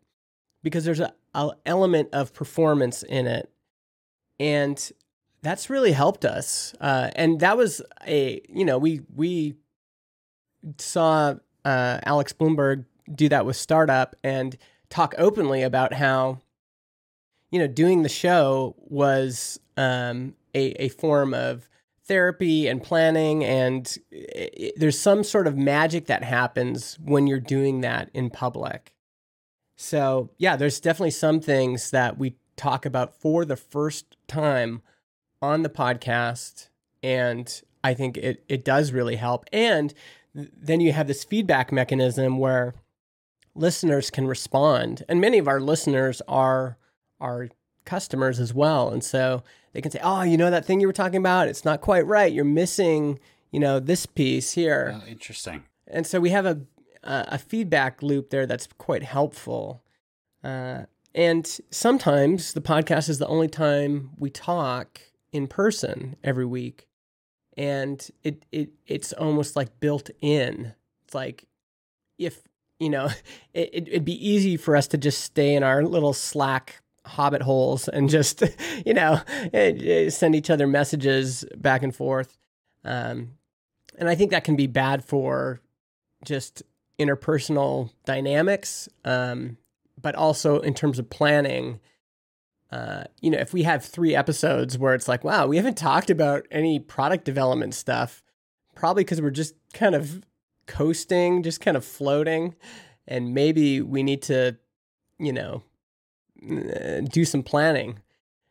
because 0.62 0.84
there's 0.84 1.00
a, 1.00 1.12
a 1.34 1.50
element 1.66 2.08
of 2.12 2.32
performance 2.34 3.02
in 3.02 3.26
it, 3.26 3.50
and 4.38 4.90
that's 5.42 5.70
really 5.70 5.92
helped 5.92 6.24
us. 6.24 6.74
Uh, 6.80 7.10
and 7.16 7.40
that 7.40 7.56
was 7.56 7.82
a 8.06 8.40
you 8.48 8.64
know 8.64 8.78
we 8.78 9.00
we 9.14 9.54
saw 10.78 11.34
uh, 11.64 11.98
Alex 12.04 12.32
Blumberg 12.32 12.84
do 13.14 13.28
that 13.28 13.46
with 13.46 13.56
startup 13.56 14.16
and 14.22 14.56
talk 14.88 15.14
openly 15.18 15.62
about 15.62 15.92
how 15.94 16.38
you 17.50 17.58
know 17.58 17.66
doing 17.66 18.02
the 18.02 18.08
show 18.08 18.74
was 18.78 19.60
um, 19.76 20.34
a 20.54 20.70
a 20.82 20.88
form 20.88 21.34
of 21.34 21.68
therapy 22.04 22.66
and 22.66 22.82
planning 22.82 23.44
and 23.44 23.96
it, 24.10 24.74
there's 24.76 24.98
some 24.98 25.22
sort 25.22 25.46
of 25.46 25.56
magic 25.56 26.06
that 26.06 26.24
happens 26.24 26.98
when 27.04 27.28
you're 27.28 27.38
doing 27.38 27.82
that 27.82 28.10
in 28.12 28.28
public 28.28 28.92
so, 29.80 30.28
yeah, 30.36 30.56
there's 30.56 30.78
definitely 30.78 31.12
some 31.12 31.40
things 31.40 31.90
that 31.90 32.18
we 32.18 32.34
talk 32.54 32.84
about 32.84 33.18
for 33.18 33.46
the 33.46 33.56
first 33.56 34.14
time 34.28 34.82
on 35.40 35.62
the 35.62 35.70
podcast. 35.70 36.68
And 37.02 37.62
I 37.82 37.94
think 37.94 38.18
it, 38.18 38.44
it 38.46 38.62
does 38.62 38.92
really 38.92 39.16
help. 39.16 39.46
And 39.54 39.94
then 40.34 40.80
you 40.80 40.92
have 40.92 41.06
this 41.06 41.24
feedback 41.24 41.72
mechanism 41.72 42.36
where 42.36 42.74
listeners 43.54 44.10
can 44.10 44.26
respond. 44.26 45.02
And 45.08 45.18
many 45.18 45.38
of 45.38 45.48
our 45.48 45.60
listeners 45.60 46.20
are 46.28 46.76
our 47.18 47.48
customers 47.86 48.38
as 48.38 48.52
well. 48.52 48.90
And 48.90 49.02
so 49.02 49.42
they 49.72 49.80
can 49.80 49.90
say, 49.90 50.00
oh, 50.02 50.20
you 50.20 50.36
know, 50.36 50.50
that 50.50 50.66
thing 50.66 50.80
you 50.80 50.88
were 50.88 50.92
talking 50.92 51.16
about, 51.16 51.48
it's 51.48 51.64
not 51.64 51.80
quite 51.80 52.06
right. 52.06 52.30
You're 52.30 52.44
missing, 52.44 53.18
you 53.50 53.60
know, 53.60 53.80
this 53.80 54.04
piece 54.04 54.52
here. 54.52 55.00
Oh, 55.02 55.08
interesting. 55.08 55.64
And 55.86 56.06
so 56.06 56.20
we 56.20 56.28
have 56.30 56.44
a 56.44 56.60
uh, 57.02 57.24
a 57.28 57.38
feedback 57.38 58.02
loop 58.02 58.30
there 58.30 58.46
that's 58.46 58.68
quite 58.78 59.02
helpful. 59.02 59.82
Uh, 60.42 60.82
and 61.14 61.60
sometimes 61.70 62.52
the 62.52 62.60
podcast 62.60 63.08
is 63.08 63.18
the 63.18 63.26
only 63.26 63.48
time 63.48 64.10
we 64.16 64.30
talk 64.30 65.00
in 65.32 65.46
person 65.46 66.16
every 66.22 66.46
week. 66.46 66.86
And 67.56 68.06
it, 68.22 68.46
it 68.52 68.70
it's 68.86 69.12
almost 69.12 69.56
like 69.56 69.80
built 69.80 70.10
in. 70.20 70.74
It's 71.04 71.14
like 71.14 71.46
if, 72.18 72.42
you 72.78 72.90
know, 72.90 73.10
it, 73.54 73.88
it'd 73.88 74.04
be 74.04 74.28
easy 74.28 74.56
for 74.56 74.76
us 74.76 74.86
to 74.88 74.98
just 74.98 75.22
stay 75.22 75.54
in 75.54 75.62
our 75.62 75.82
little 75.82 76.12
Slack 76.12 76.82
hobbit 77.06 77.42
holes 77.42 77.88
and 77.88 78.08
just, 78.08 78.42
you 78.86 78.94
know, 78.94 79.20
eh, 79.52 80.10
send 80.10 80.34
each 80.34 80.50
other 80.50 80.66
messages 80.66 81.44
back 81.56 81.82
and 81.82 81.94
forth. 81.94 82.38
Um, 82.84 83.32
and 83.98 84.08
I 84.08 84.14
think 84.14 84.30
that 84.30 84.44
can 84.44 84.56
be 84.56 84.66
bad 84.66 85.04
for 85.04 85.60
just 86.24 86.62
interpersonal 87.00 87.90
dynamics, 88.04 88.88
um, 89.04 89.56
but 90.00 90.14
also 90.14 90.60
in 90.60 90.74
terms 90.74 90.98
of 90.98 91.10
planning. 91.10 91.80
Uh, 92.70 93.04
you 93.20 93.30
know, 93.30 93.38
if 93.38 93.52
we 93.52 93.64
have 93.64 93.84
three 93.84 94.14
episodes 94.14 94.78
where 94.78 94.94
it's 94.94 95.08
like, 95.08 95.24
wow, 95.24 95.46
we 95.46 95.56
haven't 95.56 95.76
talked 95.76 96.10
about 96.10 96.46
any 96.52 96.78
product 96.78 97.24
development 97.24 97.74
stuff, 97.74 98.22
probably 98.76 99.02
because 99.02 99.20
we're 99.20 99.30
just 99.30 99.54
kind 99.72 99.94
of 99.94 100.22
coasting, 100.66 101.42
just 101.42 101.60
kind 101.60 101.76
of 101.76 101.84
floating, 101.84 102.54
and 103.08 103.34
maybe 103.34 103.80
we 103.80 104.04
need 104.04 104.22
to, 104.22 104.56
you 105.18 105.32
know, 105.32 105.64
do 107.10 107.24
some 107.24 107.42
planning. 107.42 107.98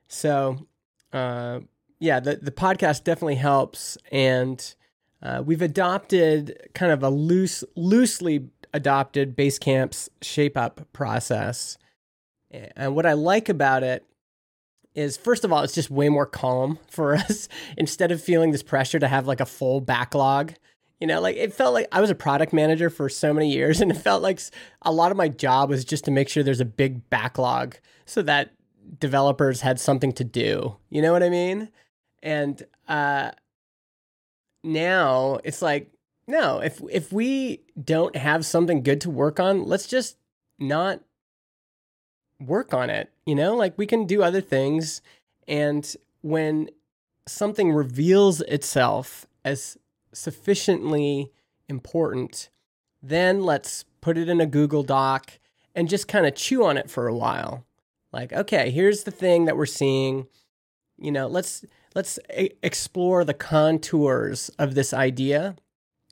So, 0.10 0.68
uh, 1.14 1.62
yeah, 2.00 2.20
the 2.20 2.36
the 2.42 2.52
podcast 2.52 3.04
definitely 3.06 3.36
helps, 3.36 3.98
and 4.12 4.76
uh, 5.22 5.44
we've 5.46 5.62
adopted 5.62 6.70
kind 6.74 6.92
of 6.92 7.04
a 7.04 7.10
loose, 7.10 7.64
loosely 7.76 8.48
adopted 8.74 9.36
Basecamp's 9.36 10.10
shape 10.22 10.58
up 10.58 10.88
process. 10.94 11.78
And 12.52 12.96
what 12.96 13.06
I 13.06 13.14
like 13.14 13.50
about 13.50 13.84
it 13.84 14.06
is, 14.96 15.18
first 15.18 15.44
of 15.44 15.52
all, 15.52 15.64
it's 15.64 15.76
just 15.76 15.92
way 15.92 16.10
more 16.10 16.26
calm 16.26 16.80
for 16.90 17.16
us 17.16 17.50
instead 17.78 18.12
of 18.12 18.22
feeling 18.22 18.52
this 18.52 18.64
pressure 18.64 19.00
to 19.00 19.08
have 19.08 19.28
like 19.28 19.40
a 19.40 19.46
full 19.46 19.82
backlog. 19.82 20.54
You 21.00 21.08
know, 21.08 21.22
like 21.22 21.38
it 21.38 21.54
felt 21.54 21.74
like 21.74 21.88
I 21.92 22.02
was 22.02 22.10
a 22.10 22.16
product 22.16 22.52
manager 22.52 22.90
for 22.90 23.08
so 23.08 23.34
many 23.34 23.52
years, 23.52 23.82
and 23.82 23.92
it 23.92 23.96
felt 23.96 24.22
like 24.22 24.42
a 24.82 24.92
lot 24.92 25.12
of 25.12 25.18
my 25.18 25.30
job 25.30 25.70
was 25.70 25.86
just 25.86 26.06
to 26.06 26.12
make 26.12 26.30
sure 26.30 26.44
there's 26.44 26.60
a 26.60 26.66
big 26.66 27.10
backlog 27.10 27.76
so 28.06 28.22
that 28.24 28.52
developers 29.00 29.62
had 29.62 29.80
something 29.80 30.12
to 30.14 30.24
do. 30.24 30.76
You 30.90 31.02
know 31.02 31.12
what 31.12 31.24
I 31.24 31.30
mean? 31.30 31.70
And 32.24 32.62
uh, 32.88 33.32
now 34.64 35.40
it's 35.44 35.62
like 35.62 35.92
no 36.28 36.60
if 36.60 36.82
if 36.92 37.12
we 37.12 37.62
don't 37.82 38.16
have 38.16 38.46
something 38.46 38.84
good 38.84 39.02
to 39.02 39.10
work 39.10 39.40
on 39.40 39.64
let's 39.64 39.88
just 39.88 40.18
not 40.60 41.02
work 42.40 42.74
on 42.74 42.90
it 42.90 43.12
you 43.30 43.36
know? 43.36 43.56
Like 43.56 43.78
we 43.78 43.86
can 43.86 44.06
do 44.06 44.24
other 44.24 44.42
things 44.42 45.04
and 45.48 45.96
when 46.22 46.72
something 47.28 47.72
reveals 47.72 48.42
itself 48.42 49.28
as 49.46 49.78
sufficiently 50.14 51.32
important 51.70 52.50
then 53.04 53.44
let's 53.44 53.86
put 54.02 54.18
it 54.18 54.28
in 54.28 54.42
a 54.42 54.48
google 54.48 54.82
doc 54.82 55.38
and 55.76 55.88
just 55.88 56.08
kind 56.08 56.26
of 56.26 56.34
chew 56.34 56.66
on 56.66 56.76
it 56.76 56.90
for 56.90 57.08
a 57.08 57.16
while. 57.16 57.66
Like 58.12 58.34
okay 58.34 58.72
here's 58.72 59.04
the 59.04 59.12
thing 59.12 59.46
that 59.46 59.56
we're 59.56 59.68
seeing. 59.68 60.26
You 60.98 61.12
know 61.12 61.28
let's 61.28 61.64
let's 61.96 62.20
a- 62.30 62.56
explore 62.64 63.24
the 63.24 63.34
contours 63.34 64.50
of 64.60 64.76
this 64.76 64.94
idea, 64.94 65.56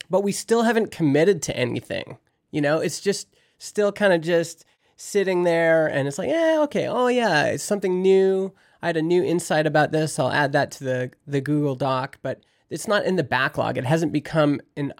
but 0.09 0.23
we 0.23 0.31
still 0.31 0.63
haven't 0.63 0.91
committed 0.91 1.41
to 1.43 1.57
anything. 1.57 2.17
You 2.51 2.61
know, 2.61 2.79
it's 2.79 2.99
just 2.99 3.27
still 3.57 3.91
kind 3.91 4.13
of 4.13 4.21
just 4.21 4.65
sitting 4.95 5.43
there 5.43 5.87
and 5.87 6.07
it's 6.07 6.17
like, 6.17 6.29
yeah, 6.29 6.59
okay, 6.63 6.87
oh 6.87 7.07
yeah, 7.07 7.45
it's 7.45 7.63
something 7.63 8.01
new. 8.01 8.53
I 8.81 8.87
had 8.87 8.97
a 8.97 9.01
new 9.01 9.23
insight 9.23 9.65
about 9.65 9.91
this. 9.91 10.19
I'll 10.19 10.31
add 10.31 10.51
that 10.53 10.71
to 10.71 10.83
the 10.83 11.11
the 11.25 11.41
Google 11.41 11.75
Doc, 11.75 12.19
but 12.21 12.41
it's 12.69 12.87
not 12.87 13.05
in 13.05 13.15
the 13.15 13.23
backlog. 13.23 13.77
It 13.77 13.85
hasn't 13.85 14.11
become 14.11 14.61
an 14.75 14.93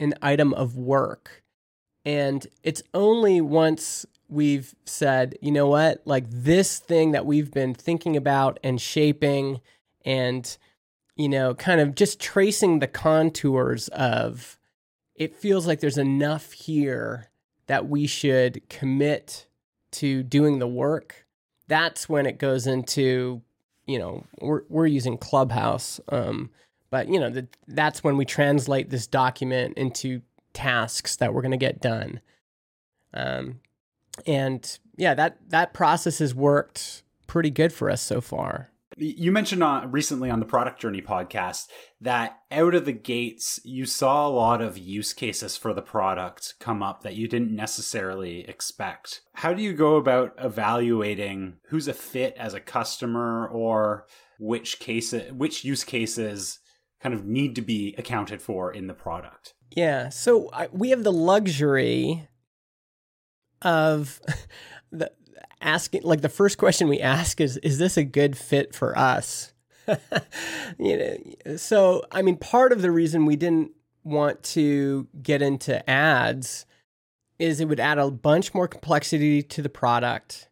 an 0.00 0.14
item 0.22 0.52
of 0.54 0.76
work. 0.76 1.42
And 2.04 2.46
it's 2.62 2.82
only 2.92 3.40
once 3.40 4.04
we've 4.28 4.74
said, 4.84 5.36
you 5.40 5.52
know 5.52 5.66
what, 5.68 6.02
like 6.04 6.24
this 6.28 6.78
thing 6.78 7.12
that 7.12 7.26
we've 7.26 7.50
been 7.50 7.74
thinking 7.74 8.16
about 8.16 8.58
and 8.62 8.80
shaping 8.80 9.60
and 10.04 10.56
you 11.16 11.28
know, 11.28 11.54
kind 11.54 11.80
of 11.80 11.94
just 11.94 12.20
tracing 12.20 12.80
the 12.80 12.86
contours 12.88 13.88
of 13.88 14.58
it 15.14 15.34
feels 15.34 15.66
like 15.66 15.80
there's 15.80 15.98
enough 15.98 16.52
here 16.52 17.30
that 17.66 17.88
we 17.88 18.06
should 18.06 18.68
commit 18.68 19.46
to 19.92 20.22
doing 20.22 20.58
the 20.58 20.66
work. 20.66 21.26
That's 21.68 22.08
when 22.08 22.26
it 22.26 22.38
goes 22.38 22.66
into, 22.66 23.42
you 23.86 23.98
know, 23.98 24.24
we're, 24.40 24.62
we're 24.68 24.86
using 24.86 25.16
Clubhouse. 25.16 26.00
Um, 26.08 26.50
but, 26.90 27.08
you 27.08 27.20
know, 27.20 27.30
the, 27.30 27.46
that's 27.68 28.02
when 28.02 28.16
we 28.16 28.24
translate 28.24 28.90
this 28.90 29.06
document 29.06 29.78
into 29.78 30.20
tasks 30.52 31.16
that 31.16 31.32
we're 31.32 31.42
going 31.42 31.52
to 31.52 31.56
get 31.56 31.80
done. 31.80 32.20
Um, 33.12 33.60
and 34.26 34.78
yeah, 34.96 35.14
that, 35.14 35.38
that 35.48 35.72
process 35.72 36.18
has 36.18 36.34
worked 36.34 37.04
pretty 37.28 37.50
good 37.50 37.72
for 37.72 37.88
us 37.88 38.02
so 38.02 38.20
far. 38.20 38.70
You 38.96 39.32
mentioned 39.32 39.62
uh, 39.62 39.86
recently 39.88 40.30
on 40.30 40.40
the 40.40 40.46
Product 40.46 40.80
Journey 40.80 41.02
podcast 41.02 41.66
that 42.00 42.38
out 42.50 42.74
of 42.74 42.84
the 42.84 42.92
gates, 42.92 43.58
you 43.64 43.86
saw 43.86 44.26
a 44.26 44.30
lot 44.30 44.60
of 44.60 44.78
use 44.78 45.12
cases 45.12 45.56
for 45.56 45.72
the 45.72 45.82
product 45.82 46.54
come 46.60 46.82
up 46.82 47.02
that 47.02 47.16
you 47.16 47.26
didn't 47.26 47.54
necessarily 47.54 48.48
expect. 48.48 49.22
How 49.34 49.52
do 49.52 49.62
you 49.62 49.72
go 49.72 49.96
about 49.96 50.34
evaluating 50.38 51.56
who's 51.68 51.88
a 51.88 51.94
fit 51.94 52.34
as 52.38 52.54
a 52.54 52.60
customer 52.60 53.48
or 53.48 54.06
which 54.38 54.78
case, 54.78 55.12
which 55.32 55.64
use 55.64 55.84
cases 55.84 56.60
kind 57.00 57.14
of 57.14 57.24
need 57.24 57.54
to 57.56 57.62
be 57.62 57.94
accounted 57.98 58.40
for 58.40 58.72
in 58.72 58.86
the 58.86 58.94
product? 58.94 59.54
Yeah. 59.70 60.08
So 60.08 60.50
I, 60.52 60.68
we 60.72 60.90
have 60.90 61.04
the 61.04 61.12
luxury 61.12 62.28
of 63.62 64.20
the 64.92 65.10
asking 65.64 66.02
like 66.02 66.20
the 66.20 66.28
first 66.28 66.58
question 66.58 66.88
we 66.88 67.00
ask 67.00 67.40
is 67.40 67.56
is 67.58 67.78
this 67.78 67.96
a 67.96 68.04
good 68.04 68.36
fit 68.36 68.74
for 68.74 68.96
us? 68.96 69.52
You 70.78 70.96
know 70.96 71.56
so 71.56 72.04
i 72.10 72.22
mean 72.22 72.36
part 72.36 72.72
of 72.72 72.80
the 72.80 72.90
reason 72.90 73.26
we 73.26 73.36
didn't 73.36 73.72
want 74.02 74.42
to 74.42 75.06
get 75.22 75.42
into 75.42 75.88
ads 75.88 76.64
is 77.38 77.60
it 77.60 77.68
would 77.68 77.80
add 77.80 77.98
a 77.98 78.10
bunch 78.10 78.54
more 78.54 78.68
complexity 78.68 79.42
to 79.42 79.60
the 79.62 79.68
product. 79.68 80.48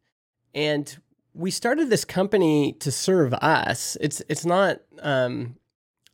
And 0.55 0.95
we 1.35 1.51
started 1.51 1.89
this 1.89 2.05
company 2.05 2.73
to 2.81 2.91
serve 2.91 3.33
us. 3.35 3.97
It's 4.01 4.23
it's 4.29 4.45
not 4.45 4.81
um 5.01 5.57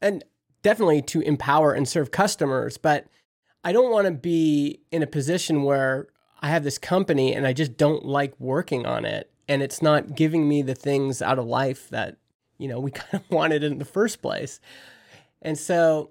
and 0.01 0.25
definitely 0.63 1.03
to 1.03 1.21
empower 1.23 1.73
and 1.73 1.89
serve 1.89 2.11
customers 2.11 2.77
but 2.77 3.07
i 3.65 3.73
don't 3.73 3.91
want 3.91 4.07
to 4.07 4.13
be 4.13 4.81
in 4.91 5.03
a 5.03 5.07
position 5.07 5.63
where 5.63 6.09
I 6.41 6.49
have 6.49 6.65
this 6.65 6.79
company 6.79 7.35
and 7.35 7.47
I 7.47 7.53
just 7.53 7.77
don't 7.77 8.05
like 8.05 8.35
working 8.39 8.87
on 8.87 9.05
it. 9.05 9.31
And 9.49 9.63
it's 9.63 9.81
not 9.81 10.15
giving 10.15 10.49
me 10.49 10.63
the 10.63 10.75
things 10.75 11.23
out 11.23 11.39
of 11.39 11.47
life 11.47 11.89
that, 11.91 12.17
you 12.59 12.69
know, 12.69 12.79
we 12.79 12.91
kind 12.93 13.15
of 13.15 13.31
wanted 13.31 13.65
in 13.65 13.79
the 13.79 13.85
first 13.85 14.23
place. 14.23 14.61
And 15.43 15.59
so, 15.59 16.11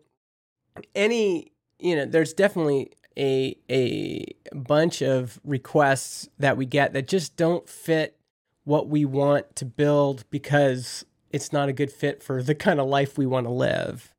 any, 0.96 1.52
you 1.80 1.96
know, 1.96 2.06
there's 2.06 2.34
definitely 2.34 2.92
a, 3.18 3.58
a 3.70 4.26
bunch 4.54 5.02
of 5.02 5.40
requests 5.44 6.30
that 6.38 6.56
we 6.58 6.66
get 6.66 6.94
that 6.94 7.08
just 7.08 7.36
don't 7.36 7.68
fit 7.68 8.18
what 8.64 8.88
we 8.88 9.06
want 9.06 9.56
to 9.56 9.66
build 9.66 10.26
because 10.30 11.06
it's 11.32 11.52
not 11.52 11.70
a 11.70 11.74
good 11.74 11.92
fit 11.92 12.22
for 12.22 12.44
the 12.44 12.56
kind 12.56 12.80
of 12.80 12.88
life 12.88 13.18
we 13.18 13.26
want 13.26 13.46
to 13.46 13.52
live. 13.52 14.14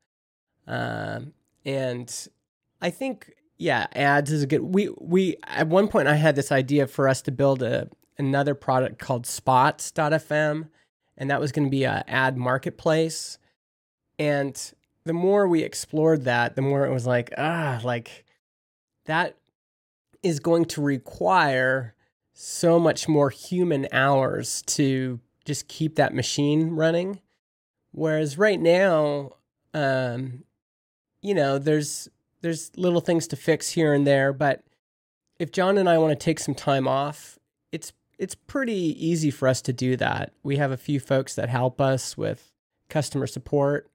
Um, 0.67 1.33
and 1.65 2.27
I 2.81 2.89
think 2.89 3.33
yeah, 3.59 3.87
ads 3.91 4.31
is 4.31 4.43
a 4.43 4.47
good. 4.47 4.61
We 4.61 4.89
we 4.99 5.35
at 5.43 5.67
one 5.67 5.89
point 5.89 6.07
I 6.07 6.15
had 6.15 6.35
this 6.35 6.51
idea 6.51 6.87
for 6.87 7.07
us 7.09 7.21
to 7.23 7.31
build 7.31 7.61
a 7.61 7.89
another 8.17 8.55
product 8.55 8.99
called 8.99 9.27
Spots.fm, 9.27 10.69
and 11.17 11.29
that 11.29 11.41
was 11.41 11.51
going 11.51 11.67
to 11.67 11.71
be 11.71 11.83
a 11.83 12.03
ad 12.07 12.37
marketplace. 12.37 13.37
And 14.17 14.59
the 15.03 15.13
more 15.13 15.47
we 15.47 15.61
explored 15.61 16.23
that, 16.23 16.55
the 16.55 16.61
more 16.61 16.85
it 16.85 16.93
was 16.93 17.05
like 17.05 17.33
ah, 17.37 17.81
like 17.83 18.23
that 19.05 19.35
is 20.23 20.39
going 20.39 20.65
to 20.65 20.81
require 20.81 21.95
so 22.33 22.79
much 22.79 23.09
more 23.09 23.29
human 23.29 23.89
hours 23.91 24.61
to 24.63 25.19
just 25.43 25.67
keep 25.67 25.95
that 25.95 26.13
machine 26.13 26.69
running. 26.71 27.19
Whereas 27.91 28.37
right 28.37 28.59
now, 28.59 29.33
um, 29.73 30.45
you 31.21 31.33
know, 31.33 31.57
there's 31.57 32.07
there's 32.41 32.71
little 32.77 33.01
things 33.01 33.27
to 33.27 33.35
fix 33.35 33.71
here 33.71 33.93
and 33.93 34.05
there, 34.05 34.33
but 34.33 34.63
if 35.39 35.51
John 35.51 35.77
and 35.77 35.89
I 35.89 35.97
want 35.97 36.11
to 36.17 36.23
take 36.23 36.39
some 36.39 36.55
time 36.55 36.87
off, 36.87 37.37
it's 37.71 37.93
it's 38.17 38.35
pretty 38.35 38.95
easy 39.05 39.31
for 39.31 39.47
us 39.47 39.61
to 39.61 39.71
do 39.73 39.95
that. 39.95 40.33
We 40.43 40.57
have 40.57 40.71
a 40.71 40.77
few 40.77 40.99
folks 40.99 41.35
that 41.35 41.47
help 41.47 41.79
us 41.79 42.17
with 42.17 42.51
customer 42.89 43.27
support, 43.27 43.89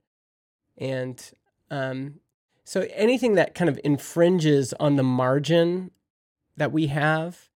and 0.79 1.23
um, 1.71 2.21
so 2.65 2.87
anything 2.95 3.35
that 3.35 3.55
kind 3.55 3.69
of 3.69 3.79
infringes 3.85 4.73
on 4.81 4.97
the 4.97 5.03
margin 5.03 5.91
that 6.57 6.73
we 6.73 6.87
have, 6.87 7.51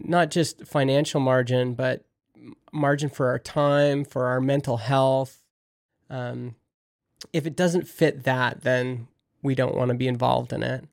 not 0.00 0.30
just 0.30 0.66
financial 0.66 1.20
margin, 1.20 1.74
but 1.74 2.04
margin 2.72 3.08
for 3.08 3.28
our 3.28 3.38
time, 3.38 4.04
for 4.04 4.26
our 4.26 4.40
mental 4.40 4.76
health. 4.76 5.42
Um, 6.10 6.56
if 7.32 7.46
it 7.46 7.56
doesn't 7.56 7.88
fit 7.88 8.24
that, 8.24 8.62
then 8.62 9.08
we 9.44 9.54
don't 9.54 9.76
want 9.76 9.90
to 9.90 9.94
be 9.94 10.08
involved 10.08 10.52
in 10.52 10.64
it. 10.64 10.84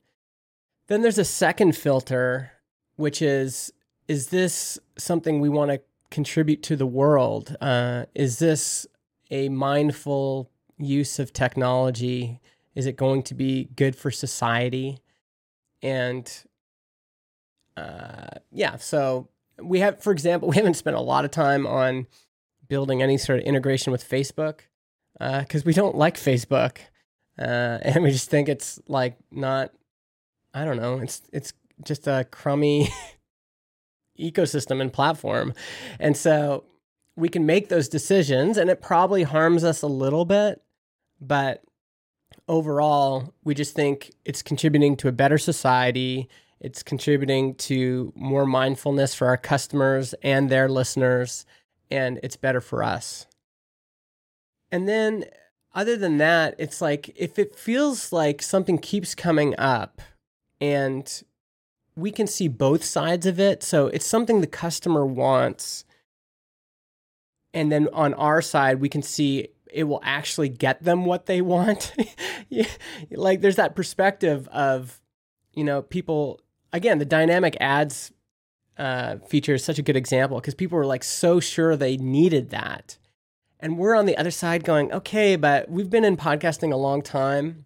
Then 0.87 1.01
there's 1.01 1.17
a 1.17 1.25
second 1.25 1.75
filter, 1.75 2.51
which 2.97 3.21
is 3.21 3.73
is 4.07 4.27
this 4.27 4.77
something 4.97 5.39
we 5.39 5.49
want 5.49 5.71
to 5.71 5.81
contribute 6.09 6.61
to 6.63 6.75
the 6.75 6.85
world? 6.85 7.55
Uh, 7.61 8.05
is 8.13 8.39
this 8.39 8.85
a 9.31 9.47
mindful 9.47 10.51
use 10.77 11.17
of 11.17 11.31
technology? 11.31 12.41
Is 12.75 12.85
it 12.85 12.97
going 12.97 13.23
to 13.23 13.33
be 13.33 13.69
good 13.75 13.95
for 13.95 14.11
society? 14.11 14.99
And 15.81 16.29
uh, 17.77 18.27
yeah, 18.51 18.75
so 18.75 19.29
we 19.61 19.79
have, 19.79 20.03
for 20.03 20.11
example, 20.11 20.49
we 20.49 20.57
haven't 20.57 20.73
spent 20.73 20.97
a 20.97 21.01
lot 21.01 21.23
of 21.23 21.31
time 21.31 21.65
on 21.65 22.07
building 22.67 23.01
any 23.01 23.17
sort 23.17 23.39
of 23.39 23.45
integration 23.45 23.91
with 23.91 24.07
Facebook 24.07 24.61
because 25.13 25.61
uh, 25.61 25.65
we 25.65 25.73
don't 25.73 25.95
like 25.95 26.17
Facebook 26.17 26.79
uh, 27.41 27.79
and 27.81 28.03
we 28.03 28.11
just 28.11 28.29
think 28.29 28.49
it's 28.49 28.79
like 28.87 29.17
not. 29.31 29.71
I 30.53 30.65
don't 30.65 30.77
know. 30.77 30.99
It's 30.99 31.21
it's 31.31 31.53
just 31.83 32.07
a 32.07 32.25
crummy 32.29 32.89
ecosystem 34.19 34.81
and 34.81 34.91
platform, 34.91 35.53
and 35.99 36.15
so 36.15 36.65
we 37.15 37.29
can 37.29 37.45
make 37.45 37.69
those 37.69 37.89
decisions, 37.89 38.57
and 38.57 38.69
it 38.69 38.81
probably 38.81 39.23
harms 39.23 39.63
us 39.63 39.81
a 39.81 39.87
little 39.87 40.25
bit, 40.25 40.61
but 41.19 41.63
overall, 42.47 43.33
we 43.43 43.53
just 43.53 43.75
think 43.75 44.11
it's 44.25 44.41
contributing 44.41 44.95
to 44.97 45.07
a 45.07 45.11
better 45.11 45.37
society. 45.37 46.29
It's 46.59 46.83
contributing 46.83 47.55
to 47.55 48.13
more 48.15 48.45
mindfulness 48.45 49.15
for 49.15 49.27
our 49.27 49.37
customers 49.37 50.13
and 50.21 50.49
their 50.49 50.69
listeners, 50.69 51.45
and 51.89 52.19
it's 52.23 52.35
better 52.35 52.61
for 52.61 52.83
us. 52.83 53.25
And 54.71 54.87
then 54.87 55.25
other 55.73 55.95
than 55.95 56.17
that, 56.17 56.55
it's 56.57 56.81
like 56.81 57.11
if 57.15 57.39
it 57.39 57.55
feels 57.55 58.11
like 58.11 58.41
something 58.41 58.77
keeps 58.77 59.15
coming 59.15 59.55
up 59.57 60.01
and 60.59 61.23
we 61.95 62.11
can 62.11 62.27
see 62.27 62.47
both 62.47 62.83
sides 62.83 63.25
of 63.25 63.39
it. 63.39 63.63
So 63.63 63.87
it's 63.87 64.05
something 64.05 64.41
the 64.41 64.47
customer 64.47 65.05
wants. 65.05 65.85
And 67.53 67.71
then 67.71 67.89
on 67.93 68.13
our 68.15 68.41
side, 68.41 68.79
we 68.79 68.89
can 68.89 69.01
see 69.01 69.49
it 69.71 69.85
will 69.85 70.01
actually 70.03 70.49
get 70.49 70.83
them 70.83 71.05
what 71.05 71.25
they 71.25 71.41
want. 71.41 71.93
like 73.11 73.41
there's 73.41 73.55
that 73.55 73.75
perspective 73.75 74.47
of, 74.49 75.01
you 75.53 75.63
know, 75.63 75.81
people, 75.81 76.41
again, 76.73 76.99
the 76.99 77.05
dynamic 77.05 77.55
ads 77.59 78.11
uh, 78.77 79.17
feature 79.27 79.53
is 79.53 79.63
such 79.63 79.79
a 79.79 79.83
good 79.83 79.95
example 79.95 80.37
because 80.39 80.55
people 80.55 80.77
were 80.77 80.85
like 80.85 81.03
so 81.03 81.39
sure 81.39 81.75
they 81.75 81.97
needed 81.97 82.49
that 82.49 82.97
and 83.61 83.77
we're 83.77 83.95
on 83.95 84.07
the 84.07 84.17
other 84.17 84.31
side 84.31 84.63
going, 84.63 84.91
okay, 84.91 85.35
but 85.35 85.69
we've 85.69 85.89
been 85.89 86.03
in 86.03 86.17
podcasting 86.17 86.73
a 86.73 86.77
long 86.77 87.01
time. 87.01 87.65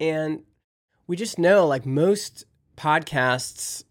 And 0.00 0.42
we 1.06 1.16
just 1.16 1.38
know 1.38 1.66
like 1.66 1.86
most 1.86 2.44
podcasts 2.76 3.84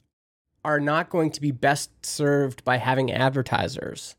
are 0.66 0.80
not 0.80 1.10
going 1.10 1.32
to 1.32 1.42
be 1.42 1.52
best 1.52 2.06
served 2.06 2.64
by 2.64 2.78
having 2.78 3.12
advertisers. 3.12 4.16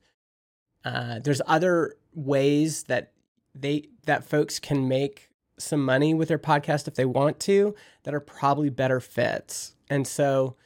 Uh, 0.84 1.18
there's 1.18 1.42
other 1.46 1.96
ways 2.14 2.84
that 2.84 3.12
they 3.54 3.88
that 4.06 4.24
folks 4.24 4.58
can 4.58 4.88
make 4.88 5.30
some 5.58 5.84
money 5.84 6.12
with 6.12 6.28
their 6.28 6.38
podcast 6.38 6.88
if 6.88 6.94
they 6.94 7.04
want 7.04 7.38
to 7.40 7.74
that 8.02 8.14
are 8.14 8.20
probably 8.20 8.68
better 8.68 9.00
fits. 9.00 9.74
And 9.88 10.06
so 10.06 10.56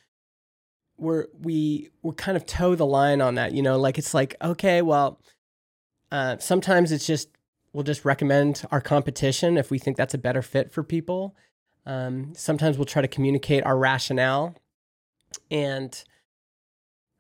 we're 0.97 1.27
we 1.41 1.91
we 2.03 2.15
kind 2.15 2.37
of 2.37 2.47
toe 2.47 2.75
the 2.75 2.87
line 2.87 3.21
on 3.21 3.37
that. 3.37 3.53
You 3.53 3.63
know, 3.63 3.79
like 3.79 3.99
it's 3.99 4.15
like 4.15 4.35
okay, 4.43 4.83
well, 4.83 5.21
uh, 6.11 6.39
sometimes 6.39 6.93
it's 6.93 7.07
just 7.07 7.29
we'll 7.73 7.85
just 7.85 8.05
recommend 8.05 8.63
our 8.71 8.81
competition 8.81 9.57
if 9.57 9.71
we 9.71 9.79
think 9.79 9.97
that's 9.97 10.15
a 10.15 10.19
better 10.19 10.43
fit 10.43 10.73
for 10.73 10.83
people. 10.83 11.37
Um, 11.87 12.33
sometimes 12.35 12.77
we'll 12.77 12.85
try 12.85 13.03
to 13.03 13.09
communicate 13.09 13.65
our 13.65 13.77
rationale, 13.77 14.57
and 15.51 16.03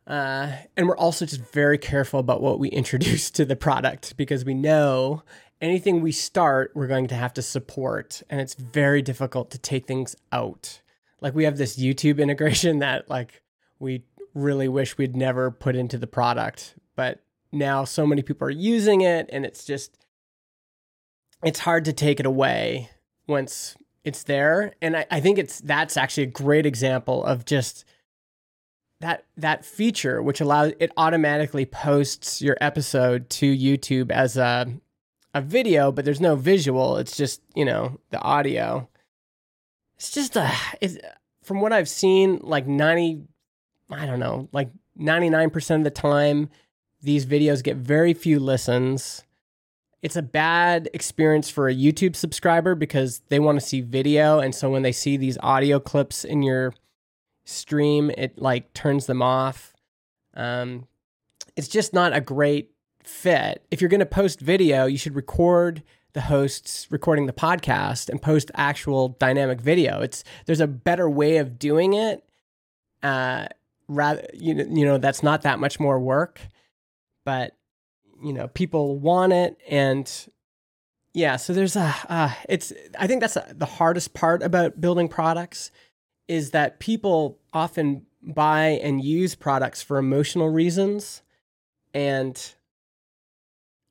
uh, 0.07 0.53
and 0.76 0.89
we're 0.89 0.97
also 0.97 1.26
just 1.26 1.43
very 1.53 1.78
careful 1.78 2.20
about 2.20 2.41
what 2.41 2.59
we 2.59 2.68
introduce 2.70 3.30
to 3.32 3.45
the 3.45 3.57
product 3.57 4.16
because 4.16 4.45
we 4.45 4.55
know 4.55 5.22
anything 5.61 6.01
we 6.01 6.12
start, 6.12 6.70
we're 6.74 6.86
going 6.86 7.09
to 7.09 7.14
have 7.14 7.34
to 7.34 7.43
support, 7.43 8.22
and 8.30 8.41
it's 8.41 8.55
very 8.55 9.03
difficult 9.03 9.51
to 9.51 9.59
take 9.59 9.86
things 9.86 10.16
out. 10.32 10.80
Like 11.20 11.34
we 11.34 11.45
have 11.45 11.57
this 11.57 11.78
YouTube 11.78 12.18
integration 12.22 12.78
that 12.78 13.09
like 13.09 13.43
we 13.78 14.05
really 14.34 14.68
wish 14.68 14.99
we'd 14.99 15.16
never 15.16 15.51
put 15.51 15.76
into 15.76 15.99
the 15.99 16.07
product, 16.07 16.74
but 16.97 17.20
now 17.53 17.85
so 17.85 18.07
many 18.07 18.23
people 18.23 18.47
are 18.47 18.51
using 18.51 19.01
it, 19.01 19.29
and 19.33 19.45
it's 19.45 19.65
just 19.65 19.99
it's 21.43 21.61
hard 21.61 21.85
to 21.85 21.93
take 21.93 22.21
it 22.21 22.27
away 22.27 22.91
once 23.27 23.77
it's 24.05 24.25
there. 24.25 24.75
And 24.83 24.97
I, 24.97 25.07
I 25.11 25.21
think 25.21 25.39
it's 25.39 25.61
that's 25.61 25.97
actually 25.97 26.25
a 26.25 26.27
great 26.27 26.67
example 26.67 27.25
of 27.25 27.45
just 27.45 27.85
that 29.01 29.25
that 29.37 29.65
feature 29.65 30.21
which 30.23 30.41
allows 30.41 30.73
it 30.81 30.91
automatically 30.97 31.65
posts 31.65 32.43
your 32.43 32.57
episode 32.61 33.31
to 33.31 33.57
YouTube 33.57 34.11
as 34.11 34.37
a 34.37 34.67
a 35.35 35.41
video, 35.41 35.93
but 35.93 36.05
there's 36.05 36.21
no 36.21 36.37
visual. 36.37 36.97
It's 36.97 37.17
just 37.17 37.43
you 37.55 37.65
know 37.65 38.01
the 38.11 38.21
audio. 38.21 38.89
It's 39.97 40.11
just 40.11 40.37
a 40.37 40.51
it's 40.81 40.97
from 41.43 41.61
what 41.61 41.73
I've 41.73 41.89
seen, 41.89 42.41
like 42.43 42.67
ninety, 42.67 43.23
I 43.91 44.07
don't 44.07 44.21
know, 44.21 44.49
like 44.53 44.71
ninety 44.97 45.31
nine 45.31 45.51
percent 45.51 45.81
of 45.81 45.85
the 45.85 45.91
time, 45.91 46.51
these 47.03 47.27
videos 47.27 47.63
get 47.63 47.77
very 47.77 48.15
few 48.15 48.41
listens. 48.41 49.25
It's 50.03 50.17
a 50.17 50.23
bad 50.23 50.89
experience 50.95 51.51
for 51.51 51.69
a 51.69 51.75
YouTube 51.75 52.15
subscriber 52.15 52.75
because 52.75 53.21
they 53.29 53.41
want 53.41 53.61
to 53.61 53.67
see 53.67 53.81
video, 53.81 54.39
and 54.39 54.55
so 54.55 54.71
when 54.71 54.83
they 54.83 54.93
see 54.93 55.17
these 55.17 55.39
audio 55.43 55.81
clips 55.81 56.25
in 56.25 56.43
your 56.43 56.73
stream, 57.45 58.11
it 58.17 58.39
like 58.39 58.73
turns 58.75 59.07
them 59.07 59.23
off. 59.23 59.75
Um, 60.35 60.87
it's 61.57 61.69
just 61.69 61.93
not 61.93 62.15
a 62.15 62.21
great 62.21 62.71
fit. 63.03 63.65
If 63.71 63.81
you're 63.81 63.91
going 63.91 64.01
to 64.01 64.07
post 64.07 64.41
video, 64.41 64.87
you 64.87 64.99
should 64.99 65.17
record 65.17 65.83
the 66.13 66.21
hosts 66.23 66.87
recording 66.91 67.27
the 67.27 67.33
podcast 67.33 68.09
and 68.09 68.21
post 68.21 68.51
actual 68.55 69.11
dynamic 69.21 69.61
video. 69.61 70.01
It's 70.01 70.25
there's 70.47 70.61
a 70.61 70.67
better 70.67 71.09
way 71.09 71.39
of 71.39 71.59
doing 71.59 71.95
it. 71.95 72.25
Uh, 73.03 73.47
rather, 73.89 74.27
you 74.35 74.55
you 74.55 74.85
know 74.85 74.99
that's 74.99 75.23
not 75.23 75.43
that 75.43 75.59
much 75.59 75.81
more 75.81 75.99
work, 75.99 76.41
but 77.29 77.53
you 78.24 78.33
know 78.33 78.49
people 78.49 78.99
want 78.99 79.35
it, 79.35 79.59
and 79.68 80.11
yeah. 81.12 81.37
So 81.37 81.53
there's 81.53 81.76
a 81.76 81.95
uh, 82.09 82.33
it's 82.49 82.72
I 82.99 83.07
think 83.07 83.20
that's 83.20 83.37
a, 83.37 83.53
the 83.55 83.66
hardest 83.66 84.14
part 84.14 84.43
about 84.43 84.81
building 84.81 85.09
products 85.09 85.70
is 86.26 86.53
that 86.53 86.81
people 86.81 87.39
often 87.53 88.07
buy 88.22 88.81
and 88.83 89.05
use 89.05 89.35
products 89.35 89.83
for 89.83 89.99
emotional 89.99 90.49
reasons 90.49 91.20
and 91.93 92.55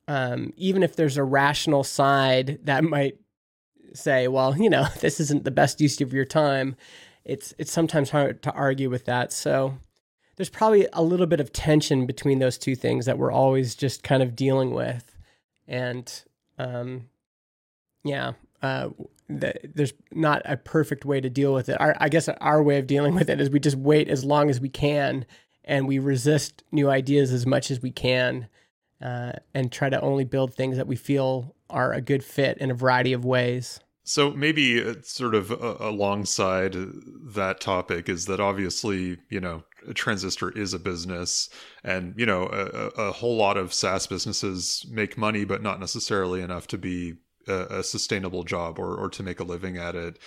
um, 0.08 0.52
even 0.58 0.82
if 0.82 0.96
there's 0.96 1.18
a 1.18 1.24
rational 1.24 1.84
side 1.84 2.58
that 2.64 2.84
might 2.84 3.20
say, 3.94 4.28
well, 4.28 4.58
you 4.58 4.70
know, 4.70 4.88
this 5.00 5.20
isn't 5.20 5.44
the 5.44 5.52
best 5.52 5.80
use 5.80 6.02
of 6.02 6.12
your 6.12 6.26
time, 6.26 6.76
it's 7.24 7.54
it's 7.60 7.72
sometimes 7.72 8.10
hard 8.10 8.42
to 8.42 8.52
argue 8.54 8.90
with 8.90 9.06
that. 9.06 9.32
So 9.32 9.78
there's 10.38 10.50
probably 10.50 10.88
a 10.94 11.04
little 11.04 11.26
bit 11.26 11.40
of 11.40 11.52
tension 11.52 12.06
between 12.06 12.40
those 12.40 12.58
two 12.58 12.76
things 12.76 13.06
that 13.06 13.18
we're 13.18 13.32
always 13.32 13.76
just 13.76 14.04
kind 14.04 14.24
of 14.24 14.36
dealing 14.36 14.74
with, 14.74 15.16
and 15.68 16.24
um, 16.58 17.10
yeah, 18.04 18.34
uh, 18.62 18.90
the, 19.28 19.54
there's 19.76 19.94
not 20.12 20.42
a 20.46 20.58
perfect 20.58 21.06
way 21.06 21.20
to 21.20 21.30
deal 21.30 21.54
with 21.54 21.70
it. 21.70 21.80
Our, 21.82 21.96
I 22.00 22.10
guess 22.10 22.30
our 22.30 22.64
way 22.64 22.78
of 22.78 22.88
dealing 22.88 23.16
with 23.16 23.30
it 23.30 23.42
is 23.42 23.50
we 23.50 23.60
just 23.60 23.78
wait 23.78 24.08
as 24.08 24.24
long 24.24 24.50
as 24.50 24.62
we 24.62 24.70
can, 24.70 25.26
and 25.64 25.88
we 25.88 26.00
resist 26.00 26.64
new 26.72 26.90
ideas 26.90 27.34
as 27.34 27.46
much 27.46 27.70
as 27.70 27.82
we 27.82 27.92
can 27.92 28.48
uh, 29.02 29.34
and 29.54 29.72
try 29.72 29.90
to 29.90 30.00
only 30.02 30.24
build 30.24 30.54
things 30.54 30.78
that 30.78 30.88
we 30.88 30.96
feel 30.96 31.56
are 31.70 31.94
a 31.94 32.02
good 32.02 32.24
fit 32.24 32.58
in 32.60 32.72
a 32.72 32.74
variety 32.74 33.14
of 33.14 33.26
ways. 33.26 33.80
So 34.04 34.32
maybe 34.32 35.02
sort 35.04 35.36
of 35.36 35.52
uh, 35.52 35.76
alongside 35.82 36.78
that 37.34 37.60
topic 37.60 38.08
is 38.08 38.26
that 38.28 38.40
obviously, 38.40 39.18
you 39.30 39.42
know, 39.42 39.64
Transistor 39.94 40.50
is 40.52 40.74
a 40.74 40.80
business 40.80 41.50
and, 41.84 42.14
you 42.18 42.26
know, 42.26 42.48
a, 42.52 42.88
a 43.02 43.12
whole 43.12 43.36
lot 43.36 43.58
of 43.58 43.74
SaaS 43.74 44.08
businesses 44.08 44.86
make 44.90 45.18
money, 45.18 45.46
but 45.46 45.62
not 45.62 45.80
necessarily 45.80 46.42
enough 46.42 46.68
to 46.68 46.78
be 46.78 47.16
a, 47.48 47.80
a, 47.80 47.84
sustainable 47.84 48.44
job 48.44 48.80
or, 48.80 48.96
or 48.96 49.10
to 49.10 49.24
make 49.24 49.40
a 49.40 49.44
living 49.44 49.78
at 49.78 49.96
it. 49.96 50.18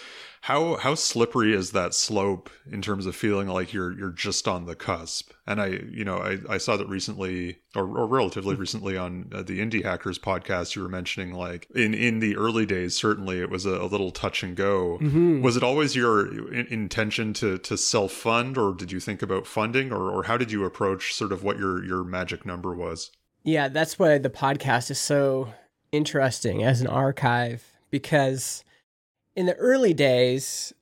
How 0.43 0.77
how 0.77 0.95
slippery 0.95 1.53
is 1.53 1.73
that 1.73 1.95
slope 1.95 2.49
in 2.71 2.81
terms 2.81 3.05
of 3.05 3.15
feeling 3.15 3.49
like 3.49 3.75
you're 3.75 3.93
you're 3.93 4.11
just 4.11 4.49
on 4.49 4.65
the 4.65 4.75
cusp? 4.75 5.33
And 5.47 5.61
I 5.61 5.67
you 5.91 6.05
know 6.05 6.17
I, 6.17 6.39
I 6.49 6.59
saw 6.59 6.77
that 6.77 6.89
recently 6.89 7.59
or, 7.75 7.83
or 7.85 8.07
relatively 8.07 8.55
recently 8.55 8.97
on 8.97 9.31
uh, 9.35 9.43
the 9.43 9.61
Indie 9.61 9.85
Hackers 9.85 10.19
podcast 10.19 10.75
you 10.75 10.83
were 10.83 10.89
mentioning 10.89 11.35
like 11.35 11.69
in 11.75 11.93
in 11.93 12.21
the 12.21 12.37
early 12.37 12.65
days 12.65 12.97
certainly 12.97 13.41
it 13.41 13.51
was 13.51 13.67
a, 13.67 13.73
a 13.73 13.87
little 13.87 14.11
touch 14.11 14.43
and 14.43 14.57
go. 14.57 14.99
Mm-hmm. 15.03 15.43
Was 15.43 15.57
it 15.57 15.63
always 15.63 15.95
your 15.95 16.27
in- 16.53 16.67
intention 16.69 17.35
to 17.35 17.59
to 17.59 17.77
self 17.77 18.13
fund 18.13 18.57
or 18.57 18.75
did 18.75 18.91
you 18.91 19.01
think 19.01 19.21
about 19.21 19.47
funding 19.47 19.93
or 19.93 20.11
or 20.11 20.23
how 20.23 20.39
did 20.39 20.51
you 20.51 20.65
approach 20.65 21.15
sort 21.15 21.33
of 21.33 21.43
what 21.43 21.59
your 21.59 21.85
your 21.85 22.03
magic 22.03 22.47
number 22.47 22.75
was? 22.75 23.11
Yeah, 23.43 23.69
that's 23.69 23.99
why 23.99 24.19
the 24.19 24.31
podcast 24.31 24.91
is 24.91 24.99
so 24.99 25.53
interesting 25.93 26.63
as 26.63 26.81
an 26.81 26.87
archive 26.87 27.73
because 27.91 28.65
in 29.35 29.47
the 29.47 29.55
early 29.55 29.95
days, 29.95 30.73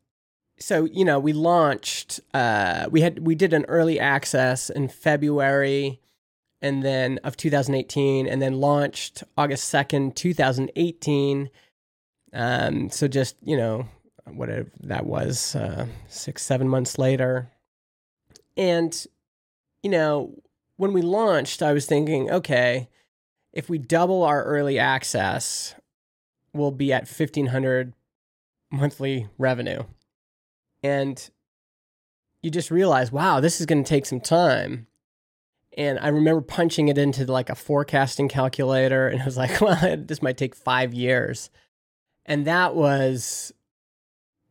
so 0.58 0.84
you 0.84 1.04
know, 1.04 1.18
we 1.18 1.32
launched. 1.32 2.20
Uh, 2.34 2.88
we 2.90 3.00
had 3.00 3.20
we 3.20 3.34
did 3.34 3.52
an 3.52 3.64
early 3.68 4.00
access 4.00 4.70
in 4.70 4.88
February, 4.88 6.00
and 6.60 6.82
then 6.82 7.18
of 7.24 7.36
2018, 7.36 8.26
and 8.26 8.42
then 8.42 8.60
launched 8.60 9.22
August 9.36 9.72
2nd, 9.72 10.14
2018. 10.14 11.50
Um, 12.32 12.90
so 12.90 13.08
just 13.08 13.36
you 13.42 13.56
know, 13.56 13.86
whatever 14.26 14.68
that 14.80 15.06
was, 15.06 15.54
uh, 15.54 15.86
six 16.08 16.42
seven 16.42 16.68
months 16.68 16.98
later, 16.98 17.50
and 18.56 19.06
you 19.82 19.90
know, 19.90 20.34
when 20.76 20.92
we 20.92 21.02
launched, 21.02 21.62
I 21.62 21.72
was 21.72 21.86
thinking, 21.86 22.30
okay, 22.30 22.88
if 23.58 23.68
we 23.68 23.76
double 23.76 24.22
our 24.22 24.44
early 24.44 24.78
access, 24.78 25.74
we'll 26.52 26.70
be 26.70 26.92
at 26.92 27.08
1500 27.08 27.92
monthly 28.70 29.26
revenue. 29.36 29.82
And 30.84 31.28
you 32.40 32.52
just 32.52 32.70
realize, 32.70 33.10
wow, 33.10 33.40
this 33.40 33.58
is 33.58 33.66
going 33.66 33.82
to 33.82 33.88
take 33.88 34.06
some 34.06 34.20
time. 34.20 34.86
And 35.76 35.98
I 35.98 36.06
remember 36.06 36.40
punching 36.40 36.86
it 36.86 36.98
into 36.98 37.24
like 37.26 37.50
a 37.50 37.56
forecasting 37.56 38.28
calculator, 38.28 39.08
and 39.08 39.20
I 39.20 39.24
was 39.24 39.36
like, 39.36 39.60
well, 39.60 39.96
this 39.98 40.22
might 40.22 40.36
take 40.36 40.54
five 40.54 40.94
years. 40.94 41.50
And 42.26 42.46
that 42.46 42.76
was 42.76 43.52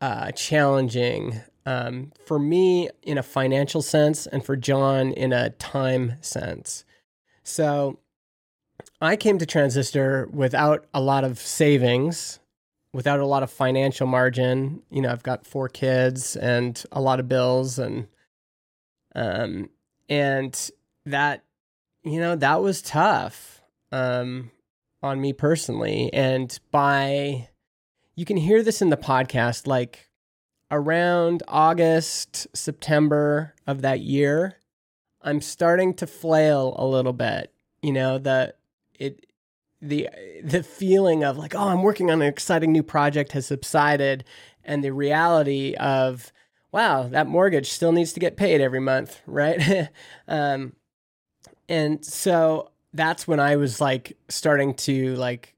uh, 0.01 0.31
challenging 0.31 1.39
um, 1.65 2.11
for 2.25 2.39
me 2.39 2.89
in 3.03 3.17
a 3.17 3.23
financial 3.23 3.81
sense, 3.81 4.27
and 4.27 4.43
for 4.43 4.57
John 4.57 5.13
in 5.13 5.31
a 5.31 5.51
time 5.51 6.15
sense. 6.19 6.83
So 7.43 7.99
I 8.99 9.15
came 9.15 9.37
to 9.37 9.45
Transistor 9.45 10.27
without 10.31 10.85
a 10.93 11.01
lot 11.01 11.23
of 11.23 11.39
savings, 11.39 12.39
without 12.93 13.19
a 13.19 13.25
lot 13.25 13.43
of 13.43 13.51
financial 13.51 14.07
margin. 14.07 14.81
You 14.89 15.01
know, 15.01 15.11
I've 15.11 15.23
got 15.23 15.45
four 15.45 15.69
kids 15.69 16.35
and 16.35 16.81
a 16.91 17.01
lot 17.01 17.19
of 17.19 17.27
bills 17.27 17.77
and 17.79 18.07
um 19.15 19.69
and 20.09 20.71
that 21.05 21.43
you 22.03 22.19
know, 22.19 22.35
that 22.35 22.61
was 22.61 22.81
tough 22.81 23.61
um 23.91 24.51
on 25.03 25.21
me 25.21 25.31
personally 25.31 26.11
and 26.11 26.59
by 26.71 27.47
you 28.15 28.25
can 28.25 28.37
hear 28.37 28.63
this 28.63 28.81
in 28.81 28.89
the 28.89 28.97
podcast 28.97 29.67
like 29.67 30.09
around 30.71 31.43
August, 31.47 32.47
September 32.55 33.53
of 33.65 33.81
that 33.83 33.99
year, 33.99 34.57
I'm 35.21 35.41
starting 35.41 35.93
to 35.95 36.07
flail 36.07 36.75
a 36.77 36.85
little 36.85 37.13
bit. 37.13 37.53
You 37.81 37.93
know, 37.93 38.17
the 38.17 38.55
it 38.97 39.25
the 39.81 40.09
the 40.43 40.63
feeling 40.63 41.23
of 41.23 41.37
like 41.37 41.53
oh 41.53 41.67
i'm 41.67 41.83
working 41.83 42.09
on 42.09 42.21
an 42.21 42.27
exciting 42.27 42.71
new 42.71 42.83
project 42.83 43.31
has 43.33 43.45
subsided 43.45 44.23
and 44.63 44.83
the 44.83 44.91
reality 44.91 45.75
of 45.75 46.31
wow 46.71 47.03
that 47.03 47.27
mortgage 47.27 47.69
still 47.69 47.91
needs 47.91 48.11
to 48.13 48.19
get 48.19 48.37
paid 48.37 48.59
every 48.61 48.79
month 48.79 49.21
right? 49.27 49.89
Um, 50.27 50.73
and 51.69 52.03
so 52.03 52.71
that's 52.93 53.27
when 53.27 53.39
i 53.39 53.55
was 53.55 53.79
like 53.79 54.17
starting 54.29 54.73
to 54.73 55.15
like 55.15 55.55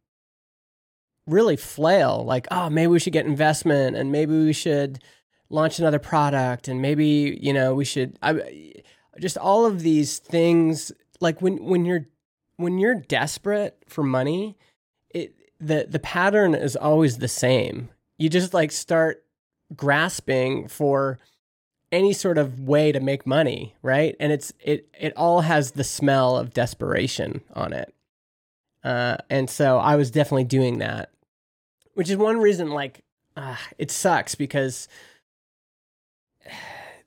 really 1.26 1.56
flail 1.56 2.26
like 2.26 2.48
oh 2.52 2.70
maybe 2.70 2.88
we 2.88 3.00
should 3.00 3.14
get 3.14 3.26
investment 3.26 3.96
and 3.96 4.12
maybe 4.12 4.34
we 4.34 4.54
should 4.54 5.00
launch 5.50 5.80
another 5.80 6.00
product 6.00 6.68
and 6.68 6.82
maybe 6.82 7.38
you 7.42 7.54
know 7.54 7.74
we 7.74 7.86
should 7.86 8.18
I, 8.22 8.74
just 9.20 9.38
all 9.38 9.66
of 9.66 9.82
these 9.82 10.20
things 10.20 10.92
like 11.20 11.42
when 11.42 11.64
when 11.64 11.86
you're 11.86 12.08
when 12.60 12.78
you're 12.78 12.96
desperate 12.96 13.78
for 13.88 14.04
money 14.04 14.58
it 15.10 15.34
the 15.60 15.86
the 15.90 16.00
pattern 16.00 16.54
is 16.54 16.76
always 16.76 17.18
the 17.18 17.28
same. 17.28 17.90
You 18.18 18.30
just 18.30 18.54
like 18.54 18.72
start 18.72 19.24
grasping 19.76 20.68
for 20.68 21.20
any 21.92 22.14
sort 22.14 22.38
of 22.38 22.60
way 22.60 22.92
to 22.92 23.00
make 23.00 23.26
money 23.26 23.76
right? 23.82 24.16
And 24.20 24.32
it's 24.32 24.54
it 24.60 24.88
it 25.00 25.14
all 25.16 25.42
has 25.42 25.72
the 25.72 25.84
smell 25.84 26.38
of 26.38 26.54
desperation 26.54 27.42
on 27.54 27.74
it. 27.74 27.94
Uh, 28.82 29.18
and 29.30 29.50
so 29.50 29.78
i 29.78 29.98
was 29.98 30.10
definitely 30.10 30.46
doing 30.46 30.78
that 30.78 31.12
which 31.96 32.10
is 32.10 32.16
one 32.16 32.38
reason 32.38 32.70
like 32.70 33.04
uh, 33.36 33.56
it 33.78 33.92
sucks 33.92 34.36
because 34.36 34.88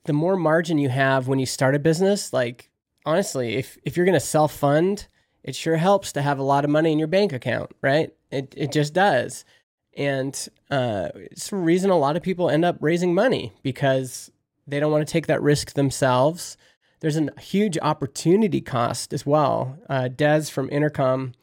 the 0.05 0.13
more 0.13 0.35
margin 0.35 0.77
you 0.77 0.89
have 0.89 1.27
when 1.27 1.39
you 1.39 1.45
start 1.45 1.75
a 1.75 1.79
business, 1.79 2.33
like 2.33 2.69
honestly, 3.05 3.55
if 3.55 3.77
if 3.83 3.95
you're 3.95 4.05
to 4.05 4.19
self 4.19 4.53
fund, 4.53 5.07
it 5.43 5.55
sure 5.55 5.77
helps 5.77 6.11
to 6.13 6.21
have 6.21 6.39
a 6.39 6.43
lot 6.43 6.63
of 6.63 6.71
money 6.71 6.91
in 6.91 6.99
your 6.99 7.07
bank 7.07 7.33
account, 7.33 7.71
right? 7.81 8.13
It 8.31 8.53
it 8.55 8.71
just 8.71 8.93
does, 8.93 9.45
and 9.95 10.47
uh, 10.71 11.09
it's 11.15 11.49
the 11.49 11.57
reason 11.57 11.89
a 11.89 11.97
lot 11.97 12.15
of 12.15 12.23
people 12.23 12.49
end 12.49 12.65
up 12.65 12.77
raising 12.79 13.13
money 13.13 13.53
because 13.61 14.31
they 14.67 14.79
don't 14.79 14.91
want 14.91 15.05
to 15.05 15.11
take 15.11 15.27
that 15.27 15.41
risk 15.41 15.73
themselves. 15.73 16.57
There's 17.01 17.17
a 17.17 17.29
huge 17.39 17.77
opportunity 17.81 18.61
cost 18.61 19.13
as 19.13 19.25
well. 19.25 19.77
Uh, 19.89 20.07
Des 20.07 20.43
from 20.43 20.69
Intercom 20.69 21.33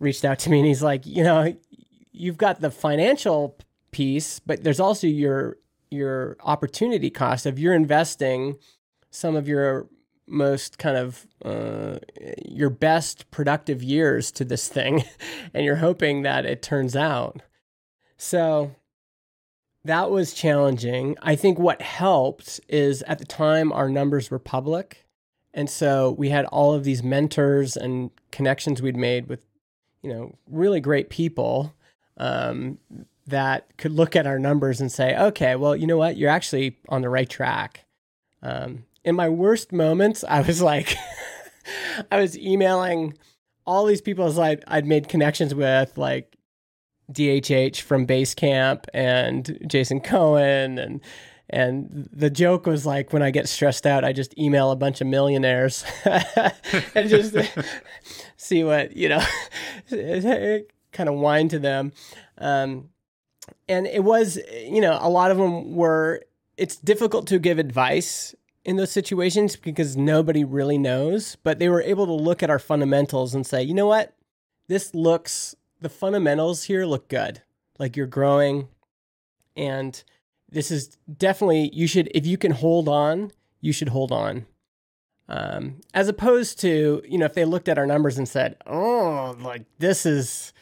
reached 0.00 0.24
out 0.24 0.40
to 0.40 0.50
me 0.50 0.58
and 0.58 0.66
he's 0.66 0.82
like, 0.82 1.06
you 1.06 1.22
know, 1.22 1.56
you've 2.12 2.36
got 2.36 2.60
the 2.60 2.70
financial 2.70 3.56
piece, 3.92 4.40
but 4.40 4.64
there's 4.64 4.80
also 4.80 5.06
your 5.06 5.56
your 5.90 6.36
opportunity 6.40 7.10
cost 7.10 7.46
of 7.46 7.58
you're 7.58 7.74
investing 7.74 8.58
some 9.10 9.36
of 9.36 9.48
your 9.48 9.88
most 10.28 10.78
kind 10.78 10.96
of 10.96 11.26
uh, 11.44 11.98
your 12.46 12.70
best 12.70 13.30
productive 13.30 13.82
years 13.82 14.30
to 14.32 14.44
this 14.44 14.68
thing 14.68 15.04
and 15.54 15.64
you're 15.64 15.76
hoping 15.76 16.22
that 16.22 16.44
it 16.44 16.62
turns 16.62 16.94
out 16.96 17.42
so 18.16 18.74
that 19.84 20.10
was 20.10 20.34
challenging 20.34 21.16
i 21.22 21.34
think 21.34 21.58
what 21.58 21.80
helped 21.82 22.60
is 22.68 23.02
at 23.02 23.18
the 23.18 23.24
time 23.24 23.72
our 23.72 23.88
numbers 23.88 24.30
were 24.30 24.38
public 24.38 25.06
and 25.54 25.70
so 25.70 26.10
we 26.12 26.28
had 26.28 26.44
all 26.46 26.74
of 26.74 26.84
these 26.84 27.02
mentors 27.02 27.76
and 27.76 28.10
connections 28.30 28.82
we'd 28.82 28.96
made 28.96 29.28
with 29.28 29.46
you 30.02 30.12
know 30.12 30.34
really 30.46 30.80
great 30.80 31.10
people 31.10 31.74
um, 32.18 32.78
that 33.28 33.76
could 33.76 33.92
look 33.92 34.16
at 34.16 34.26
our 34.26 34.38
numbers 34.38 34.80
and 34.80 34.90
say, 34.90 35.16
okay, 35.16 35.54
well, 35.54 35.76
you 35.76 35.86
know 35.86 35.96
what? 35.96 36.16
You're 36.16 36.30
actually 36.30 36.78
on 36.88 37.02
the 37.02 37.08
right 37.08 37.28
track. 37.28 37.84
Um, 38.42 38.84
in 39.08 39.16
my 39.16 39.28
worst 39.28 39.72
moments, 39.72 40.22
I 40.28 40.42
was 40.42 40.60
like, 40.60 40.94
I 42.12 42.20
was 42.20 42.38
emailing 42.38 43.16
all 43.66 43.86
these 43.86 44.02
people 44.02 44.38
I'd, 44.40 44.62
I'd 44.66 44.86
made 44.86 45.08
connections 45.08 45.54
with, 45.54 45.96
like 45.96 46.36
DHH 47.10 47.80
from 47.80 48.06
Basecamp 48.06 48.84
and 48.92 49.58
Jason 49.66 50.00
Cohen 50.00 50.78
and 50.78 51.00
and 51.50 52.10
the 52.12 52.28
joke 52.28 52.66
was 52.66 52.84
like 52.84 53.14
when 53.14 53.22
I 53.22 53.30
get 53.30 53.48
stressed 53.48 53.86
out, 53.86 54.04
I 54.04 54.12
just 54.12 54.36
email 54.36 54.70
a 54.70 54.76
bunch 54.76 55.00
of 55.00 55.06
millionaires 55.06 55.82
and 56.04 57.08
just 57.08 57.34
see 58.36 58.64
what 58.64 58.94
you 58.94 59.08
know, 59.08 59.24
kind 60.92 61.08
of 61.08 61.14
whine 61.14 61.48
to 61.48 61.58
them. 61.58 61.92
Um, 62.36 62.90
and 63.66 63.86
it 63.86 64.04
was, 64.04 64.38
you 64.62 64.82
know, 64.82 64.98
a 65.00 65.08
lot 65.08 65.30
of 65.30 65.38
them 65.38 65.74
were, 65.74 66.22
it's 66.58 66.76
difficult 66.76 67.28
to 67.28 67.38
give 67.38 67.58
advice 67.58 68.34
in 68.68 68.76
those 68.76 68.92
situations 68.92 69.56
because 69.56 69.96
nobody 69.96 70.44
really 70.44 70.76
knows, 70.76 71.36
but 71.36 71.58
they 71.58 71.70
were 71.70 71.80
able 71.80 72.04
to 72.04 72.12
look 72.12 72.42
at 72.42 72.50
our 72.50 72.58
fundamentals 72.58 73.34
and 73.34 73.46
say, 73.46 73.62
you 73.62 73.72
know 73.72 73.86
what? 73.86 74.14
This 74.66 74.94
looks, 74.94 75.56
the 75.80 75.88
fundamentals 75.88 76.64
here 76.64 76.84
look 76.84 77.08
good. 77.08 77.40
Like 77.78 77.96
you're 77.96 78.06
growing. 78.06 78.68
And 79.56 80.04
this 80.50 80.70
is 80.70 80.98
definitely, 81.16 81.70
you 81.72 81.86
should, 81.86 82.10
if 82.14 82.26
you 82.26 82.36
can 82.36 82.52
hold 82.52 82.90
on, 82.90 83.32
you 83.62 83.72
should 83.72 83.88
hold 83.88 84.12
on. 84.12 84.44
Um, 85.30 85.80
as 85.94 86.08
opposed 86.08 86.60
to, 86.60 87.02
you 87.08 87.16
know, 87.16 87.24
if 87.24 87.32
they 87.32 87.46
looked 87.46 87.70
at 87.70 87.78
our 87.78 87.86
numbers 87.86 88.18
and 88.18 88.28
said, 88.28 88.56
oh, 88.66 89.34
like 89.40 89.64
this 89.78 90.04
is, 90.04 90.52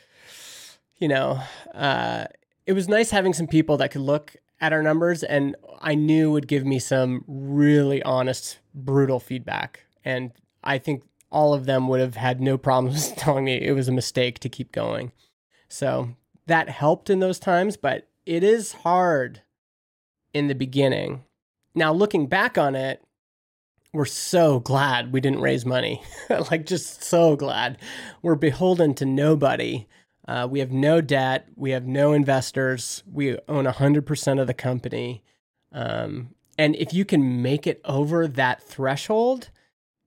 you 0.98 1.09
know, 1.09 1.40
uh, 1.74 2.26
it 2.66 2.72
was 2.72 2.88
nice 2.88 3.11
having 3.11 3.32
some 3.32 3.48
people 3.48 3.78
that 3.78 3.90
could 3.90 4.02
look 4.02 4.36
at 4.61 4.72
our 4.72 4.82
numbers 4.82 5.22
and 5.22 5.57
I 5.80 5.94
knew 5.94 6.30
would 6.30 6.48
give 6.48 6.64
me 6.64 6.78
some 6.78 7.24
really 7.26 8.02
honest, 8.02 8.59
brutal 8.74 9.20
feedback. 9.20 9.84
And 10.04 10.32
I 10.64 10.78
think 10.78 11.04
all 11.30 11.54
of 11.54 11.66
them 11.66 11.88
would 11.88 12.00
have 12.00 12.16
had 12.16 12.40
no 12.40 12.57
problems 12.57 13.12
telling 13.16 13.44
me 13.44 13.61
it 13.61 13.72
was 13.72 13.88
a 13.88 13.92
mistake 13.92 14.38
to 14.40 14.48
keep 14.48 14.72
going. 14.72 15.12
So 15.68 16.11
that 16.46 16.68
helped 16.68 17.11
in 17.11 17.20
those 17.20 17.38
times, 17.38 17.76
but 17.76 18.09
it 18.24 18.42
is 18.42 18.72
hard 18.72 19.42
in 20.32 20.48
the 20.48 20.54
beginning. 20.54 21.24
Now, 21.74 21.92
looking 21.92 22.26
back 22.26 22.57
on 22.57 22.74
it, 22.74 23.02
we're 23.92 24.04
so 24.04 24.61
glad 24.61 25.12
we 25.12 25.20
didn't 25.20 25.40
raise 25.40 25.64
money. 25.64 26.02
like, 26.50 26.66
just 26.66 27.02
so 27.02 27.36
glad. 27.36 27.78
We're 28.22 28.34
beholden 28.34 28.94
to 28.94 29.07
nobody 29.07 29.86
uh, 30.29 30.49
we 30.51 30.59
have 30.59 30.72
no 30.72 31.01
debt. 31.01 31.49
We 31.57 31.70
have 31.70 31.87
no 31.87 32.12
investors. 32.12 33.03
We 33.11 33.39
own 33.49 33.64
100% 33.64 34.41
of 34.41 34.47
the 34.47 34.55
company. 34.55 35.22
Um, 35.72 36.31
and 36.59 36.74
if 36.77 36.93
you 36.93 37.05
can 37.05 37.43
make 37.43 37.66
it 37.66 37.81
over 37.85 38.27
that 38.27 38.62
threshold, 38.62 39.51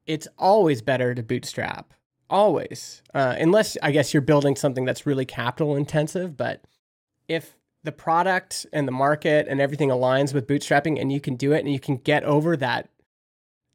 it's 0.06 0.28
always 0.38 0.82
better 0.82 1.14
to 1.16 1.24
bootstrap. 1.24 1.94
Always. 2.30 3.02
Uh, 3.14 3.36
unless, 3.40 3.78
I 3.82 3.92
guess, 3.92 4.14
you're 4.14 4.22
building 4.22 4.56
something 4.56 4.86
that's 4.86 5.06
really 5.06 5.26
capital 5.26 5.76
intensive. 5.76 6.36
But 6.36 6.64
if 7.28 7.56
the 7.84 7.92
product 7.92 8.66
and 8.74 8.88
the 8.88 8.92
market 8.92 9.48
and 9.48 9.62
everything 9.62 9.90
aligns 9.90 10.34
with 10.34 10.48
bootstrapping 10.48 11.00
and 11.00 11.12
you 11.12 11.22
can 11.22 11.36
do 11.36 11.54
it 11.54 11.60
and 11.60 11.72
you 11.72 11.80
can 11.80 11.96
get 11.98 12.24
over 12.24 12.58
that 12.58 12.90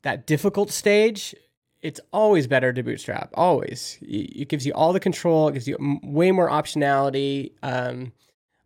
that 0.03 0.27
difficult 0.27 0.71
stage 0.71 1.35
it's 1.85 2.01
always 2.15 2.47
better 2.47 2.73
to 2.73 2.83
bootstrap. 2.83 3.31
Always, 3.35 3.99
it 4.01 4.49
gives 4.49 4.65
you 4.65 4.73
all 4.73 4.95
the 4.95 4.99
control. 4.99 5.49
It 5.49 5.53
gives 5.53 5.69
you 5.69 5.77
way 6.03 6.33
more 6.33 6.49
optionality. 6.49 7.53
Um, 7.63 8.13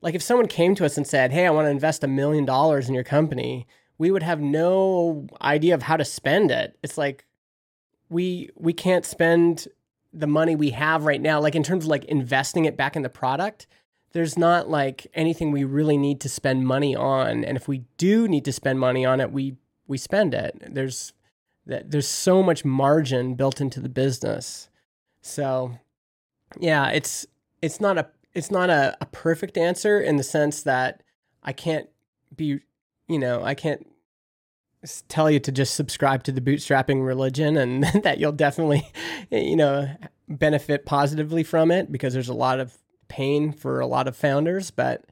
like 0.01 0.14
if 0.14 0.23
someone 0.23 0.47
came 0.47 0.77
to 0.77 0.85
us 0.85 0.97
and 0.97 1.05
said, 1.05 1.33
"Hey, 1.33 1.45
I 1.45 1.51
want 1.51 1.66
to 1.66 1.71
invest 1.71 2.05
a 2.05 2.07
million 2.07 2.45
dollars 2.45 2.89
in 2.89 2.95
your 2.95 3.03
company," 3.03 3.66
we 3.99 4.12
would 4.12 4.23
have 4.23 4.41
no 4.41 5.27
idea 5.43 5.75
of 5.75 5.83
how 5.83 5.97
to 5.97 6.05
spend 6.05 6.53
it. 6.53 6.79
It's 6.85 6.97
like 6.97 7.27
we 8.09 8.51
we 8.55 8.73
can't 8.73 9.05
spend 9.05 9.66
the 10.12 10.29
money 10.29 10.55
we 10.55 10.71
have 10.71 11.05
right 11.05 11.21
now. 11.21 11.41
Like 11.41 11.57
in 11.57 11.64
terms 11.64 11.85
of 11.85 11.91
like 11.91 12.05
investing 12.05 12.66
it 12.66 12.77
back 12.77 12.95
in 12.95 13.03
the 13.03 13.09
product, 13.09 13.66
there's 14.12 14.39
not 14.39 14.71
like 14.71 15.09
anything 15.12 15.51
we 15.51 15.64
really 15.64 15.97
need 15.97 16.21
to 16.21 16.29
spend 16.29 16.69
money 16.69 16.95
on. 16.95 17.43
And 17.45 17.57
if 17.57 17.66
we 17.66 17.79
do 17.97 18.29
need 18.29 18.45
to 18.45 18.53
spend 18.53 18.79
money 18.79 19.05
on 19.05 19.21
it, 19.21 19.33
we 19.33 19.57
we 19.89 19.99
spend 19.99 20.35
it. 20.35 20.62
There's 20.73 21.14
that 21.69 21.91
there's 21.91 22.09
so 22.09 22.43
much 22.43 22.64
margin 22.64 23.35
built 23.35 23.61
into 23.61 23.79
the 23.79 23.89
business. 23.89 24.69
So 25.21 25.79
yeah, 26.59 26.89
it's 26.89 27.27
it's 27.62 27.81
not 27.81 27.99
a 27.99 28.09
it's 28.35 28.51
not 28.51 28.71
a, 28.71 28.97
a 29.01 29.07
perfect 29.07 29.57
answer 29.57 30.01
in 30.01 30.16
the 30.16 30.23
sense 30.23 30.62
that 30.62 31.03
I 31.43 31.53
can't 31.53 31.89
be 32.35 32.61
you 33.07 33.19
know, 33.19 33.43
I 33.45 33.55
can't 33.55 33.87
tell 35.09 35.31
you 35.31 35.41
to 35.41 35.53
just 35.53 35.75
subscribe 35.75 36.23
to 36.25 36.33
the 36.33 36.41
bootstrapping 36.41 37.05
religion 37.05 37.57
and 37.57 37.85
that 38.03 38.19
you'll 38.19 38.33
definitely 38.33 38.91
you 39.31 39.57
know 39.57 39.89
benefit 40.29 40.87
positively 40.87 41.43
from 41.43 41.71
it 41.71 41.93
because 41.93 42.14
there's 42.14 42.29
a 42.29 42.35
lot 42.35 42.61
of 42.61 42.79
pain 43.09 43.53
for 43.53 43.81
a 43.81 43.87
lot 43.87 44.09
of 44.09 44.16
founders. 44.16 44.71
But 44.71 45.05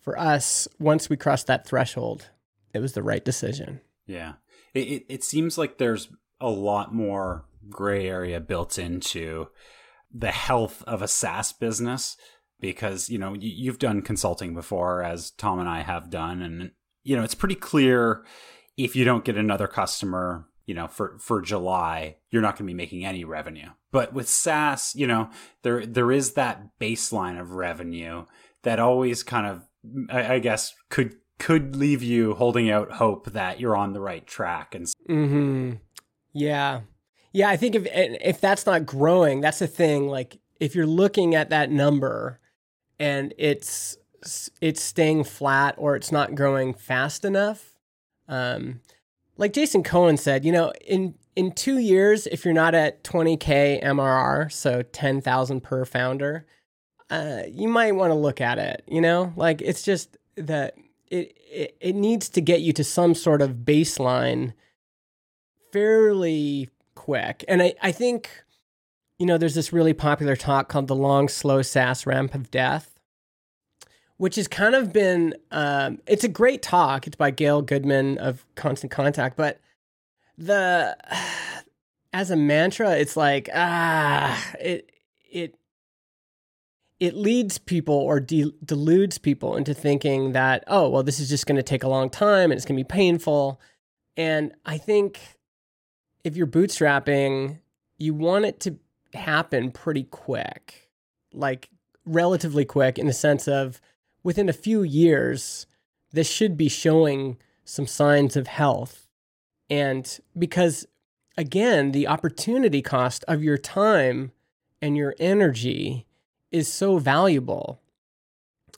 for 0.00 0.18
us 0.18 0.66
once 0.80 1.08
we 1.08 1.16
crossed 1.16 1.46
that 1.46 1.66
threshold 1.66 2.28
it 2.74 2.80
was 2.80 2.94
the 2.94 3.02
right 3.04 3.24
decision. 3.24 3.80
Yeah 4.04 4.32
it, 4.74 4.80
it, 4.80 5.04
it 5.08 5.24
seems 5.24 5.58
like 5.58 5.78
there's 5.78 6.08
a 6.40 6.50
lot 6.50 6.94
more 6.94 7.46
gray 7.68 8.08
area 8.08 8.40
built 8.40 8.78
into 8.78 9.48
the 10.12 10.30
health 10.30 10.82
of 10.86 11.02
a 11.02 11.08
SaaS 11.08 11.52
business 11.52 12.16
because 12.60 13.08
you 13.08 13.18
know 13.18 13.34
you've 13.38 13.78
done 13.78 14.02
consulting 14.02 14.54
before 14.54 15.02
as 15.02 15.30
Tom 15.32 15.58
and 15.58 15.68
I 15.68 15.80
have 15.80 16.10
done 16.10 16.42
and 16.42 16.70
you 17.02 17.16
know 17.16 17.22
it's 17.22 17.34
pretty 17.34 17.54
clear 17.54 18.24
if 18.76 18.94
you 18.94 19.04
don't 19.04 19.24
get 19.24 19.36
another 19.36 19.66
customer 19.66 20.46
you 20.66 20.74
know 20.74 20.86
for 20.86 21.18
for 21.18 21.40
July 21.40 22.16
you're 22.30 22.42
not 22.42 22.56
going 22.56 22.66
to 22.66 22.72
be 22.72 22.76
making 22.76 23.04
any 23.04 23.24
revenue. 23.24 23.68
But 23.90 24.12
with 24.12 24.28
SaaS 24.28 24.94
you 24.94 25.06
know 25.06 25.30
there 25.62 25.86
there 25.86 26.12
is 26.12 26.32
that 26.32 26.78
baseline 26.80 27.40
of 27.40 27.52
revenue 27.52 28.26
that 28.62 28.78
always 28.78 29.22
kind 29.22 29.46
of 29.46 29.62
I, 30.10 30.34
I 30.34 30.38
guess 30.38 30.74
could 30.90 31.16
could 31.42 31.76
leave 31.76 32.02
you 32.02 32.34
holding 32.34 32.70
out 32.70 32.92
hope 32.92 33.32
that 33.32 33.58
you're 33.58 33.76
on 33.76 33.92
the 33.92 34.00
right 34.00 34.26
track 34.26 34.74
and 34.74 34.86
mm-hmm. 35.08 35.72
yeah 36.32 36.80
yeah 37.32 37.48
i 37.48 37.56
think 37.56 37.74
if 37.74 37.86
if 37.92 38.40
that's 38.40 38.64
not 38.64 38.86
growing 38.86 39.40
that's 39.40 39.58
the 39.58 39.66
thing 39.66 40.06
like 40.08 40.38
if 40.60 40.74
you're 40.74 40.86
looking 40.86 41.34
at 41.34 41.50
that 41.50 41.70
number 41.70 42.38
and 42.98 43.34
it's 43.36 43.98
it's 44.60 44.82
staying 44.82 45.24
flat 45.24 45.74
or 45.78 45.96
it's 45.96 46.12
not 46.12 46.34
growing 46.34 46.72
fast 46.74 47.24
enough. 47.24 47.74
Um, 48.28 48.80
like 49.36 49.52
Jason 49.52 49.82
Cohen 49.82 50.16
said, 50.16 50.44
you 50.44 50.52
know, 50.52 50.72
in 50.86 51.14
in 51.34 51.52
two 51.52 51.78
years, 51.78 52.26
if 52.26 52.44
you're 52.44 52.54
not 52.54 52.74
at 52.74 53.02
20k 53.04 53.82
MRR, 53.82 54.52
so 54.52 54.82
10,000 54.82 55.62
per 55.62 55.84
founder, 55.86 56.46
uh, 57.08 57.42
you 57.48 57.68
might 57.68 57.96
want 57.96 58.10
to 58.10 58.14
look 58.14 58.40
at 58.40 58.58
it. 58.58 58.84
You 58.86 59.00
know, 59.00 59.32
like 59.36 59.62
it's 59.62 59.82
just 59.82 60.16
that 60.36 60.74
it, 61.12 61.36
it 61.50 61.76
it 61.80 61.94
needs 61.94 62.28
to 62.30 62.40
get 62.40 62.62
you 62.62 62.72
to 62.72 62.82
some 62.82 63.14
sort 63.14 63.42
of 63.42 63.58
baseline 63.64 64.54
fairly 65.72 66.70
quick. 66.94 67.44
And 67.48 67.62
I, 67.62 67.74
I 67.82 67.92
think, 67.92 68.30
you 69.18 69.26
know, 69.26 69.38
there's 69.38 69.54
this 69.54 69.72
really 69.72 69.92
popular 69.92 70.36
talk 70.36 70.68
called 70.68 70.88
the 70.88 70.96
long, 70.96 71.28
slow 71.28 71.62
SaaS 71.62 72.06
ramp 72.06 72.34
of 72.34 72.50
death, 72.50 72.98
which 74.16 74.36
has 74.36 74.48
kind 74.48 74.74
of 74.74 74.92
been, 74.92 75.34
um, 75.50 76.00
it's 76.06 76.24
a 76.24 76.28
great 76.28 76.62
talk. 76.62 77.06
It's 77.06 77.16
by 77.16 77.30
Gail 77.30 77.60
Goodman 77.62 78.18
of 78.18 78.46
Constant 78.54 78.90
Contact, 78.90 79.36
but 79.36 79.60
the, 80.38 80.96
as 82.14 82.30
a 82.30 82.36
mantra, 82.36 82.96
it's 82.96 83.16
like, 83.16 83.48
ah, 83.54 84.52
it, 84.60 84.90
it 87.02 87.16
leads 87.16 87.58
people 87.58 87.96
or 87.96 88.20
de- 88.20 88.54
deludes 88.64 89.18
people 89.18 89.56
into 89.56 89.74
thinking 89.74 90.30
that, 90.34 90.62
oh, 90.68 90.88
well, 90.88 91.02
this 91.02 91.18
is 91.18 91.28
just 91.28 91.46
going 91.46 91.56
to 91.56 91.62
take 91.62 91.82
a 91.82 91.88
long 91.88 92.08
time 92.08 92.52
and 92.52 92.52
it's 92.52 92.64
going 92.64 92.78
to 92.78 92.84
be 92.84 92.86
painful. 92.86 93.60
And 94.16 94.54
I 94.64 94.78
think 94.78 95.18
if 96.22 96.36
you're 96.36 96.46
bootstrapping, 96.46 97.58
you 97.98 98.14
want 98.14 98.44
it 98.44 98.60
to 98.60 98.78
happen 99.14 99.72
pretty 99.72 100.04
quick, 100.04 100.92
like 101.32 101.70
relatively 102.06 102.64
quick 102.64 103.00
in 103.00 103.08
the 103.08 103.12
sense 103.12 103.48
of 103.48 103.80
within 104.22 104.48
a 104.48 104.52
few 104.52 104.84
years, 104.84 105.66
this 106.12 106.30
should 106.30 106.56
be 106.56 106.68
showing 106.68 107.36
some 107.64 107.88
signs 107.88 108.36
of 108.36 108.46
health. 108.46 109.08
And 109.68 110.20
because 110.38 110.86
again, 111.36 111.90
the 111.90 112.06
opportunity 112.06 112.80
cost 112.80 113.24
of 113.26 113.42
your 113.42 113.58
time 113.58 114.30
and 114.80 114.96
your 114.96 115.16
energy 115.18 116.06
is 116.52 116.72
so 116.72 116.98
valuable. 116.98 117.80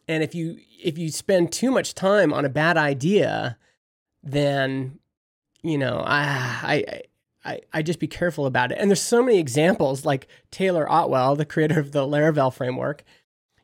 And 0.09 0.23
if 0.23 0.35
you 0.35 0.59
if 0.83 0.99
you 0.99 1.11
spend 1.11 1.53
too 1.53 1.71
much 1.71 1.95
time 1.95 2.33
on 2.33 2.45
a 2.45 2.51
bad 2.51 2.77
idea, 2.77 3.59
then 4.23 4.99
you 5.63 5.79
know, 5.79 6.03
I 6.07 6.25
I 6.63 7.03
I, 7.45 7.61
I 7.73 7.83
just 7.83 7.99
be 7.99 8.07
careful 8.07 8.47
about 8.47 8.73
it. 8.73 8.79
And 8.79 8.91
there's 8.91 9.03
so 9.03 9.23
many 9.23 9.39
examples, 9.39 10.05
like 10.05 10.29
Taylor 10.51 10.91
Otwell, 10.91 11.37
the 11.37 11.45
creator 11.45 11.79
of 11.79 11.93
the 11.93 12.07
Laravel 12.07 12.53
framework. 12.53 13.05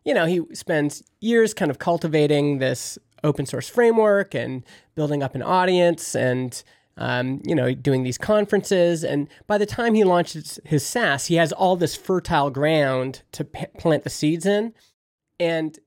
You 0.05 0.15
know, 0.15 0.27
he 0.27 0.43
spends 0.55 1.03
years 1.21 1.55
kind 1.55 1.71
of 1.71 1.79
cultivating 1.79 2.59
this 2.59 2.99
open 3.23 3.47
source 3.47 3.69
framework 3.69 4.35
and 4.35 4.65
building 4.95 5.23
up 5.23 5.35
an 5.35 5.43
audience 5.43 6.15
and 6.15 6.63
um, 7.01 7.43
you 7.45 7.55
know 7.55 7.75
doing 7.75 8.05
these 8.05 8.19
conferences. 8.19 9.03
And 9.03 9.29
by 9.49 9.59
the 9.59 9.67
time 9.67 9.95
he 9.95 10.05
launches 10.05 10.61
his 10.65 10.87
SaaS, 10.87 11.27
he 11.27 11.35
has 11.35 11.53
all 11.53 11.75
this 11.75 11.97
fertile 11.97 12.51
ground 12.51 13.23
to 13.33 13.45
p- 13.45 13.67
plant 13.79 14.05
the 14.05 14.11
seeds 14.11 14.47
in. 14.47 14.73
And 15.41 15.79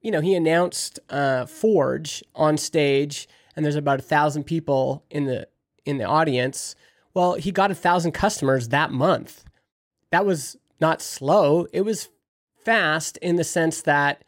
you 0.00 0.10
know, 0.10 0.20
he 0.20 0.34
announced 0.34 0.98
uh, 1.10 1.46
Forge 1.46 2.24
on 2.34 2.56
stage, 2.56 3.28
and 3.54 3.64
there's 3.64 3.76
about 3.76 4.00
a 4.00 4.02
thousand 4.02 4.44
people 4.44 5.04
in 5.10 5.26
the 5.26 5.46
in 5.84 5.98
the 5.98 6.04
audience 6.04 6.74
well, 7.14 7.34
he 7.34 7.52
got 7.52 7.70
a 7.70 7.74
thousand 7.74 8.12
customers 8.12 8.68
that 8.68 8.90
month. 8.90 9.44
That 10.10 10.24
was 10.24 10.56
not 10.80 11.02
slow. 11.02 11.66
It 11.72 11.82
was 11.82 12.08
fast 12.64 13.16
in 13.18 13.36
the 13.36 13.44
sense 13.44 13.82
that 13.82 14.24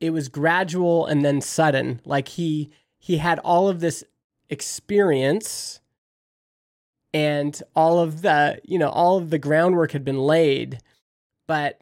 it 0.00 0.10
was 0.10 0.28
gradual 0.28 1.06
and 1.06 1.24
then 1.24 1.40
sudden. 1.40 2.00
Like 2.04 2.28
he 2.28 2.70
he 2.98 3.18
had 3.18 3.38
all 3.40 3.68
of 3.68 3.80
this 3.80 4.04
experience 4.50 5.80
and 7.14 7.62
all 7.74 7.98
of 8.00 8.22
the, 8.22 8.60
you 8.64 8.78
know, 8.78 8.90
all 8.90 9.16
of 9.16 9.30
the 9.30 9.38
groundwork 9.38 9.92
had 9.92 10.04
been 10.04 10.18
laid, 10.18 10.80
but 11.46 11.80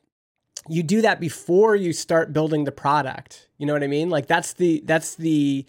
you 0.69 0.83
do 0.83 1.03
that 1.03 1.21
before 1.21 1.77
you 1.77 1.93
start 1.93 2.33
building 2.33 2.65
the 2.65 2.73
product. 2.73 3.49
You 3.59 3.67
know 3.67 3.73
what 3.73 3.83
I 3.83 3.89
mean? 3.89 4.11
Like 4.11 4.27
that's 4.27 4.53
the 4.55 4.83
that's 4.85 5.15
the 5.15 5.65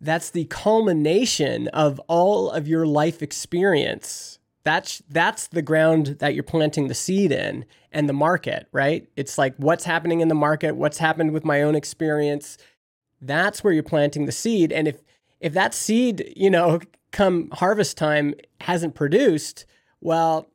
that's 0.00 0.30
the 0.30 0.46
culmination 0.46 1.68
of 1.68 2.00
all 2.08 2.50
of 2.50 2.66
your 2.66 2.86
life 2.86 3.22
experience. 3.22 4.38
That's 4.62 5.02
that's 5.08 5.46
the 5.46 5.62
ground 5.62 6.18
that 6.20 6.34
you're 6.34 6.42
planting 6.42 6.88
the 6.88 6.94
seed 6.94 7.32
in 7.32 7.64
and 7.92 8.08
the 8.08 8.14
market, 8.14 8.66
right? 8.72 9.08
It's 9.16 9.38
like 9.38 9.54
what's 9.56 9.84
happening 9.84 10.20
in 10.20 10.28
the 10.28 10.34
market, 10.34 10.76
what's 10.76 10.98
happened 10.98 11.32
with 11.32 11.44
my 11.44 11.62
own 11.62 11.74
experience. 11.74 12.58
That's 13.20 13.62
where 13.62 13.72
you're 13.72 13.82
planting 13.82 14.26
the 14.26 14.32
seed 14.32 14.72
and 14.72 14.88
if 14.88 15.02
if 15.40 15.52
that 15.54 15.74
seed, 15.74 16.32
you 16.36 16.50
know, 16.50 16.80
come 17.10 17.50
harvest 17.52 17.96
time 17.96 18.34
hasn't 18.60 18.94
produced, 18.94 19.66
well, 20.00 20.48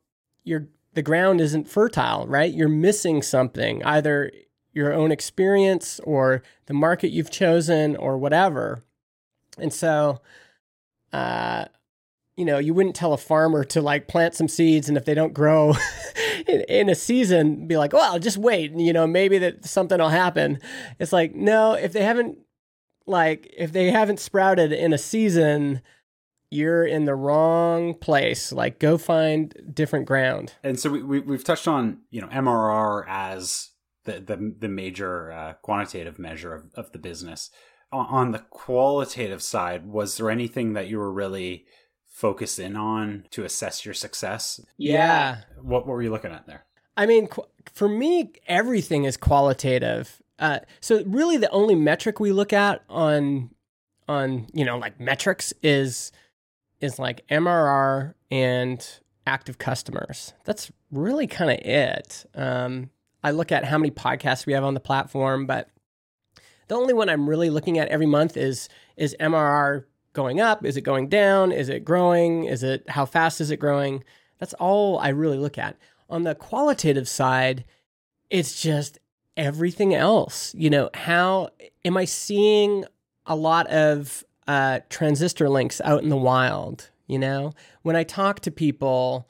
your 0.44 0.68
the 0.94 1.02
ground 1.02 1.42
isn't 1.42 1.68
fertile, 1.68 2.26
right? 2.26 2.52
You're 2.52 2.70
missing 2.70 3.20
something, 3.20 3.84
either 3.84 4.32
your 4.72 4.94
own 4.94 5.12
experience 5.12 6.00
or 6.04 6.42
the 6.66 6.74
market 6.74 7.10
you've 7.10 7.30
chosen 7.30 7.96
or 7.96 8.16
whatever. 8.16 8.82
And 9.58 9.72
so, 9.72 10.22
uh, 11.12 11.66
you 12.36 12.44
know, 12.44 12.58
you 12.58 12.72
wouldn't 12.74 12.96
tell 12.96 13.12
a 13.12 13.18
farmer 13.18 13.64
to 13.64 13.80
like 13.80 14.08
plant 14.08 14.34
some 14.34 14.48
seeds 14.48 14.88
and 14.88 14.96
if 14.96 15.04
they 15.04 15.14
don't 15.14 15.34
grow 15.34 15.74
in, 16.46 16.60
in, 16.62 16.88
a 16.88 16.94
season, 16.94 17.66
be 17.66 17.76
like, 17.76 17.92
well, 17.92 18.18
just 18.18 18.36
wait, 18.38 18.72
you 18.72 18.92
know, 18.92 19.06
maybe 19.06 19.38
that 19.38 19.64
something 19.64 19.98
will 19.98 20.08
happen. 20.08 20.60
It's 20.98 21.12
like, 21.12 21.34
no, 21.34 21.72
if 21.72 21.92
they 21.92 22.04
haven't, 22.04 22.38
like, 23.06 23.52
if 23.56 23.72
they 23.72 23.90
haven't 23.90 24.20
sprouted 24.20 24.72
in 24.72 24.92
a 24.92 24.98
season, 24.98 25.82
you're 26.50 26.84
in 26.84 27.04
the 27.04 27.14
wrong 27.14 27.94
place. 27.94 28.52
Like, 28.52 28.78
go 28.78 28.98
find 28.98 29.54
different 29.72 30.06
ground. 30.06 30.54
And 30.62 30.78
so 30.78 30.90
we, 30.90 31.02
we 31.02 31.20
we've 31.20 31.44
touched 31.44 31.68
on 31.68 32.00
you 32.10 32.20
know 32.20 32.28
MRR 32.28 33.04
as 33.08 33.70
the 34.04 34.20
the, 34.20 34.54
the 34.58 34.68
major 34.68 35.32
uh, 35.32 35.52
quantitative 35.62 36.18
measure 36.18 36.54
of, 36.54 36.72
of 36.74 36.92
the 36.92 36.98
business 36.98 37.50
on 37.92 38.32
the 38.32 38.38
qualitative 38.38 39.42
side, 39.42 39.86
was 39.86 40.16
there 40.16 40.30
anything 40.30 40.72
that 40.74 40.88
you 40.88 40.98
were 40.98 41.12
really 41.12 41.66
focused 42.06 42.58
in 42.58 42.76
on 42.76 43.24
to 43.30 43.44
assess 43.44 43.84
your 43.84 43.94
success? 43.94 44.60
Yeah. 44.76 45.38
What, 45.60 45.86
what 45.86 45.94
were 45.94 46.02
you 46.02 46.10
looking 46.10 46.32
at 46.32 46.46
there? 46.46 46.64
I 46.96 47.06
mean, 47.06 47.28
for 47.72 47.88
me, 47.88 48.32
everything 48.46 49.04
is 49.04 49.16
qualitative. 49.16 50.22
Uh, 50.38 50.60
so 50.80 51.02
really, 51.06 51.36
the 51.36 51.50
only 51.50 51.74
metric 51.74 52.20
we 52.20 52.32
look 52.32 52.52
at 52.52 52.82
on 52.88 53.50
on 54.08 54.46
you 54.52 54.64
know 54.64 54.78
like 54.78 55.00
metrics 55.00 55.52
is 55.62 56.12
is 56.80 56.98
like 56.98 57.26
MRR 57.28 58.14
and 58.30 58.86
active 59.26 59.58
customers. 59.58 60.34
That's 60.44 60.70
really 60.90 61.26
kind 61.26 61.50
of 61.50 61.58
it. 61.58 62.26
Um, 62.34 62.90
I 63.24 63.30
look 63.30 63.50
at 63.50 63.64
how 63.64 63.78
many 63.78 63.90
podcasts 63.90 64.46
we 64.46 64.52
have 64.52 64.64
on 64.64 64.74
the 64.74 64.80
platform, 64.80 65.46
but 65.46 65.68
the 66.68 66.74
only 66.74 66.92
one 66.92 67.08
I'm 67.08 67.28
really 67.28 67.50
looking 67.50 67.78
at 67.78 67.88
every 67.88 68.06
month 68.06 68.36
is 68.36 68.68
is 68.96 69.16
MRR 69.20 69.84
going 70.12 70.40
up? 70.40 70.64
Is 70.64 70.76
it 70.76 70.82
going 70.82 71.08
down? 71.08 71.52
Is 71.52 71.68
it 71.68 71.84
growing? 71.84 72.44
Is 72.44 72.62
it 72.62 72.88
how 72.88 73.06
fast 73.06 73.40
is 73.40 73.50
it 73.50 73.58
growing? 73.58 74.02
That's 74.38 74.54
all 74.54 74.98
I 74.98 75.08
really 75.08 75.38
look 75.38 75.58
at. 75.58 75.76
On 76.08 76.24
the 76.24 76.34
qualitative 76.34 77.08
side, 77.08 77.64
it's 78.30 78.60
just 78.60 78.98
everything 79.36 79.94
else. 79.94 80.54
You 80.54 80.70
know, 80.70 80.90
how 80.94 81.50
am 81.84 81.96
I 81.96 82.04
seeing 82.04 82.84
a 83.26 83.36
lot 83.36 83.66
of 83.68 84.24
uh, 84.46 84.80
transistor 84.88 85.48
links 85.48 85.80
out 85.84 86.02
in 86.02 86.08
the 86.08 86.16
wild? 86.16 86.90
You 87.06 87.18
know, 87.18 87.52
when 87.82 87.94
I 87.96 88.02
talk 88.02 88.40
to 88.40 88.50
people, 88.50 89.28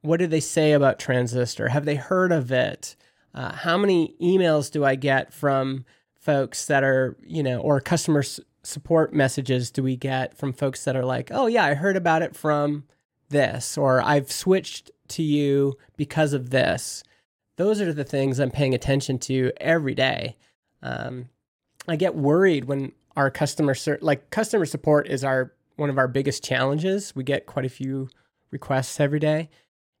what 0.00 0.18
do 0.18 0.26
they 0.26 0.40
say 0.40 0.72
about 0.72 0.98
transistor? 0.98 1.68
Have 1.68 1.84
they 1.84 1.96
heard 1.96 2.32
of 2.32 2.50
it? 2.50 2.96
Uh, 3.34 3.52
how 3.52 3.76
many 3.76 4.14
emails 4.22 4.70
do 4.70 4.84
I 4.84 4.94
get 4.94 5.32
from 5.32 5.84
folks 6.18 6.66
that 6.66 6.82
are, 6.82 7.16
you 7.26 7.42
know, 7.42 7.58
or 7.58 7.80
customer 7.80 8.20
s- 8.20 8.40
support 8.62 9.12
messages 9.12 9.70
do 9.70 9.82
we 9.82 9.96
get 9.96 10.36
from 10.36 10.52
folks 10.52 10.84
that 10.84 10.96
are 10.96 11.04
like, 11.04 11.30
oh, 11.32 11.46
yeah, 11.46 11.64
I 11.64 11.74
heard 11.74 11.96
about 11.96 12.22
it 12.22 12.34
from 12.34 12.84
this, 13.28 13.76
or 13.76 14.00
I've 14.02 14.32
switched 14.32 14.90
to 15.08 15.22
you 15.22 15.76
because 15.96 16.32
of 16.32 16.50
this? 16.50 17.02
Those 17.58 17.80
are 17.80 17.92
the 17.92 18.04
things 18.04 18.38
I'm 18.38 18.52
paying 18.52 18.72
attention 18.72 19.18
to 19.20 19.52
every 19.60 19.94
day. 19.94 20.36
Um, 20.80 21.28
I 21.88 21.96
get 21.96 22.14
worried 22.14 22.66
when 22.66 22.92
our 23.16 23.30
customer 23.30 23.74
ser- 23.74 23.98
like 24.00 24.30
customer 24.30 24.64
support 24.64 25.08
is 25.08 25.24
our 25.24 25.52
one 25.76 25.90
of 25.90 25.98
our 25.98 26.08
biggest 26.08 26.44
challenges. 26.44 27.14
We 27.16 27.24
get 27.24 27.46
quite 27.46 27.64
a 27.64 27.68
few 27.68 28.10
requests 28.52 29.00
every 29.00 29.18
day, 29.18 29.50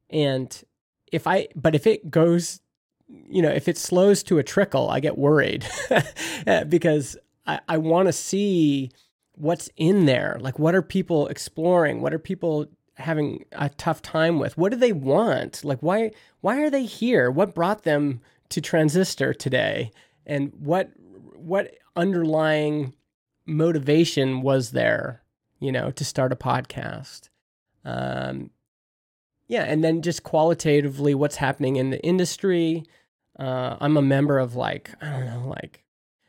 and 0.08 0.62
if 1.10 1.26
I 1.26 1.48
but 1.56 1.74
if 1.74 1.86
it 1.86 2.10
goes 2.10 2.60
you 3.08 3.42
know, 3.42 3.50
if 3.50 3.68
it 3.68 3.78
slows 3.78 4.22
to 4.24 4.38
a 4.38 4.42
trickle, 4.42 4.88
I 4.90 5.00
get 5.00 5.18
worried 5.18 5.66
because 6.68 7.16
I, 7.46 7.60
I 7.68 7.78
want 7.78 8.06
to 8.06 8.12
see 8.12 8.90
what's 9.32 9.70
in 9.76 10.06
there. 10.06 10.36
Like, 10.40 10.58
what 10.58 10.74
are 10.74 10.82
people 10.82 11.26
exploring? 11.28 12.02
What 12.02 12.12
are 12.12 12.18
people 12.18 12.66
having 12.98 13.44
a 13.52 13.68
tough 13.70 14.02
time 14.02 14.38
with? 14.38 14.58
What 14.58 14.72
do 14.72 14.78
they 14.78 14.92
want? 14.92 15.64
Like, 15.64 15.80
why 15.80 16.10
why 16.40 16.60
are 16.60 16.70
they 16.70 16.84
here? 16.84 17.30
What 17.30 17.54
brought 17.54 17.84
them 17.84 18.20
to 18.50 18.60
Transistor 18.60 19.32
today? 19.32 19.90
And 20.26 20.52
what 20.58 20.90
what 21.34 21.74
underlying 21.96 22.94
motivation 23.46 24.42
was 24.42 24.72
there, 24.72 25.22
you 25.58 25.72
know, 25.72 25.90
to 25.90 26.04
start 26.04 26.32
a 26.32 26.36
podcast. 26.36 27.28
Um, 27.84 28.50
yeah, 29.46 29.64
and 29.64 29.82
then 29.82 30.02
just 30.02 30.22
qualitatively, 30.22 31.14
what's 31.14 31.36
happening 31.36 31.76
in 31.76 31.90
the 31.90 32.02
industry. 32.04 32.84
Uh, 33.38 33.76
I'm 33.80 33.96
a 33.96 34.02
member 34.02 34.38
of 34.38 34.54
like 34.54 34.90
I 35.00 35.10
don't 35.10 35.26
know, 35.26 35.48
like 35.48 35.84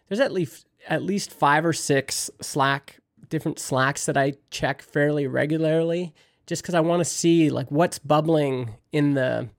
there's 0.07 0.19
at 0.19 0.31
least 0.31 0.67
at 0.87 1.03
least 1.03 1.31
five 1.31 1.65
or 1.65 1.73
six 1.73 2.29
Slack 2.41 2.99
different 3.29 3.59
Slacks 3.59 4.05
that 4.05 4.17
I 4.17 4.33
check 4.51 4.81
fairly 4.81 5.27
regularly, 5.27 6.13
just 6.49 6.63
because 6.63 6.73
I 6.73 6.79
want 6.79 6.99
to 6.99 7.05
see 7.05 7.51
like 7.51 7.69
what's 7.69 7.99
bubbling 7.99 8.73
in 8.91 9.13
the 9.13 9.49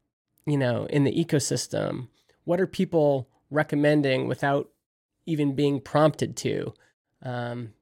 you 0.45 0.59
know 0.59 0.87
in 0.87 1.05
the 1.05 1.13
ecosystem. 1.13 2.09
What 2.43 2.61
are 2.61 2.67
people 2.67 3.29
recommending 3.49 4.27
without 4.27 4.69
even 5.25 5.55
being 5.55 5.81
prompted 5.81 6.37
to? 6.39 6.75
Um, 7.23 7.75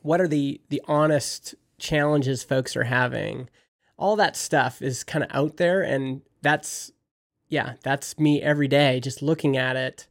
what 0.00 0.18
are 0.18 0.26
the 0.26 0.62
the 0.70 0.80
honest 0.88 1.56
challenges 1.76 2.42
folks 2.42 2.74
are 2.74 2.84
having? 2.84 3.50
All 3.98 4.16
that 4.16 4.34
stuff 4.34 4.80
is 4.80 5.04
kind 5.04 5.22
of 5.22 5.30
out 5.34 5.58
there, 5.58 5.82
and 5.82 6.22
that's 6.40 6.90
yeah, 7.48 7.74
that's 7.82 8.18
me 8.18 8.40
every 8.40 8.68
day, 8.68 8.98
just 8.98 9.20
looking 9.20 9.58
at 9.58 9.76
it 9.76 10.06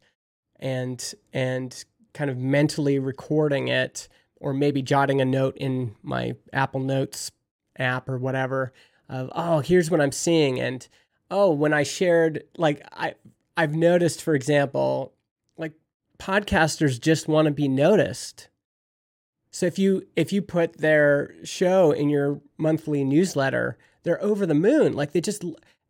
and 0.60 1.12
and 1.32 1.84
kind 2.14 2.30
of 2.30 2.38
mentally 2.38 3.00
recording 3.00 3.66
it, 3.66 4.06
or 4.36 4.54
maybe 4.54 4.80
jotting 4.80 5.20
a 5.20 5.24
note 5.24 5.56
in 5.56 5.96
my 6.04 6.36
Apple 6.52 6.80
Notes 6.80 7.32
app 7.78 8.08
or 8.08 8.18
whatever 8.18 8.72
of 9.08 9.30
oh 9.34 9.60
here's 9.60 9.90
what 9.90 10.00
I'm 10.00 10.12
seeing 10.12 10.60
and 10.60 10.86
oh 11.30 11.50
when 11.52 11.72
I 11.72 11.82
shared 11.82 12.44
like 12.56 12.86
I 12.92 13.14
I've 13.56 13.74
noticed 13.74 14.22
for 14.22 14.34
example 14.34 15.12
like 15.56 15.72
podcasters 16.18 17.00
just 17.00 17.28
want 17.28 17.46
to 17.46 17.52
be 17.52 17.68
noticed 17.68 18.48
so 19.50 19.66
if 19.66 19.78
you 19.78 20.06
if 20.14 20.32
you 20.32 20.42
put 20.42 20.78
their 20.78 21.34
show 21.44 21.90
in 21.92 22.08
your 22.08 22.40
monthly 22.58 23.04
newsletter, 23.04 23.78
they're 24.02 24.22
over 24.22 24.46
the 24.46 24.54
moon. 24.54 24.92
Like 24.92 25.12
they 25.12 25.20
just 25.20 25.44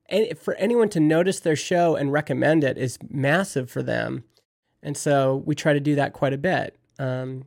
and 0.06 0.38
for 0.38 0.54
anyone 0.54 0.88
to 0.90 1.00
notice 1.00 1.40
their 1.40 1.56
show 1.56 1.96
and 1.96 2.12
recommend 2.12 2.64
it 2.64 2.78
is 2.78 2.98
massive 3.10 3.70
for 3.70 3.82
them. 3.82 4.24
And 4.82 4.96
so 4.96 5.42
we 5.44 5.54
try 5.54 5.72
to 5.72 5.80
do 5.80 5.96
that 5.96 6.12
quite 6.12 6.32
a 6.32 6.38
bit. 6.38 6.76
Um, 6.98 7.46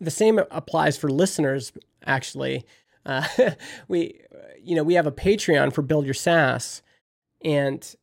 the 0.00 0.10
same 0.10 0.40
applies 0.50 0.96
for 0.96 1.10
listeners. 1.10 1.72
Actually, 2.06 2.64
uh, 3.06 3.26
we 3.88 4.20
you 4.62 4.74
know 4.76 4.82
we 4.82 4.94
have 4.94 5.06
a 5.06 5.12
Patreon 5.12 5.72
for 5.72 5.82
Build 5.82 6.04
Your 6.04 6.14
SaaS, 6.14 6.82
and 7.44 7.94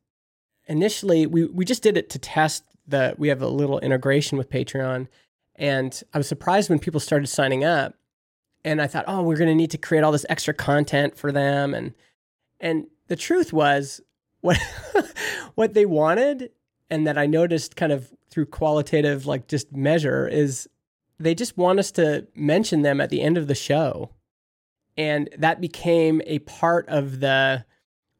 initially 0.67 1.25
we 1.25 1.45
we 1.45 1.65
just 1.65 1.83
did 1.83 1.97
it 1.97 2.09
to 2.11 2.19
test 2.19 2.63
the. 2.87 3.15
We 3.17 3.27
have 3.29 3.41
a 3.41 3.47
little 3.47 3.79
integration 3.79 4.37
with 4.37 4.49
Patreon 4.49 5.07
and 5.55 6.01
I 6.11 6.17
was 6.17 6.27
surprised 6.27 6.69
when 6.69 6.79
people 6.79 6.99
started 6.99 7.27
signing 7.27 7.63
up. 7.63 7.93
And 8.65 8.81
I 8.81 8.87
thought, 8.87 9.05
oh, 9.07 9.21
we're 9.21 9.37
going 9.37 9.49
to 9.49 9.55
need 9.55 9.71
to 9.71 9.77
create 9.77 10.03
all 10.03 10.11
this 10.11 10.25
extra 10.27 10.53
content 10.53 11.17
for 11.17 11.31
them. 11.31 11.73
And 11.73 11.93
and 12.59 12.87
the 13.07 13.15
truth 13.15 13.53
was, 13.53 14.01
what 14.41 14.57
what 15.55 15.73
they 15.73 15.85
wanted, 15.85 16.51
and 16.89 17.07
that 17.07 17.17
I 17.17 17.25
noticed 17.25 17.75
kind 17.75 17.91
of 17.91 18.11
through 18.29 18.47
qualitative 18.47 19.25
like 19.25 19.47
just 19.47 19.71
measure 19.71 20.27
is 20.27 20.67
they 21.19 21.35
just 21.35 21.57
want 21.57 21.79
us 21.79 21.91
to 21.91 22.27
mention 22.35 22.81
them 22.81 23.01
at 23.01 23.09
the 23.09 23.21
end 23.21 23.37
of 23.37 23.47
the 23.47 23.55
show, 23.55 24.11
and 24.97 25.29
that 25.37 25.61
became 25.61 26.21
a 26.25 26.39
part 26.39 26.87
of 26.89 27.19
the 27.19 27.65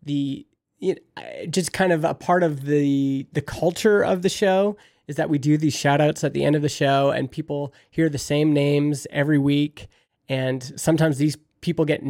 the 0.03 0.45
you 0.80 0.95
know, 0.95 1.45
just 1.49 1.74
kind 1.74 1.91
of 1.91 2.03
a 2.03 2.13
part 2.13 2.43
of 2.43 2.65
the 2.65 3.28
the 3.34 3.41
culture 3.41 4.03
of 4.03 4.22
the 4.22 4.30
show 4.30 4.78
is 5.07 5.15
that 5.15 5.30
we 5.30 5.38
do 5.38 5.57
these 5.57 5.76
shout 5.76 6.01
outs 6.01 6.24
at 6.24 6.34
the 6.34 6.43
end 6.43 6.55
of 6.55 6.61
the 6.61 6.69
show 6.69 7.11
and 7.11 7.30
people 7.30 7.74
hear 7.89 8.09
the 8.09 8.17
same 8.17 8.53
names 8.53 9.05
every 9.09 9.38
week. 9.38 9.88
And 10.30 10.80
sometimes 10.80 11.17
these 11.17 11.38
people 11.59 11.86
get 11.86 12.01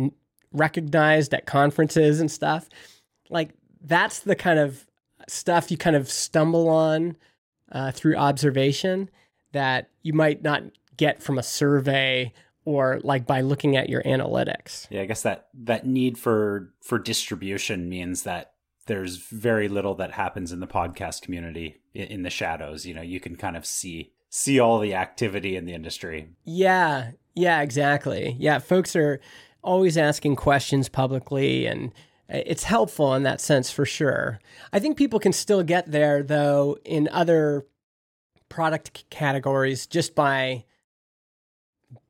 recognized 0.52 1.34
at 1.34 1.46
conferences 1.46 2.20
and 2.20 2.30
stuff. 2.30 2.70
Like 3.30 3.52
that's 3.82 4.20
the 4.20 4.36
kind 4.36 4.60
of 4.60 4.86
stuff 5.28 5.72
you 5.72 5.78
kind 5.78 5.96
of 5.96 6.10
stumble 6.10 6.70
on 6.70 7.18
uh, 7.72 7.92
through 7.92 8.18
observation 8.18 9.10
that 9.54 9.90
you 10.04 10.14
might 10.14 10.44
not 10.44 10.64
get 10.98 11.24
from 11.24 11.38
a 11.38 11.44
survey 11.44 12.32
or 12.66 13.00
like 13.04 13.26
by 13.26 13.42
looking 13.42 13.76
at 13.76 13.90
your 13.90 14.04
analytics. 14.04 14.88
Yeah, 14.90 15.02
I 15.02 15.06
guess 15.06 15.24
that 15.24 15.48
that 15.54 15.86
need 15.86 16.18
for 16.18 16.74
for 16.82 17.00
distribution 17.00 17.90
means 17.90 18.24
that 18.24 18.54
there's 18.88 19.18
very 19.18 19.68
little 19.68 19.96
that 19.96 20.12
happens 20.12 20.52
in 20.52 20.60
the 20.60 20.68
podcast 20.68 21.22
community 21.22 21.82
in 21.94 22.24
the 22.24 22.30
shadows. 22.30 22.86
You 22.86 22.94
know, 22.94 23.02
you 23.02 23.20
can 23.20 23.36
kind 23.36 23.58
of 23.58 23.66
see 23.66 24.14
see 24.30 24.60
all 24.60 24.80
the 24.80 24.96
activity 24.96 25.56
in 25.56 25.66
the 25.66 25.74
industry. 25.74 26.30
Yeah, 26.46 27.12
yeah, 27.36 27.62
exactly. 27.62 28.36
Yeah, 28.40 28.60
folks 28.60 28.96
are 28.96 29.20
always 29.64 29.98
asking 29.98 30.36
questions 30.36 30.90
publicly 30.90 31.68
and 31.68 31.94
it's 32.28 32.64
helpful 32.64 33.14
in 33.14 33.24
that 33.24 33.42
sense 33.42 33.70
for 33.70 33.86
sure. 33.86 34.40
I 34.72 34.80
think 34.80 34.98
people 34.98 35.20
can 35.20 35.34
still 35.34 35.64
get 35.64 35.92
there 35.92 36.24
though 36.24 36.78
in 36.86 37.10
other 37.12 37.68
product 38.50 39.10
categories 39.10 39.86
just 39.86 40.16
by 40.16 40.66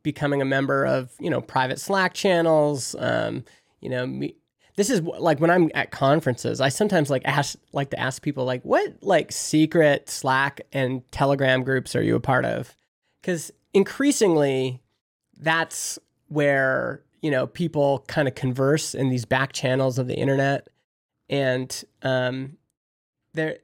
becoming 0.04 0.42
a 0.42 0.46
member 0.46 0.86
of, 0.86 1.12
you 1.20 1.30
know, 1.30 1.42
private 1.42 1.80
Slack 1.80 2.14
channels, 2.14 2.96
um, 3.00 3.44
you 3.82 3.90
know, 3.90 4.06
me, 4.06 4.36
this 4.76 4.90
is 4.90 5.02
like 5.02 5.40
when 5.40 5.50
I'm 5.50 5.70
at 5.74 5.92
conferences, 5.92 6.62
I 6.62 6.70
sometimes 6.70 7.10
like 7.10 7.24
ask 7.26 7.58
like 7.74 7.90
to 7.92 8.00
ask 8.00 8.22
people 8.22 8.46
like 8.46 8.64
what 8.64 8.96
like 9.02 9.32
secret 9.32 10.10
Slack 10.10 10.62
and 10.72 11.10
Telegram 11.12 11.64
groups 11.64 11.96
are 11.96 12.02
you 12.02 12.16
a 12.16 12.20
part 12.20 12.46
of? 12.46 12.76
Cuz 13.22 13.52
increasingly 13.74 14.82
that's 15.40 16.00
where, 16.28 17.04
you 17.22 17.32
know, 17.32 17.48
people 17.48 18.06
kind 18.08 18.28
of 18.28 18.36
converse 18.36 18.96
in 18.96 19.10
these 19.10 19.26
back 19.26 19.52
channels 19.54 20.00
of 20.00 20.08
the 20.08 20.16
internet 20.16 20.68
and 21.30 21.84
um 22.02 22.58
there 23.34 23.60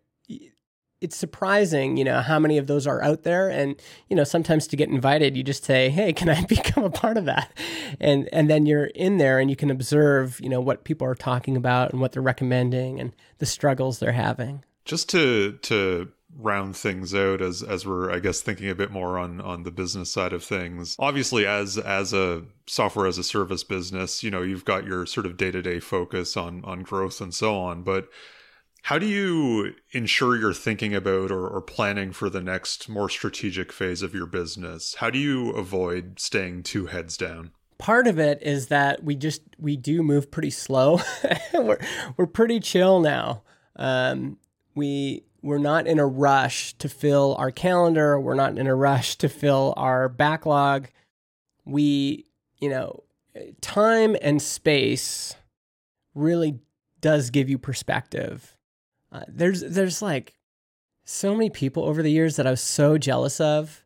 it's 1.00 1.16
surprising, 1.16 1.98
you 1.98 2.04
know, 2.04 2.22
how 2.22 2.40
many 2.40 2.58
of 2.58 2.68
those 2.68 2.88
are 2.88 3.04
out 3.04 3.24
there. 3.24 3.50
And, 3.50 3.76
you 4.10 4.16
know, 4.16 4.24
sometimes 4.24 4.68
to 4.68 4.76
get 4.76 4.90
invited, 4.90 5.38
you 5.38 5.44
just 5.44 5.64
say, 5.64 5.90
Hey, 5.90 6.14
can 6.14 6.30
I 6.30 6.44
become 6.50 6.84
a 6.84 6.90
part 6.90 7.18
of 7.18 7.26
that? 7.26 7.52
And, 8.00 8.28
and 8.32 8.50
then 8.50 8.66
you're 8.66 8.86
in 8.86 9.18
there 9.18 9.40
and 9.40 9.50
you 9.50 9.56
can 9.56 9.70
observe, 9.70 10.40
you 10.42 10.50
know, 10.50 10.62
what 10.62 10.84
people 10.84 11.08
are 11.08 11.16
talking 11.16 11.56
about 11.56 11.92
and 11.92 12.02
what 12.02 12.14
they're 12.14 12.22
recommending 12.22 13.00
and 13.00 13.14
the 13.38 13.46
struggles 13.46 14.00
they're 14.00 14.12
having. 14.12 14.64
Just 14.86 15.10
to, 15.10 15.54
to 15.64 16.12
round 16.40 16.76
things 16.76 17.14
out 17.14 17.42
as, 17.42 17.62
as 17.62 17.86
we're, 17.86 18.12
I 18.12 18.20
guess, 18.20 18.42
thinking 18.42 18.70
a 18.70 18.76
bit 18.76 18.92
more 18.92 19.18
on, 19.18 19.42
on 19.42 19.64
the 19.64 19.72
business 19.72 20.12
side 20.12 20.34
of 20.34 20.44
things. 20.44 20.96
Obviously, 20.98 21.46
as, 21.46 21.78
as 21.78 22.14
a 22.14 22.44
software 22.68 23.08
as 23.08 23.18
a 23.18 23.24
service 23.24 23.64
business, 23.64 24.24
you 24.24 24.32
know, 24.32 24.42
you've 24.42 24.66
got 24.66 24.86
your 24.86 25.06
sort 25.06 25.26
of 25.26 25.38
day 25.38 25.52
to 25.52 25.62
day 25.62 25.80
focus 25.80 26.38
on, 26.38 26.64
on 26.64 26.84
growth 26.84 27.22
and 27.22 27.34
so 27.34 27.56
on, 27.56 27.84
but 27.84 28.08
how 28.84 28.98
do 28.98 29.06
you 29.06 29.74
ensure 29.92 30.38
you're 30.38 30.54
thinking 30.54 30.96
about 30.96 31.30
or, 31.32 31.48
or, 31.48 31.62
planning 31.62 32.14
for 32.14 32.30
the 32.30 32.42
next 32.42 32.88
more 32.88 33.10
strategic 33.10 33.74
phase 33.74 34.02
of 34.02 34.14
your 34.14 34.26
business? 34.26 34.96
How 34.96 35.10
do 35.10 35.20
you 35.20 35.50
avoid 35.52 36.20
staying 36.20 36.64
two 36.64 36.86
heads 36.86 37.18
down? 37.18 37.52
Part 37.78 38.08
of 38.08 38.18
it 38.18 38.42
is 38.42 38.68
that 38.68 39.04
we 39.04 39.16
just 39.16 39.42
we 39.60 39.76
do 39.76 40.02
move 40.02 40.32
pretty 40.32 40.50
slow. 40.50 41.02
we're 41.54 41.80
we're 42.16 42.28
pretty 42.28 42.60
chill 42.60 43.00
now. 43.00 43.44
Um, 43.76 44.38
we 44.74 45.24
we're 45.42 45.60
not 45.60 45.86
in 45.86 46.00
a 46.00 46.08
rush 46.08 46.74
to 46.76 46.90
fill 46.90 47.36
our 47.38 47.52
calendar. 47.52 48.20
We're 48.20 48.36
not 48.36 48.58
in 48.58 48.68
a 48.68 48.76
rush 48.76 49.16
to 49.18 49.30
fill 49.30 49.74
our 49.78 50.10
backlog. 50.10 50.88
We 51.66 52.26
you 52.60 52.70
know 52.70 53.04
time 53.62 54.16
and 54.22 54.42
space 54.42 55.36
really 56.16 56.60
does 57.02 57.30
give 57.30 57.50
you 57.50 57.58
perspective 57.58 58.57
uh, 59.18 59.24
there's 59.28 59.62
there's 59.62 60.02
like 60.02 60.34
so 61.06 61.34
many 61.34 61.50
people 61.50 61.84
over 61.84 62.04
the 62.04 62.12
years 62.12 62.36
that 62.36 62.46
I 62.46 62.52
was 62.52 62.62
so 62.62 62.98
jealous 62.98 63.40
of. 63.40 63.84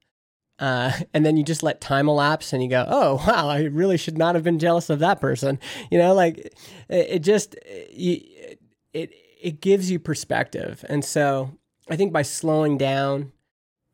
Uh, 0.59 0.91
and 1.13 1.25
then 1.25 1.38
you 1.38 1.43
just 1.43 1.63
let 1.63 1.82
time 1.82 2.09
elapse 2.09 2.53
and 2.53 2.63
you 2.63 2.69
go, 2.69 2.86
oh, 2.88 3.15
wow, 3.27 3.47
I 3.47 3.63
really 3.63 3.97
should 3.97 4.17
not 4.17 4.36
have 4.36 4.43
been 4.43 4.59
jealous 4.59 4.89
of 4.89 4.99
that 4.99 5.21
person. 5.21 5.59
You 5.89 5.97
know, 5.97 6.13
like 6.13 6.38
it, 6.38 6.55
it 6.89 7.19
just, 7.19 7.55
it, 7.65 8.59
it, 8.93 9.11
it 9.41 9.61
gives 9.61 9.89
you 9.89 9.99
perspective. 9.99 10.84
And 10.89 11.05
so 11.05 11.51
I 11.89 11.95
think 11.95 12.11
by 12.11 12.23
slowing 12.23 12.77
down, 12.77 13.32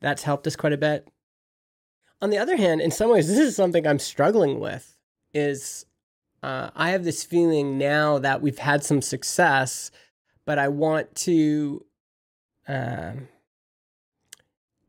that's 0.02 0.24
helped 0.24 0.48
us 0.48 0.56
quite 0.56 0.74
a 0.74 0.78
bit. 0.78 1.08
On 2.22 2.30
the 2.30 2.38
other 2.38 2.58
hand, 2.58 2.82
in 2.82 2.92
some 2.92 3.12
ways, 3.12 3.28
this 3.28 3.38
is 3.38 3.56
something 3.56 3.86
I'm 3.86 4.00
struggling 4.00 4.60
with 4.60 4.98
is 5.34 5.86
uh, 6.42 6.72
I 6.76 6.92
have 6.92 7.04
this 7.04 7.24
feeling 7.24 7.78
now 7.78 8.18
that 8.20 8.42
we've 8.42 8.58
had 8.58 8.84
some 8.84 9.02
success 9.02 9.92
but 10.48 10.58
I 10.58 10.70
want 10.70 11.14
to 11.16 11.86
um, 12.70 13.28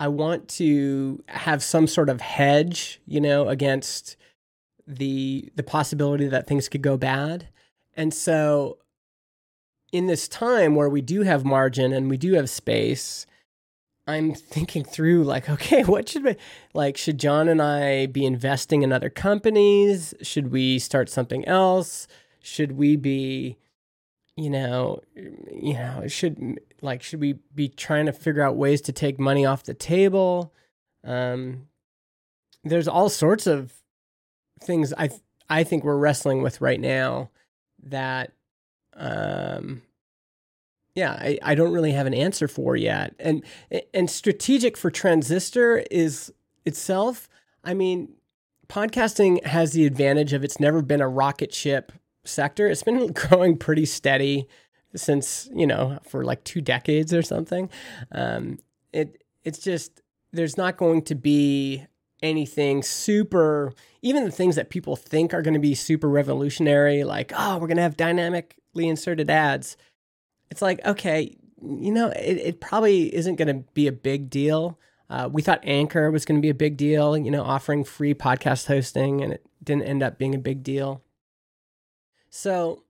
I 0.00 0.06
want 0.08 0.48
to 0.50 1.22
have 1.26 1.62
some 1.62 1.88
sort 1.88 2.08
of 2.08 2.20
hedge, 2.20 3.00
you 3.06 3.20
know, 3.20 3.48
against 3.48 4.16
the 4.86 5.50
the 5.56 5.64
possibility 5.64 6.28
that 6.28 6.46
things 6.46 6.68
could 6.68 6.80
go 6.80 6.96
bad. 6.96 7.48
And 7.96 8.14
so 8.14 8.78
in 9.92 10.06
this 10.06 10.28
time 10.28 10.76
where 10.76 10.88
we 10.88 11.02
do 11.02 11.22
have 11.22 11.44
margin 11.44 11.92
and 11.92 12.08
we 12.08 12.16
do 12.16 12.34
have 12.34 12.48
space, 12.48 13.26
I'm 14.06 14.34
thinking 14.34 14.84
through 14.84 15.24
like, 15.24 15.50
okay, 15.56 15.82
what 15.82 16.08
should 16.08 16.22
we 16.22 16.36
like? 16.72 16.96
Should 16.96 17.18
Jon 17.18 17.48
and 17.48 17.60
I 17.60 18.06
be 18.06 18.24
investing 18.24 18.82
in 18.82 18.92
other 18.92 19.10
companies? 19.10 20.14
Should 20.22 20.52
we 20.52 20.78
start 20.78 21.10
something 21.10 21.44
else? 21.46 22.06
Should 22.40 22.72
we 22.72 22.94
be, 22.94 23.56
you 24.38 24.50
know, 24.50 25.00
you 25.16 25.74
know, 25.74 26.04
should 26.06 26.60
like 26.80 27.02
should 27.02 27.20
we 27.20 27.40
be 27.56 27.68
trying 27.68 28.06
to 28.06 28.12
figure 28.12 28.42
out 28.42 28.54
ways 28.54 28.80
to 28.82 28.92
take 28.92 29.18
money 29.18 29.44
off 29.44 29.64
the 29.64 29.74
table? 29.74 30.54
Um, 31.02 31.66
there's 32.62 32.86
all 32.86 33.08
sorts 33.08 33.48
of 33.48 33.72
things 34.62 34.94
I 34.96 35.10
I 35.50 35.64
think 35.64 35.82
we're 35.82 35.96
wrestling 35.96 36.40
with 36.40 36.60
right 36.60 36.78
now 36.80 37.30
that 37.82 38.32
um 38.94 39.82
yeah, 40.94 41.12
I, 41.12 41.38
I 41.42 41.54
don't 41.56 41.72
really 41.72 41.92
have 41.92 42.06
an 42.06 42.14
answer 42.14 42.46
for 42.46 42.76
yet. 42.76 43.16
And 43.18 43.44
and 43.92 44.08
strategic 44.08 44.76
for 44.76 44.88
transistor 44.88 45.84
is 45.90 46.32
itself, 46.64 47.28
I 47.64 47.74
mean, 47.74 48.14
podcasting 48.68 49.44
has 49.44 49.72
the 49.72 49.84
advantage 49.84 50.32
of 50.32 50.44
it's 50.44 50.60
never 50.60 50.80
been 50.80 51.00
a 51.00 51.08
rocket 51.08 51.52
ship 51.52 51.90
sector. 52.28 52.66
It's 52.66 52.82
been 52.82 53.12
growing 53.12 53.56
pretty 53.56 53.86
steady 53.86 54.46
since, 54.94 55.48
you 55.54 55.66
know, 55.66 55.98
for 56.04 56.24
like 56.24 56.44
two 56.44 56.60
decades 56.60 57.12
or 57.12 57.22
something. 57.22 57.70
Um, 58.12 58.58
it 58.92 59.22
it's 59.44 59.58
just 59.58 60.02
there's 60.32 60.56
not 60.56 60.76
going 60.76 61.02
to 61.02 61.14
be 61.14 61.86
anything 62.20 62.82
super 62.82 63.72
even 64.02 64.24
the 64.24 64.30
things 64.30 64.56
that 64.56 64.70
people 64.70 64.96
think 64.96 65.32
are 65.32 65.40
going 65.40 65.54
to 65.54 65.60
be 65.60 65.72
super 65.72 66.08
revolutionary 66.08 67.04
like 67.04 67.32
oh 67.36 67.58
we're 67.58 67.68
going 67.68 67.76
to 67.76 67.82
have 67.82 67.96
dynamically 67.96 68.88
inserted 68.88 69.30
ads 69.30 69.76
it's 70.50 70.62
like, 70.62 70.84
okay, 70.84 71.36
you 71.62 71.92
know, 71.92 72.08
it, 72.08 72.38
it 72.38 72.60
probably 72.60 73.14
isn't 73.14 73.36
going 73.36 73.48
to 73.48 73.64
be 73.74 73.86
a 73.86 73.92
big 73.92 74.30
deal. 74.30 74.78
Uh, 75.10 75.28
we 75.30 75.42
thought 75.42 75.60
Anchor 75.62 76.10
was 76.10 76.24
going 76.24 76.38
to 76.38 76.42
be 76.42 76.50
a 76.50 76.54
big 76.54 76.76
deal, 76.76 77.16
you 77.16 77.30
know, 77.30 77.42
offering 77.42 77.84
free 77.84 78.14
podcast 78.14 78.66
hosting, 78.66 79.22
and 79.22 79.32
it 79.32 79.46
didn't 79.62 79.84
end 79.84 80.02
up 80.02 80.18
being 80.18 80.34
a 80.34 80.38
big 80.38 80.62
deal. 80.62 81.02
So 82.30 82.82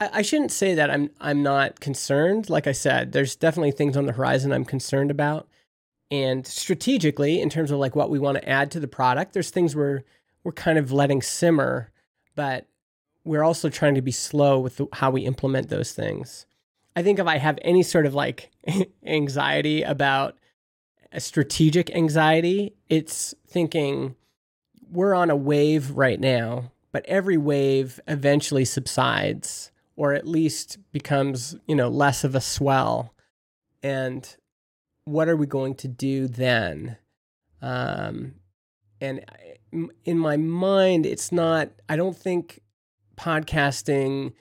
I, 0.00 0.10
I 0.14 0.22
shouldn't 0.22 0.52
say 0.52 0.74
that 0.74 0.90
I'm 0.90 1.10
I'm 1.20 1.42
not 1.42 1.80
concerned. 1.80 2.50
Like 2.50 2.66
I 2.66 2.72
said, 2.72 3.12
there's 3.12 3.36
definitely 3.36 3.72
things 3.72 3.96
on 3.96 4.06
the 4.06 4.12
horizon 4.12 4.52
I'm 4.52 4.64
concerned 4.64 5.10
about, 5.10 5.48
and 6.10 6.46
strategically, 6.46 7.40
in 7.40 7.50
terms 7.50 7.70
of 7.70 7.78
like 7.78 7.94
what 7.94 8.10
we 8.10 8.18
want 8.18 8.38
to 8.38 8.48
add 8.48 8.70
to 8.72 8.80
the 8.80 8.88
product, 8.88 9.32
there's 9.32 9.50
things 9.50 9.76
we're 9.76 10.02
we're 10.42 10.52
kind 10.52 10.78
of 10.78 10.92
letting 10.92 11.22
simmer, 11.22 11.90
but 12.34 12.66
we're 13.24 13.44
also 13.44 13.68
trying 13.68 13.94
to 13.94 14.02
be 14.02 14.10
slow 14.10 14.58
with 14.58 14.76
the, 14.76 14.86
how 14.94 15.10
we 15.10 15.22
implement 15.22 15.68
those 15.68 15.92
things. 15.92 16.46
I 16.96 17.02
think 17.02 17.18
if 17.18 17.26
I 17.26 17.36
have 17.36 17.58
any 17.62 17.82
sort 17.82 18.06
of 18.06 18.14
like 18.14 18.50
anxiety 19.06 19.82
about 19.82 20.36
a 21.12 21.20
strategic 21.20 21.94
anxiety, 21.94 22.74
it's 22.88 23.34
thinking 23.46 24.16
we're 24.90 25.14
on 25.14 25.30
a 25.30 25.36
wave 25.36 25.90
right 25.92 26.18
now, 26.18 26.72
but 26.92 27.04
every 27.06 27.36
wave 27.36 28.00
eventually 28.06 28.64
subsides 28.64 29.70
or 29.96 30.14
at 30.14 30.26
least 30.26 30.78
becomes, 30.92 31.56
you 31.66 31.74
know, 31.74 31.88
less 31.88 32.24
of 32.24 32.34
a 32.34 32.40
swell. 32.40 33.14
And 33.82 34.36
what 35.04 35.28
are 35.28 35.36
we 35.36 35.46
going 35.46 35.74
to 35.76 35.88
do 35.88 36.26
then? 36.26 36.96
Um, 37.60 38.34
and 39.00 39.24
in 40.04 40.18
my 40.18 40.36
mind, 40.36 41.06
it's 41.06 41.30
not, 41.32 41.70
I 41.88 41.96
don't 41.96 42.16
think 42.16 42.60
podcasting 43.16 44.32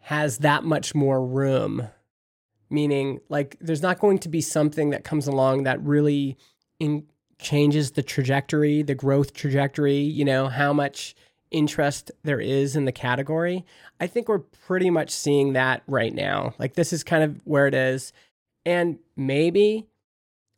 has 0.00 0.38
that 0.38 0.64
much 0.64 0.94
more 0.94 1.24
room. 1.24 1.88
Meaning, 2.70 3.20
like, 3.28 3.56
there's 3.60 3.82
not 3.82 4.00
going 4.00 4.18
to 4.18 4.28
be 4.28 4.40
something 4.40 4.90
that 4.90 5.04
comes 5.04 5.26
along 5.26 5.62
that 5.62 5.80
really 5.80 6.36
in, 6.80 7.06
changes 7.38 7.92
the 7.92 8.02
trajectory, 8.02 8.82
the 8.82 8.94
growth 8.94 9.32
trajectory, 9.32 9.98
you 9.98 10.24
know, 10.24 10.48
how 10.48 10.72
much 10.72 11.14
interest 11.54 12.10
there 12.22 12.40
is 12.40 12.76
in 12.76 12.84
the 12.84 12.92
category. 12.92 13.64
I 14.00 14.06
think 14.06 14.28
we're 14.28 14.40
pretty 14.40 14.90
much 14.90 15.10
seeing 15.10 15.54
that 15.54 15.82
right 15.86 16.12
now. 16.12 16.54
Like, 16.58 16.74
this 16.74 16.92
is 16.92 17.02
kind 17.02 17.24
of 17.24 17.40
where 17.44 17.66
it 17.66 17.74
is. 17.74 18.12
And 18.66 18.98
maybe 19.16 19.86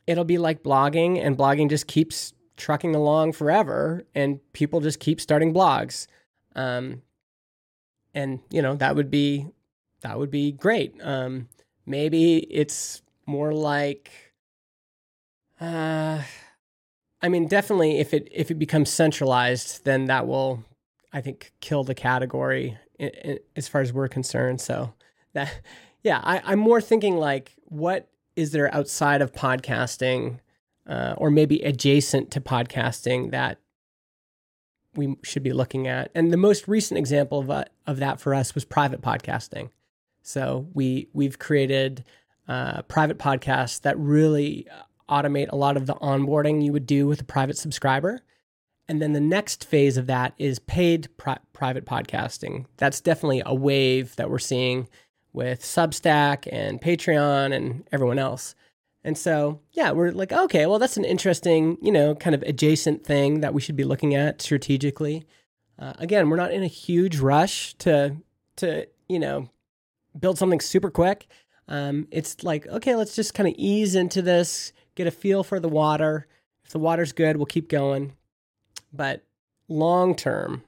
it'll 0.07 0.25
be 0.25 0.39
like 0.39 0.63
blogging, 0.63 1.25
and 1.25 1.37
blogging 1.37 1.69
just 1.69 1.87
keeps 1.87 2.33
trucking 2.57 2.95
along 2.95 3.33
forever, 3.33 4.05
and 4.15 4.41
people 4.53 4.81
just 4.81 5.01
keep 5.01 5.21
starting 5.21 5.53
blogs. 5.53 6.07
Um, 6.55 7.03
and 8.15 8.41
you 8.51 8.63
know 8.63 8.75
that 8.77 8.97
would 8.97 9.11
be 9.11 9.47
that 10.01 10.19
would 10.19 10.31
be 10.31 10.53
great. 10.53 10.95
Um, 11.03 11.49
maybe 11.85 12.39
it's 12.39 13.03
more 13.27 13.53
like, 13.53 14.11
uh, 15.61 16.23
I 17.21 17.29
mean, 17.29 17.49
definitely 17.49 17.99
if 17.99 18.15
it 18.15 18.29
if 18.31 18.51
it 18.51 18.59
becomes 18.59 18.91
centralized, 18.91 19.85
then 19.85 20.07
that 20.07 20.27
will, 20.27 20.65
I 21.13 21.21
think, 21.21 21.53
kill 21.61 21.85
the 21.85 21.95
category 21.95 22.79
in, 22.99 23.09
in, 23.09 23.39
as 23.55 23.69
far 23.69 23.81
as 23.81 23.93
we're 23.93 24.09
concerned. 24.09 24.61
So 24.61 24.95
that, 25.33 25.61
yeah, 26.03 26.21
I, 26.23 26.43
I'm 26.45 26.59
more 26.59 26.81
thinking 26.81 27.17
like, 27.17 27.53
what 27.65 28.09
is 28.37 28.53
there 28.53 28.73
outside 28.75 29.23
of 29.23 29.33
podcasting, 29.33 30.41
uh, 30.87 31.15
or 31.17 31.31
maybe 31.31 31.61
adjacent 31.63 32.31
to 32.33 32.41
podcasting 32.41 33.31
that 33.31 33.59
we 34.95 35.17
should 35.23 35.43
be 35.43 35.53
looking 35.53 35.87
at. 35.87 36.11
And 36.15 36.33
the 36.33 36.37
most 36.37 36.69
recent 36.69 36.99
example 36.99 37.41
of, 37.41 37.51
uh, 37.51 37.65
of 37.87 37.99
that 37.99 38.21
for 38.21 38.35
us 38.35 38.55
was 38.55 38.65
private 38.65 39.01
podcasting. 39.01 39.71
So 40.23 40.67
we 40.75 41.09
we've 41.13 41.39
created 41.39 42.05
uh, 42.49 42.83
private 42.83 43.19
podcasts 43.19 43.81
that 43.83 43.99
really 43.99 44.67
automate 45.09 45.51
a 45.51 45.57
lot 45.57 45.77
of 45.77 45.87
the 45.87 45.95
onboarding 45.97 46.65
you 46.65 46.73
would 46.73 46.87
do 46.87 47.07
with 47.07 47.21
a 47.21 47.25
private 47.25 47.57
subscriber. 47.57 48.23
And 48.89 49.03
then 49.03 49.13
the 49.13 49.21
next 49.21 49.65
phase 49.65 49.97
of 49.97 50.07
that 50.07 50.35
is 50.39 50.59
paid 50.61 51.09
pri- 51.17 51.39
private 51.53 51.85
podcasting. 51.85 52.67
That's 52.77 53.01
definitely 53.01 53.43
a 53.45 53.55
wave 53.55 54.15
that 54.17 54.31
we're 54.31 54.39
seeing 54.39 54.89
with 55.33 55.61
Substack 55.61 56.49
and 56.51 56.81
Patreon 56.81 57.55
and 57.55 57.85
everyone 57.93 58.19
else. 58.19 58.55
And 59.03 59.17
so, 59.17 59.61
yeah, 59.73 59.93
we're 59.93 60.11
like, 60.11 60.33
okay, 60.33 60.67
well, 60.67 60.79
that's 60.79 60.97
an 60.97 61.05
interesting, 61.05 61.79
you 61.81 61.93
know, 61.93 62.15
kind 62.15 62.35
of 62.35 62.43
adjacent 62.43 63.05
thing 63.05 63.41
that 63.41 63.55
we 63.55 63.61
should 63.61 63.77
be 63.77 63.85
looking 63.85 64.15
at 64.15 64.43
strategically. 64.43 65.27
Uh, 65.79 65.93
again, 65.99 66.29
we're 66.29 66.37
not 66.37 66.53
in 66.53 66.63
a 66.63 66.69
huge 66.69 67.19
rush 67.19 67.75
to 67.75 68.17
to 68.57 68.89
you 69.09 69.19
know 69.19 69.49
build 70.19 70.39
something 70.39 70.61
super 70.61 70.91
quick. 70.91 71.27
Um, 71.69 72.09
it's 72.11 72.43
like, 72.43 72.67
okay, 72.67 72.95
let's 72.95 73.15
just 73.15 73.35
kind 73.35 73.49
of 73.49 73.55
ease 73.59 73.95
into 73.95 74.23
this, 74.23 74.73
get 74.95 75.07
a 75.07 75.11
feel 75.11 75.43
for 75.43 75.61
the 75.61 75.69
water. 75.69 76.27
If 76.65 76.73
the 76.73 76.79
water's 76.79 77.13
good, 77.13 77.37
we'll 77.37 77.47
keep 77.47 77.69
going. 77.69 78.15
But 78.97 79.25
long 79.69 80.15
term, 80.15 80.63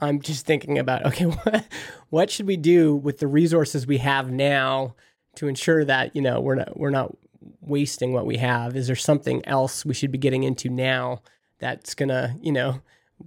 I'm 0.00 0.20
just 0.20 0.46
thinking 0.46 0.78
about 0.78 1.06
okay, 1.06 1.24
what, 1.24 1.66
what 2.10 2.30
should 2.30 2.46
we 2.46 2.56
do 2.56 2.96
with 2.96 3.18
the 3.18 3.26
resources 3.26 3.86
we 3.86 3.98
have 3.98 4.30
now 4.30 4.94
to 5.36 5.48
ensure 5.48 5.84
that 5.84 6.16
you 6.16 6.22
know 6.22 6.40
we're 6.40 6.54
not 6.54 6.78
we're 6.78 6.90
not 6.90 7.16
wasting 7.60 8.12
what 8.12 8.26
we 8.26 8.36
have? 8.38 8.76
Is 8.76 8.86
there 8.86 8.96
something 8.96 9.46
else 9.46 9.84
we 9.84 9.94
should 9.94 10.12
be 10.12 10.18
getting 10.18 10.42
into 10.42 10.68
now 10.68 11.22
that's 11.58 11.94
gonna 11.94 12.36
you 12.40 12.52
know 12.52 12.80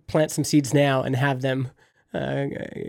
plant 0.07 0.31
some 0.31 0.43
seeds 0.43 0.73
now 0.73 1.01
and 1.01 1.15
have 1.15 1.41
them 1.41 1.69
uh, 2.13 2.45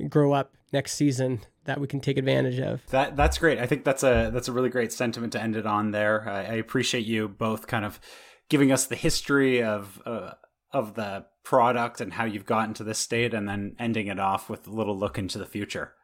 grow 0.09 0.33
up 0.33 0.55
next 0.73 0.93
season 0.93 1.41
that 1.65 1.81
we 1.81 1.87
can 1.87 2.01
take 2.01 2.17
advantage 2.17 2.59
of. 2.59 2.85
That 2.89 3.17
that's 3.17 3.39
great. 3.39 3.59
I 3.59 3.67
think 3.67 3.85
that's 3.85 4.03
a 4.03 4.31
that's 4.33 4.49
a 4.49 4.53
really 4.53 4.71
great 4.71 4.93
sentiment 4.93 5.33
to 5.35 5.43
end 5.43 5.57
it 5.57 5.67
on. 5.67 5.91
There, 5.91 6.29
I, 6.29 6.41
I 6.41 6.55
appreciate 6.55 7.07
you 7.07 7.29
both 7.29 7.67
kind 7.67 7.85
of 7.85 8.01
giving 8.49 8.73
us 8.73 8.87
the 8.87 8.97
history 8.97 9.63
of 9.63 10.03
uh, 10.07 10.33
of 10.73 10.95
the 10.95 11.27
product 11.43 12.01
and 12.01 12.15
how 12.15 12.25
you've 12.25 12.47
gotten 12.47 12.75
to 12.75 12.85
this 12.85 12.99
state, 12.99 13.35
and 13.35 13.49
then 13.49 13.77
ending 13.79 14.07
it 14.07 14.21
off 14.21 14.49
with 14.49 14.67
a 14.67 14.71
little 14.71 14.97
look 14.97 15.19
into 15.19 15.39
the 15.39 15.47
future. 15.47 15.95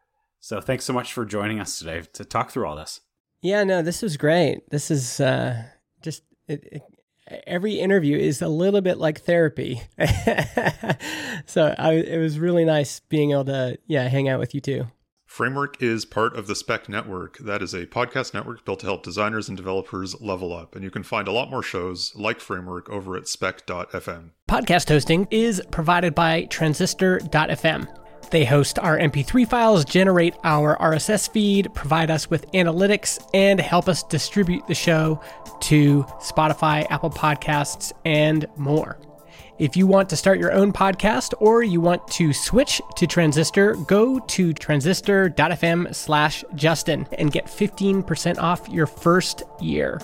So, 0.40 0.60
thanks 0.60 0.84
so 0.84 0.92
much 0.92 1.12
for 1.12 1.24
joining 1.24 1.60
us 1.60 1.78
today 1.78 2.02
to 2.14 2.24
talk 2.24 2.50
through 2.50 2.66
all 2.66 2.76
this. 2.76 3.00
Yeah, 3.42 3.64
no, 3.64 3.82
this 3.82 4.02
was 4.02 4.16
great. 4.16 4.68
This 4.70 4.90
is 4.90 5.20
uh, 5.20 5.64
just 6.02 6.22
it, 6.48 6.64
it, 6.72 6.82
every 7.46 7.74
interview 7.74 8.16
is 8.16 8.42
a 8.42 8.48
little 8.48 8.80
bit 8.80 8.98
like 8.98 9.20
therapy. 9.20 9.82
so 11.46 11.74
I, 11.78 11.92
it 11.92 12.18
was 12.18 12.38
really 12.38 12.64
nice 12.64 13.00
being 13.00 13.32
able 13.32 13.44
to 13.46 13.78
yeah 13.86 14.08
hang 14.08 14.28
out 14.28 14.40
with 14.40 14.54
you 14.54 14.60
too. 14.60 14.86
Framework 15.36 15.82
is 15.82 16.06
part 16.06 16.34
of 16.34 16.46
the 16.46 16.54
Spec 16.54 16.88
Network. 16.88 17.36
That 17.36 17.60
is 17.60 17.74
a 17.74 17.84
podcast 17.84 18.32
network 18.32 18.64
built 18.64 18.80
to 18.80 18.86
help 18.86 19.02
designers 19.02 19.50
and 19.50 19.56
developers 19.56 20.18
level 20.18 20.50
up. 20.50 20.74
And 20.74 20.82
you 20.82 20.90
can 20.90 21.02
find 21.02 21.28
a 21.28 21.30
lot 21.30 21.50
more 21.50 21.62
shows 21.62 22.14
like 22.16 22.40
Framework 22.40 22.88
over 22.88 23.18
at 23.18 23.28
spec.fm. 23.28 24.30
Podcast 24.48 24.88
hosting 24.88 25.28
is 25.30 25.60
provided 25.70 26.14
by 26.14 26.44
transistor.fm. 26.44 27.86
They 28.30 28.46
host 28.46 28.78
our 28.78 28.98
MP3 28.98 29.46
files, 29.46 29.84
generate 29.84 30.34
our 30.42 30.78
RSS 30.78 31.30
feed, 31.30 31.68
provide 31.74 32.10
us 32.10 32.30
with 32.30 32.50
analytics, 32.52 33.22
and 33.34 33.60
help 33.60 33.90
us 33.90 34.04
distribute 34.04 34.66
the 34.66 34.74
show 34.74 35.20
to 35.60 36.04
Spotify, 36.18 36.86
Apple 36.88 37.10
Podcasts, 37.10 37.92
and 38.06 38.46
more. 38.56 38.98
If 39.58 39.74
you 39.74 39.86
want 39.86 40.10
to 40.10 40.16
start 40.16 40.38
your 40.38 40.52
own 40.52 40.70
podcast 40.70 41.32
or 41.38 41.62
you 41.62 41.80
want 41.80 42.06
to 42.08 42.34
switch 42.34 42.82
to 42.96 43.06
Transistor, 43.06 43.74
go 43.86 44.18
to 44.18 44.52
transistor.fm 44.52 45.94
slash 45.94 46.44
Justin 46.54 47.06
and 47.18 47.32
get 47.32 47.46
15% 47.46 48.38
off 48.38 48.68
your 48.68 48.86
first 48.86 49.44
year. 49.58 49.98